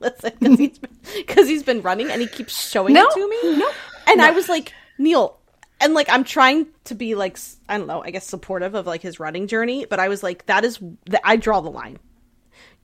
listen, 0.00 0.32
because 0.40 0.58
he's, 0.58 0.78
been- 0.78 1.46
he's 1.46 1.62
been 1.62 1.82
running 1.82 2.10
and 2.10 2.20
he 2.22 2.26
keeps 2.26 2.68
showing 2.70 2.94
No, 2.94 3.06
it 3.06 3.12
to 3.14 3.28
me. 3.28 3.58
no, 3.58 3.70
and 4.06 4.22
I 4.22 4.30
was 4.30 4.48
like, 4.48 4.72
Neil, 4.96 5.38
and 5.80 5.92
like 5.92 6.08
I'm 6.08 6.24
trying 6.24 6.68
to 6.84 6.94
be 6.94 7.14
like 7.14 7.36
I 7.68 7.76
don't 7.76 7.86
know, 7.86 8.02
I 8.02 8.10
guess 8.10 8.26
supportive 8.26 8.74
of 8.74 8.86
like 8.86 9.02
his 9.02 9.20
running 9.20 9.46
journey, 9.46 9.84
but 9.84 9.98
I 10.00 10.08
was 10.08 10.22
like, 10.22 10.46
that 10.46 10.64
is 10.64 10.78
I 11.22 11.36
draw 11.36 11.60
the 11.60 11.70
line. 11.70 11.98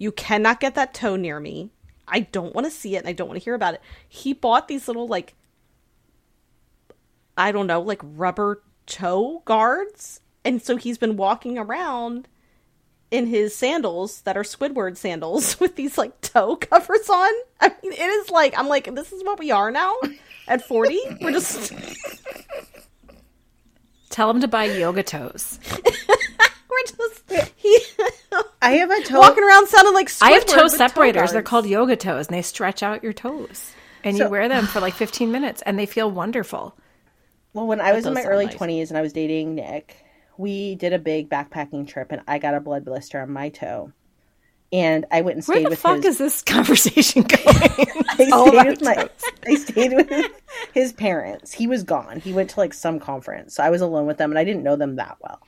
You 0.00 0.10
cannot 0.12 0.60
get 0.60 0.76
that 0.76 0.94
toe 0.94 1.16
near 1.16 1.38
me. 1.38 1.68
I 2.08 2.20
don't 2.20 2.54
want 2.54 2.64
to 2.64 2.70
see 2.70 2.96
it 2.96 3.00
and 3.00 3.08
I 3.08 3.12
don't 3.12 3.28
want 3.28 3.38
to 3.38 3.44
hear 3.44 3.54
about 3.54 3.74
it. 3.74 3.82
He 4.08 4.32
bought 4.32 4.66
these 4.66 4.88
little 4.88 5.06
like 5.06 5.34
I 7.36 7.52
don't 7.52 7.66
know, 7.66 7.82
like 7.82 8.00
rubber 8.02 8.62
toe 8.86 9.42
guards. 9.44 10.22
And 10.42 10.62
so 10.62 10.76
he's 10.76 10.96
been 10.96 11.18
walking 11.18 11.58
around 11.58 12.28
in 13.10 13.26
his 13.26 13.54
sandals 13.54 14.22
that 14.22 14.38
are 14.38 14.42
Squidward 14.42 14.96
sandals 14.96 15.60
with 15.60 15.76
these 15.76 15.98
like 15.98 16.18
toe 16.22 16.56
covers 16.56 17.10
on. 17.10 17.32
I 17.60 17.68
mean, 17.82 17.92
it 17.92 18.00
is 18.00 18.30
like 18.30 18.58
I'm 18.58 18.68
like, 18.68 18.94
this 18.94 19.12
is 19.12 19.22
what 19.22 19.38
we 19.38 19.50
are 19.50 19.70
now 19.70 19.94
at 20.48 20.66
40. 20.66 20.98
We're 21.20 21.32
just 21.32 21.74
Tell 24.08 24.30
him 24.30 24.40
to 24.40 24.48
buy 24.48 24.64
yoga 24.64 25.02
toes. 25.02 25.60
we're 25.84 26.86
just 26.86 27.52
he 27.54 27.78
I 28.62 28.72
have 28.72 28.90
a 28.90 29.02
toe. 29.02 29.18
walking 29.18 29.44
around 29.44 29.68
sounding 29.68 29.94
like 29.94 30.08
Squidward 30.08 30.22
I 30.22 30.30
have 30.32 30.46
toe 30.46 30.62
with 30.64 30.72
separators. 30.72 31.32
They're 31.32 31.42
called 31.42 31.66
yoga 31.66 31.96
toes, 31.96 32.28
and 32.28 32.36
they 32.36 32.42
stretch 32.42 32.82
out 32.82 33.02
your 33.02 33.12
toes. 33.12 33.72
And 34.04 34.16
you 34.16 34.28
wear 34.28 34.48
them 34.48 34.66
for 34.66 34.80
like 34.80 34.94
15 34.94 35.30
minutes, 35.30 35.62
and 35.62 35.78
they 35.78 35.86
feel 35.86 36.10
wonderful. 36.10 36.74
Well, 37.52 37.66
when 37.66 37.80
I 37.80 37.92
was 37.92 38.06
in 38.06 38.14
my 38.14 38.22
early 38.24 38.46
nice. 38.46 38.54
20s 38.54 38.88
and 38.90 38.98
I 38.98 39.02
was 39.02 39.12
dating 39.12 39.56
Nick, 39.56 39.96
we 40.36 40.76
did 40.76 40.92
a 40.92 40.98
big 40.98 41.28
backpacking 41.28 41.88
trip 41.88 42.12
and 42.12 42.22
I 42.28 42.38
got 42.38 42.54
a 42.54 42.60
blood 42.60 42.84
blister 42.84 43.20
on 43.20 43.32
my 43.32 43.48
toe. 43.48 43.92
And 44.72 45.04
I 45.10 45.22
went 45.22 45.34
and 45.34 45.44
stayed 45.44 45.54
with 45.54 45.62
Where 45.62 45.64
the 45.64 45.70
with 45.70 45.78
fuck 45.80 45.96
his. 46.04 46.14
is 46.14 46.18
this 46.18 46.42
conversation 46.44 47.22
going? 47.22 47.42
I 47.44 48.28
all 48.32 48.46
stayed 48.46 48.52
oh 48.52 48.52
about 48.52 48.66
with 48.68 48.82
my. 48.82 49.10
I 49.46 49.54
stayed 49.56 49.92
with 49.94 50.30
his 50.72 50.92
parents. 50.92 51.52
He 51.52 51.66
was 51.66 51.82
gone. 51.82 52.20
He 52.20 52.32
went 52.32 52.50
to 52.50 52.60
like 52.60 52.72
some 52.72 53.00
conference, 53.00 53.54
so 53.56 53.64
I 53.64 53.70
was 53.70 53.80
alone 53.80 54.06
with 54.06 54.18
them, 54.18 54.30
and 54.30 54.38
I 54.38 54.44
didn't 54.44 54.62
know 54.62 54.76
them 54.76 54.94
that 54.96 55.16
well. 55.20 55.40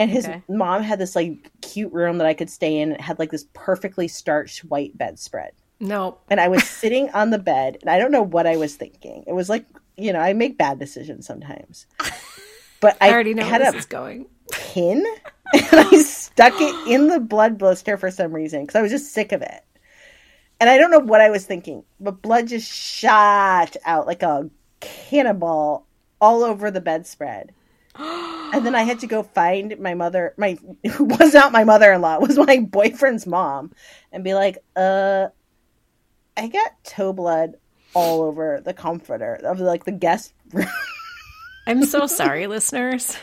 And 0.00 0.10
his 0.10 0.24
Okay. 0.24 0.42
mom 0.48 0.82
had 0.82 0.98
this 0.98 1.14
like 1.14 1.50
cute 1.60 1.92
room 1.92 2.18
that 2.18 2.26
I 2.26 2.34
could 2.34 2.50
stay 2.50 2.78
in. 2.80 2.92
It 2.92 3.00
had 3.00 3.18
like 3.20 3.30
this 3.30 3.44
perfectly 3.52 4.08
starched 4.08 4.64
white 4.64 4.96
bedspread. 4.98 5.52
no. 5.78 6.18
and 6.30 6.40
I 6.40 6.48
was 6.48 6.64
sitting 6.80 7.10
on 7.10 7.30
the 7.30 7.38
bed, 7.38 7.78
and 7.82 7.90
I 7.90 7.98
don't 7.98 8.10
know 8.10 8.22
what 8.22 8.46
I 8.46 8.56
was 8.56 8.74
thinking. 8.76 9.24
It 9.26 9.34
was 9.34 9.48
like, 9.48 9.66
you 9.96 10.12
know, 10.12 10.20
I 10.20 10.32
make 10.32 10.58
bad 10.58 10.78
decisions 10.78 11.26
sometimes. 11.26 11.86
But 12.80 12.96
I, 13.00 13.08
I 13.08 13.12
already 13.12 13.34
know 13.34 13.44
had 13.44 13.60
where 13.60 13.68
a 13.68 13.72
this 13.72 13.80
is 13.82 13.86
going. 13.86 14.26
pin, 14.50 15.04
and 15.52 15.68
I 15.72 16.02
stuck 16.02 16.54
it 16.60 16.74
in 16.90 17.08
the 17.08 17.20
blood 17.20 17.58
blister 17.58 17.96
for 17.98 18.10
some 18.10 18.32
reason 18.32 18.62
because 18.62 18.76
I 18.76 18.82
was 18.82 18.90
just 18.90 19.12
sick 19.12 19.32
of 19.32 19.42
it. 19.42 19.62
And 20.60 20.68
I 20.70 20.78
don't 20.78 20.90
know 20.90 20.98
what 21.00 21.20
I 21.20 21.30
was 21.30 21.44
thinking, 21.46 21.84
but 22.00 22.22
blood 22.22 22.48
just 22.48 22.70
shot 22.70 23.76
out 23.84 24.06
like 24.06 24.22
a 24.22 24.48
cannonball 24.80 25.86
all 26.20 26.42
over 26.44 26.70
the 26.70 26.80
bedspread. 26.82 27.52
And 27.98 28.64
then 28.66 28.74
I 28.74 28.82
had 28.82 29.00
to 29.00 29.06
go 29.06 29.22
find 29.22 29.78
my 29.78 29.94
mother, 29.94 30.34
my 30.36 30.58
who 30.92 31.04
was 31.04 31.34
not 31.34 31.52
my 31.52 31.64
mother-in-law, 31.64 32.18
was 32.20 32.36
my 32.38 32.58
boyfriend's 32.60 33.26
mom, 33.26 33.72
and 34.12 34.22
be 34.24 34.34
like, 34.34 34.58
"Uh, 34.76 35.28
I 36.36 36.48
got 36.48 36.82
toe 36.84 37.12
blood 37.12 37.54
all 37.94 38.22
over 38.22 38.60
the 38.64 38.72
comforter 38.74 39.34
of 39.44 39.58
like 39.60 39.84
the 39.84 39.92
guest 39.92 40.32
room." 40.52 40.66
I'm 41.66 41.84
so 41.84 42.06
sorry, 42.06 42.46
listeners, 42.46 43.16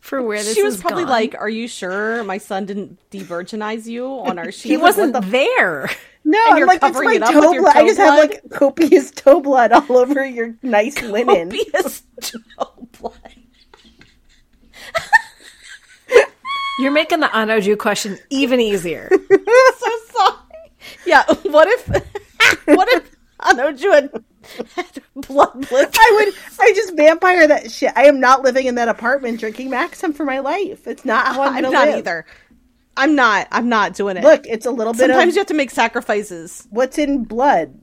for 0.00 0.22
where 0.22 0.42
this 0.42 0.54
She 0.54 0.62
was 0.62 0.78
probably 0.78 1.04
gone. 1.04 1.12
like, 1.12 1.34
"Are 1.38 1.48
you 1.48 1.68
sure 1.68 2.24
my 2.24 2.38
son 2.38 2.66
didn't 2.66 2.98
de-virginize 3.10 3.86
you 3.86 4.06
on 4.06 4.38
our 4.38 4.50
sheet?" 4.52 4.70
he 4.70 4.76
wasn't 4.76 5.12
there. 5.30 5.88
No, 6.24 6.38
And 6.46 6.52
I'm 6.54 6.58
you're 6.58 6.66
like, 6.66 6.82
it's 6.82 6.86
covering 6.86 7.08
my 7.10 7.14
it 7.16 7.22
up 7.22 7.34
with 7.36 7.44
toe 7.44 7.52
your 7.52 7.62
blood. 7.62 7.76
I 7.76 7.80
toe 7.82 7.86
just 7.86 7.98
have 7.98 8.18
like 8.18 8.50
copious 8.50 9.10
toe 9.12 9.40
blood 9.40 9.70
all 9.70 9.96
over 9.96 10.26
your 10.26 10.56
nice 10.60 11.00
linen. 11.00 11.50
Copious 11.50 12.02
toe 12.20 12.88
blood. 12.98 13.12
You're 16.78 16.92
making 16.92 17.20
the 17.20 17.28
Anoju 17.28 17.78
question 17.78 18.18
even 18.30 18.60
easier. 18.60 19.08
so 19.30 19.90
sorry. 20.12 20.36
Yeah, 21.04 21.24
what 21.44 21.68
if 21.68 21.88
what 22.66 22.88
if 22.92 23.10
Anoju 23.40 23.92
had, 23.92 24.24
had 24.74 25.02
blood 25.14 25.68
blister? 25.68 25.98
I 25.98 26.24
would, 26.24 26.34
I 26.60 26.72
just 26.74 26.94
vampire 26.96 27.46
that 27.48 27.70
shit. 27.70 27.92
I 27.96 28.04
am 28.04 28.20
not 28.20 28.42
living 28.42 28.66
in 28.66 28.74
that 28.76 28.88
apartment 28.88 29.40
drinking 29.40 29.70
Maxim 29.70 30.12
for 30.12 30.24
my 30.24 30.40
life. 30.40 30.86
It's 30.86 31.04
not 31.04 31.28
how 31.28 31.42
I'm, 31.42 31.64
I'm 31.64 31.72
not 31.72 31.88
live. 31.88 31.98
either. 31.98 32.26
I'm 32.96 33.14
not. 33.14 33.48
I'm 33.50 33.68
not 33.68 33.94
doing 33.94 34.16
it. 34.16 34.22
Look, 34.22 34.46
it's 34.46 34.66
a 34.66 34.70
little 34.70 34.92
bit 34.92 35.00
sometimes 35.00 35.32
of 35.32 35.34
you 35.36 35.40
have 35.40 35.48
to 35.48 35.54
make 35.54 35.70
sacrifices. 35.70 36.66
what's 36.70 36.98
in 36.98 37.24
blood. 37.24 37.78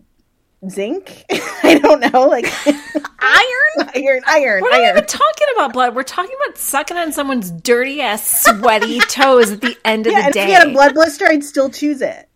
Zinc? 0.69 1.25
I 1.63 1.79
don't 1.81 1.99
know. 2.13 2.27
Like 2.27 2.45
Iron. 2.65 3.89
iron, 3.95 4.21
iron, 4.27 4.61
We're 4.63 4.69
not 4.69 4.79
iron. 4.81 4.97
even 4.97 5.05
talking 5.07 5.47
about 5.55 5.73
blood. 5.73 5.95
We're 5.95 6.03
talking 6.03 6.35
about 6.45 6.57
sucking 6.57 6.97
on 6.97 7.11
someone's 7.11 7.51
dirty 7.51 8.01
ass, 8.01 8.43
sweaty 8.43 8.99
toes 9.09 9.51
at 9.51 9.61
the 9.61 9.75
end 9.85 10.05
of 10.07 10.13
Yeah, 10.13 10.19
the 10.19 10.25
and 10.25 10.33
day. 10.33 10.41
if 10.43 10.47
you 10.49 10.53
had 10.55 10.67
a 10.69 10.71
blood 10.71 10.93
blister, 10.93 11.25
I'd 11.27 11.43
still 11.43 11.69
choose 11.69 12.01
it. 12.01 12.27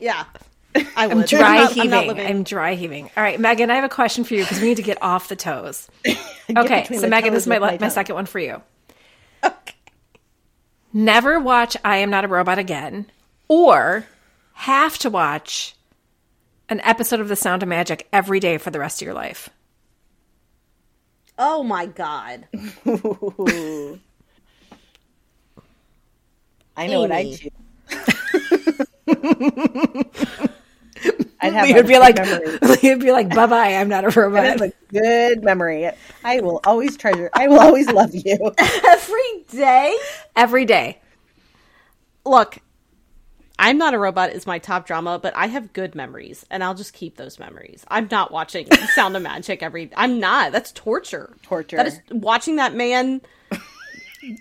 Yeah, 0.00 0.24
I 0.96 1.06
would. 1.06 1.16
I'm 1.18 1.24
dry 1.24 1.58
I'm 1.64 1.68
heaving. 1.72 1.90
not 1.90 2.18
I'm, 2.20 2.42
dry 2.42 2.74
heaving. 2.74 3.10
All 3.16 3.22
right, 3.22 3.38
Megan, 3.40 3.70
I 3.70 3.76
have 3.76 3.84
a 3.84 3.88
question 3.88 4.24
for 4.24 4.34
you 4.34 4.42
because 4.42 4.60
we 4.60 4.68
need 4.68 4.76
to 4.76 4.82
get 4.82 5.00
off 5.02 5.28
the 5.28 5.36
toes. 5.36 5.88
Okay, 6.54 6.84
so 6.84 7.08
Megan, 7.08 7.32
this 7.32 7.44
is 7.44 7.46
my, 7.46 7.58
with 7.58 7.72
la- 7.80 7.86
my 7.86 7.88
second 7.88 8.14
one 8.14 8.26
for 8.26 8.38
you. 8.38 8.60
Okay. 9.44 9.74
Never 10.92 11.38
watch 11.40 11.76
I 11.84 11.98
Am 11.98 12.10
Not 12.10 12.24
a 12.24 12.28
Robot 12.28 12.58
again, 12.58 13.06
or 13.48 14.06
have 14.54 14.98
to 14.98 15.10
watch 15.10 15.75
an 16.68 16.80
episode 16.80 17.20
of 17.20 17.28
The 17.28 17.36
Sound 17.36 17.62
of 17.62 17.68
Magic 17.68 18.08
every 18.12 18.40
day 18.40 18.58
for 18.58 18.70
the 18.70 18.78
rest 18.80 19.00
of 19.00 19.06
your 19.06 19.14
life. 19.14 19.48
Oh 21.38 21.62
my 21.62 21.86
god. 21.86 22.46
I 26.76 26.86
know 26.88 27.00
what 27.00 27.12
I'd 27.12 27.26
Amy. 27.26 27.36
choose. 27.36 27.52
I'd 31.40 31.52
have 31.52 31.68
You'd 31.68 31.86
be 31.86 31.98
like, 31.98 32.16
memory. 32.16 32.58
you'd 32.82 33.00
be 33.00 33.12
like, 33.12 33.28
bye 33.34 33.46
bye. 33.46 33.74
I'm 33.74 33.88
not 33.88 34.04
a 34.04 34.08
I 34.08 34.10
have 34.10 34.16
robot. 34.16 34.60
a 34.60 34.72
good 34.90 35.44
memory. 35.44 35.90
I 36.24 36.40
will 36.40 36.60
always 36.64 36.96
treasure. 36.96 37.30
I 37.34 37.48
will 37.48 37.60
always 37.60 37.88
love 37.90 38.14
you. 38.14 38.52
Every 38.58 39.44
day. 39.50 39.96
Every 40.34 40.64
day. 40.64 41.00
Look, 42.24 42.58
I'm 43.58 43.78
not 43.78 43.94
a 43.94 43.98
robot 43.98 44.30
is 44.30 44.46
my 44.46 44.58
top 44.58 44.86
drama, 44.86 45.18
but 45.18 45.34
I 45.34 45.46
have 45.46 45.72
good 45.72 45.94
memories, 45.94 46.44
and 46.50 46.62
I'll 46.62 46.74
just 46.74 46.92
keep 46.92 47.16
those 47.16 47.38
memories. 47.38 47.84
I'm 47.88 48.08
not 48.10 48.30
watching 48.30 48.68
Sound 48.94 49.16
of 49.16 49.22
Magic 49.22 49.62
every. 49.62 49.90
I'm 49.96 50.20
not. 50.20 50.52
That's 50.52 50.72
torture. 50.72 51.34
Torture. 51.42 51.76
That 51.76 51.86
is 51.86 52.00
watching 52.10 52.56
that 52.56 52.74
man 52.74 53.22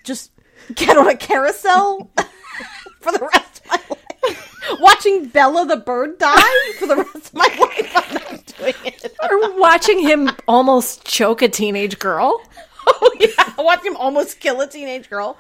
just 0.03 0.32
get 0.74 0.97
on 0.97 1.07
a 1.07 1.16
carousel 1.16 2.11
for 2.99 3.11
the 3.11 3.30
rest 3.32 3.61
of 3.63 3.72
my 3.72 3.82
life. 3.89 4.80
Watching 4.82 5.28
Bella 5.28 5.66
the 5.66 5.78
bird 5.78 6.18
die 6.18 6.74
for 6.80 6.88
the 6.88 6.95
rest 6.97 7.16
of 7.16 7.34
my 7.36 7.45
life. 7.59 7.91
I'm 7.95 8.13
not 8.16 8.45
doing 8.57 8.74
it. 8.86 9.16
Or 9.22 9.59
watching 9.59 9.99
him 9.99 10.32
almost 10.47 11.05
choke 11.05 11.41
a 11.41 11.47
teenage 11.47 11.99
girl. 11.99 12.41
Oh 12.88 13.16
yeah, 13.20 13.53
watching 13.57 13.91
him 13.93 13.97
almost 13.97 14.39
kill 14.39 14.59
a 14.61 14.68
teenage 14.68 15.09
girl. 15.09 15.38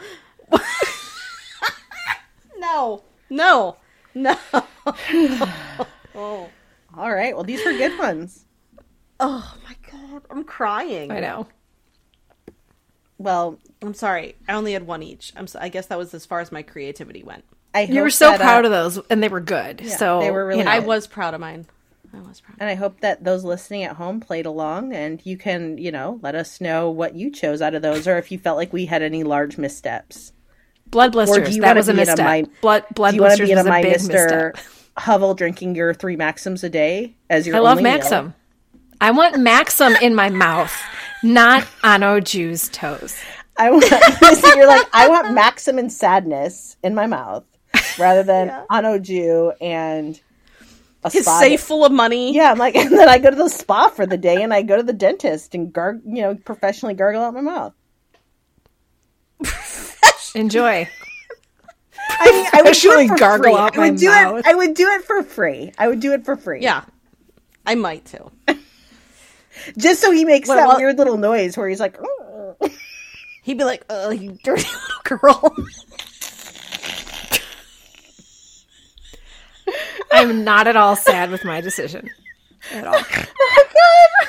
no, 2.57 3.03
no, 3.29 3.77
no. 4.13 4.37
oh. 6.15 6.49
All 6.97 7.13
right. 7.13 7.35
Well, 7.35 7.43
these 7.43 7.63
were 7.65 7.73
good 7.73 7.97
ones. 7.99 8.45
oh 9.19 9.55
my 9.67 9.75
god, 9.91 10.23
I'm 10.29 10.43
crying. 10.43 11.11
I 11.11 11.19
know. 11.19 11.47
well, 13.17 13.59
I'm 13.81 13.93
sorry. 13.93 14.35
I 14.47 14.53
only 14.53 14.73
had 14.73 14.87
one 14.87 15.03
each. 15.03 15.33
I'm. 15.35 15.47
So, 15.47 15.59
I 15.61 15.69
guess 15.69 15.87
that 15.87 15.97
was 15.97 16.13
as 16.13 16.25
far 16.25 16.39
as 16.39 16.51
my 16.51 16.61
creativity 16.61 17.23
went. 17.23 17.43
I 17.73 17.81
You 17.81 18.01
were 18.01 18.09
so 18.09 18.31
that, 18.31 18.39
proud 18.39 18.63
uh, 18.63 18.67
of 18.67 18.71
those, 18.71 19.05
and 19.09 19.21
they 19.21 19.27
were 19.27 19.41
good. 19.41 19.85
so 19.89 20.21
they 20.21 20.31
were 20.31 20.45
really 20.45 20.59
you 20.59 20.65
know, 20.65 20.71
I 20.71 20.79
was 20.79 21.07
proud 21.07 21.33
of 21.33 21.41
mine. 21.41 21.65
I 22.15 22.21
was 22.21 22.39
proud. 22.39 22.57
And 22.59 22.69
I 22.69 22.75
hope 22.75 23.01
that 23.01 23.23
those 23.23 23.43
listening 23.43 23.83
at 23.83 23.97
home 23.97 24.19
played 24.19 24.45
along 24.45 24.93
and 24.93 25.21
you 25.25 25.37
can, 25.37 25.77
you 25.77 25.91
know, 25.91 26.19
let 26.21 26.35
us 26.35 26.61
know 26.61 26.89
what 26.89 27.15
you 27.15 27.29
chose 27.29 27.61
out 27.61 27.75
of 27.75 27.81
those 27.81 28.07
or 28.07 28.17
if 28.17 28.31
you 28.31 28.37
felt 28.37 28.57
like 28.57 28.71
we 28.71 28.85
had 28.85 29.01
any 29.01 29.23
large 29.23 29.57
missteps. 29.57 30.31
Blood 30.87 31.13
Or 31.25 31.39
blisters. 31.41 31.49
you 31.51 31.61
That 31.61 31.75
want 31.75 31.77
was 31.77 31.87
to 31.87 31.91
a 31.91 31.93
be 31.93 32.01
in 32.01 32.09
a 32.09 32.15
misstep. 32.15 32.25
my 32.25 32.45
blood 32.61 32.85
blood 32.93 33.11
Do 33.11 33.15
you 33.15 33.21
want 33.21 33.33
to 33.33 33.37
blisters 33.37 33.47
be 33.47 33.51
in 33.51 33.57
a 33.57 33.63
was 33.63 33.65
a 33.65 33.69
my 33.69 33.81
big 33.81 34.03
Mister 34.03 34.55
misstep. 34.55 34.57
Hovel 34.97 35.33
drinking 35.35 35.75
your 35.75 35.93
three 35.93 36.15
Maxims 36.15 36.63
a 36.63 36.69
day 36.69 37.15
as 37.29 37.47
your 37.47 37.55
I 37.55 37.59
love 37.59 37.79
only 37.79 37.83
meal? 37.83 37.93
Maxim. 37.93 38.33
I 39.01 39.11
want 39.11 39.37
Maxim 39.39 39.95
in 39.97 40.15
my 40.15 40.29
mouth, 40.29 40.73
not 41.23 41.67
Ano 41.83 42.19
Jew's 42.19 42.69
toes. 42.69 43.17
I 43.57 43.71
want 43.71 43.83
so 44.37 44.55
you're 44.55 44.67
like 44.67 44.87
I 44.93 45.07
want 45.09 45.31
Maxim 45.35 45.77
and 45.77 45.91
sadness 45.91 46.77
in 46.83 46.95
my 46.95 47.07
mouth 47.07 47.43
rather 47.97 48.23
than 48.23 48.51
Ano 48.69 48.99
Jew 48.99 49.53
and 49.61 50.19
a 51.03 51.11
His 51.11 51.23
spa 51.23 51.39
safe 51.39 51.61
full 51.61 51.85
of 51.85 51.91
money. 51.91 52.33
Yeah, 52.33 52.51
I'm 52.51 52.57
like, 52.57 52.75
and 52.75 52.91
then 52.91 53.07
I 53.09 53.19
go 53.19 53.29
to 53.29 53.35
the 53.35 53.49
spa 53.49 53.89
for 53.89 54.05
the 54.05 54.17
day, 54.17 54.41
and 54.41 54.53
I 54.53 54.63
go 54.63 54.75
to 54.77 54.83
the 54.83 54.93
dentist 54.93 55.53
and 55.55 55.71
gar, 55.71 55.99
you 56.05 56.21
know, 56.23 56.35
professionally 56.35 56.95
gargle 56.95 57.21
out 57.23 57.33
my 57.33 57.41
mouth. 57.41 57.73
Enjoy. 60.35 60.87
I 62.09 62.31
mean, 62.31 62.45
I 62.53 62.61
would 62.61 62.73
do 62.75 62.91
it 62.99 63.07
for 63.07 63.15
gargle 63.17 63.53
free. 63.55 63.61
out 63.61 63.77
I 63.77 63.89
would 63.89 63.97
do 63.99 64.07
mouth. 64.09 64.39
it. 64.39 64.45
I 64.45 64.53
would 64.53 64.73
do 64.75 64.87
it 64.89 65.03
for 65.03 65.23
free. 65.23 65.71
I 65.77 65.87
would 65.87 65.99
do 65.99 66.13
it 66.13 66.23
for 66.25 66.35
free. 66.35 66.61
Yeah. 66.61 66.83
I 67.65 67.75
might 67.75 68.05
too. 68.05 68.31
just 69.77 70.01
so 70.01 70.11
he 70.11 70.23
makes 70.25 70.47
Well, 70.47 70.57
that 70.57 70.67
well- 70.67 70.77
weird 70.77 70.97
little 70.97 71.17
noise 71.17 71.57
where 71.57 71.67
he's 71.67 71.79
like. 71.79 71.97
He'd 73.43 73.57
be 73.59 73.63
like, 73.63 73.85
"Oh, 73.91 74.09
you 74.09 74.37
dirty 74.43 74.63
little 74.63 75.19
girl." 75.19 75.55
I'm 80.11 80.43
not 80.43 80.67
at 80.67 80.75
all 80.75 80.95
sad 80.95 81.29
with 81.31 81.43
my 81.45 81.61
decision. 81.61 82.09
At 82.71 82.87
all. 82.87 82.95
Oh 82.99 84.25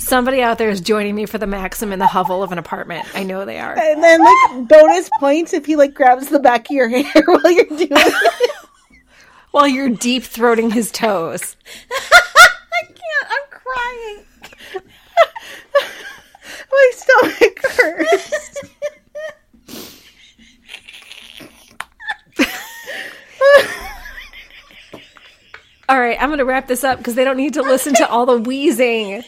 Somebody 0.00 0.40
out 0.40 0.56
there 0.58 0.70
is 0.70 0.80
joining 0.80 1.14
me 1.14 1.26
for 1.26 1.36
the 1.38 1.46
Maxim 1.46 1.92
in 1.92 1.98
the 1.98 2.06
hovel 2.06 2.42
of 2.42 2.52
an 2.52 2.58
apartment. 2.58 3.06
I 3.14 3.22
know 3.22 3.44
they 3.44 3.58
are. 3.60 3.78
and 3.78 4.02
then 4.02 4.20
like 4.24 4.66
bonus 4.68 5.10
points 5.18 5.52
if 5.52 5.66
he 5.66 5.76
like 5.76 5.92
grabs 5.94 6.28
the 6.28 6.38
back 6.38 6.70
of 6.70 6.74
your 6.74 6.88
hair 7.02 7.22
while 7.26 7.50
you're 7.50 7.66
doing 7.66 7.88
it. 7.90 8.50
While 9.52 9.66
you're 9.66 9.88
deep 9.88 10.22
throating 10.22 10.72
his 10.72 10.92
toes. 10.92 11.56
I 11.90 12.84
can't. 12.86 13.26
I'm 13.26 13.48
crying. 13.50 14.84
My 16.70 16.90
stomach 16.94 17.58
hurts. 17.64 18.60
All 25.88 25.98
right, 25.98 26.16
I'm 26.20 26.28
going 26.28 26.38
to 26.38 26.44
wrap 26.44 26.68
this 26.68 26.84
up 26.84 26.98
because 26.98 27.16
they 27.16 27.24
don't 27.24 27.36
need 27.36 27.54
to 27.54 27.62
listen 27.62 27.94
to 27.94 28.08
all 28.08 28.24
the 28.24 28.38
wheezing. 28.38 29.24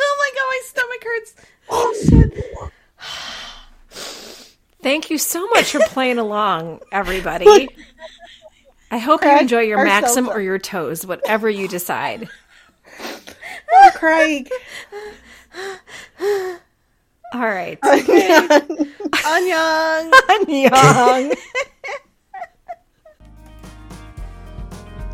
Oh 0.00 0.16
my 0.18 0.30
god, 0.34 0.46
my 0.48 0.60
stomach 0.64 1.04
hurts. 1.04 1.34
Oh 1.68 1.94
shit. 2.08 2.32
Thank 5.08 5.22
you 5.22 5.24
so 5.24 5.46
much 5.46 5.72
for 5.72 5.80
playing 5.86 6.18
along, 6.18 6.80
everybody. 6.92 7.46
I 8.90 8.98
hope 8.98 9.24
you 9.24 9.38
enjoy 9.38 9.60
your 9.60 9.82
Maxim 9.82 10.28
up. 10.28 10.36
or 10.36 10.40
your 10.42 10.58
toes, 10.58 11.06
whatever 11.06 11.48
you 11.48 11.66
decide. 11.66 12.28
I'm 13.74 13.92
crying. 13.92 14.46
All 17.32 17.40
right. 17.40 17.80
Annyeong. 17.80 18.50
Annyeong. 20.12 21.34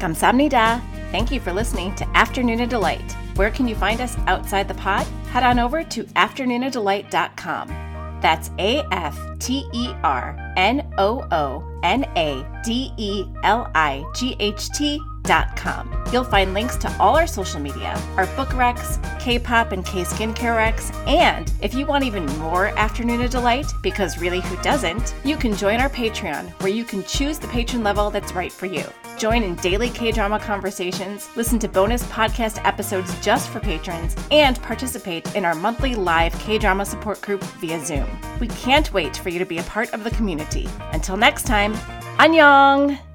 Kamsamnida. 0.00 0.82
Thank 1.12 1.30
you 1.30 1.38
for 1.38 1.52
listening 1.52 1.94
to 1.94 2.16
Afternoon 2.16 2.62
of 2.62 2.68
Delight. 2.68 3.12
Where 3.36 3.52
can 3.52 3.68
you 3.68 3.76
find 3.76 4.00
us 4.00 4.16
outside 4.26 4.66
the 4.66 4.74
pod? 4.74 5.06
Head 5.30 5.44
on 5.44 5.60
over 5.60 5.84
to 5.84 6.02
afternoonadelight.com. 6.02 7.83
That's 8.24 8.50
A 8.58 8.82
F 8.90 9.18
T 9.38 9.68
E 9.74 9.90
R 10.02 10.34
N 10.56 10.90
O 10.96 11.26
O 11.30 11.62
N 11.82 12.04
A 12.16 12.42
D 12.64 12.90
E 12.96 13.26
L 13.42 13.70
I 13.74 14.02
G 14.16 14.34
H 14.40 14.70
T 14.70 14.98
dot 15.24 15.54
com. 15.56 15.94
You'll 16.10 16.24
find 16.24 16.54
links 16.54 16.76
to 16.76 16.96
all 16.98 17.16
our 17.16 17.26
social 17.26 17.60
media, 17.60 18.00
our 18.16 18.26
book 18.28 18.48
recs, 18.50 18.98
K-pop 19.20 19.72
and 19.72 19.84
K-skincare 19.84 20.56
recs, 20.56 20.94
and 21.06 21.52
if 21.60 21.74
you 21.74 21.84
want 21.84 22.04
even 22.04 22.24
more 22.38 22.68
Afternoon 22.78 23.20
of 23.20 23.30
Delight, 23.30 23.70
because 23.82 24.18
really 24.18 24.40
who 24.40 24.62
doesn't, 24.62 25.14
you 25.22 25.36
can 25.36 25.54
join 25.54 25.80
our 25.80 25.90
Patreon, 25.90 26.48
where 26.62 26.72
you 26.72 26.84
can 26.84 27.04
choose 27.04 27.38
the 27.38 27.48
patron 27.48 27.82
level 27.82 28.10
that's 28.10 28.32
right 28.32 28.52
for 28.52 28.66
you. 28.66 28.84
Join 29.18 29.42
in 29.42 29.54
daily 29.56 29.90
K-drama 29.90 30.38
conversations, 30.40 31.28
listen 31.36 31.58
to 31.60 31.68
bonus 31.68 32.02
podcast 32.04 32.62
episodes 32.64 33.18
just 33.20 33.48
for 33.48 33.60
patrons, 33.60 34.16
and 34.30 34.60
participate 34.62 35.34
in 35.34 35.44
our 35.44 35.54
monthly 35.54 35.94
live 35.94 36.38
K-drama 36.40 36.84
support 36.84 37.20
group 37.20 37.42
via 37.60 37.82
Zoom. 37.84 38.08
We 38.40 38.48
can't 38.48 38.92
wait 38.92 39.16
for 39.16 39.28
you 39.28 39.38
to 39.38 39.46
be 39.46 39.58
a 39.58 39.62
part 39.64 39.92
of 39.94 40.04
the 40.04 40.10
community. 40.10 40.68
Until 40.92 41.16
next 41.16 41.46
time, 41.46 41.74
annyeong! 42.18 43.13